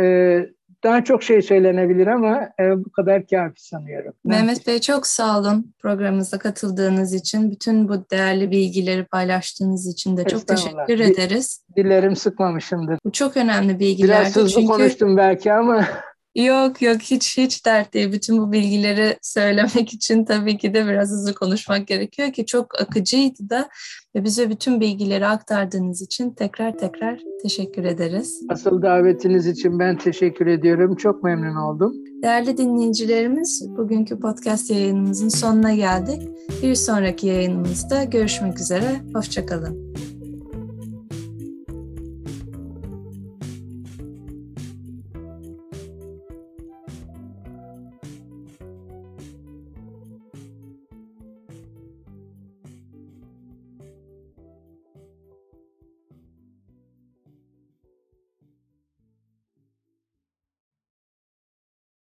E, 0.00 0.38
daha 0.84 1.04
çok 1.04 1.22
şey 1.22 1.42
söylenebilir 1.42 2.06
ama 2.06 2.48
e, 2.60 2.84
bu 2.84 2.92
kadar 2.92 3.26
kafi 3.26 3.64
sanıyorum. 3.64 4.12
Mehmet 4.24 4.66
Bey 4.66 4.80
çok 4.80 5.06
sağ 5.06 5.38
olun 5.38 5.74
programımıza 5.78 6.38
katıldığınız 6.38 7.14
için. 7.14 7.50
Bütün 7.50 7.88
bu 7.88 8.10
değerli 8.10 8.50
bilgileri 8.50 9.04
paylaştığınız 9.04 9.86
için 9.86 10.16
de 10.16 10.24
çok 10.24 10.48
teşekkür 10.48 11.00
ederiz. 11.00 11.64
Dilerim 11.76 12.16
sıkmamışımdır. 12.16 12.98
Bu 13.04 13.12
çok 13.12 13.36
önemli 13.36 13.78
bilgilerdi. 13.78 14.22
Biraz 14.22 14.36
hızlı 14.36 14.48
çünkü... 14.48 14.66
konuştum 14.66 15.16
belki 15.16 15.52
ama... 15.52 15.84
Yok 16.34 16.82
yok 16.82 17.00
hiç 17.00 17.38
hiç 17.38 17.66
dert 17.66 17.94
değil. 17.94 18.12
Bütün 18.12 18.38
bu 18.38 18.52
bilgileri 18.52 19.16
söylemek 19.22 19.94
için 19.94 20.24
tabii 20.24 20.58
ki 20.58 20.74
de 20.74 20.86
biraz 20.86 21.10
hızlı 21.10 21.34
konuşmak 21.34 21.86
gerekiyor 21.86 22.32
ki 22.32 22.46
çok 22.46 22.80
akıcıydı 22.80 23.50
da 23.50 23.68
ve 24.14 24.24
bize 24.24 24.50
bütün 24.50 24.80
bilgileri 24.80 25.26
aktardığınız 25.26 26.02
için 26.02 26.30
tekrar 26.30 26.78
tekrar 26.78 27.20
teşekkür 27.42 27.84
ederiz. 27.84 28.40
Asıl 28.48 28.82
davetiniz 28.82 29.46
için 29.46 29.78
ben 29.78 29.98
teşekkür 29.98 30.46
ediyorum. 30.46 30.96
Çok 30.96 31.22
memnun 31.22 31.56
oldum. 31.56 31.94
Değerli 32.22 32.56
dinleyicilerimiz, 32.56 33.68
bugünkü 33.76 34.20
podcast 34.20 34.70
yayınımızın 34.70 35.28
sonuna 35.28 35.74
geldik. 35.74 36.28
Bir 36.62 36.74
sonraki 36.74 37.26
yayınımızda 37.26 38.04
görüşmek 38.04 38.60
üzere. 38.60 39.00
Hoşçakalın. 39.14 39.94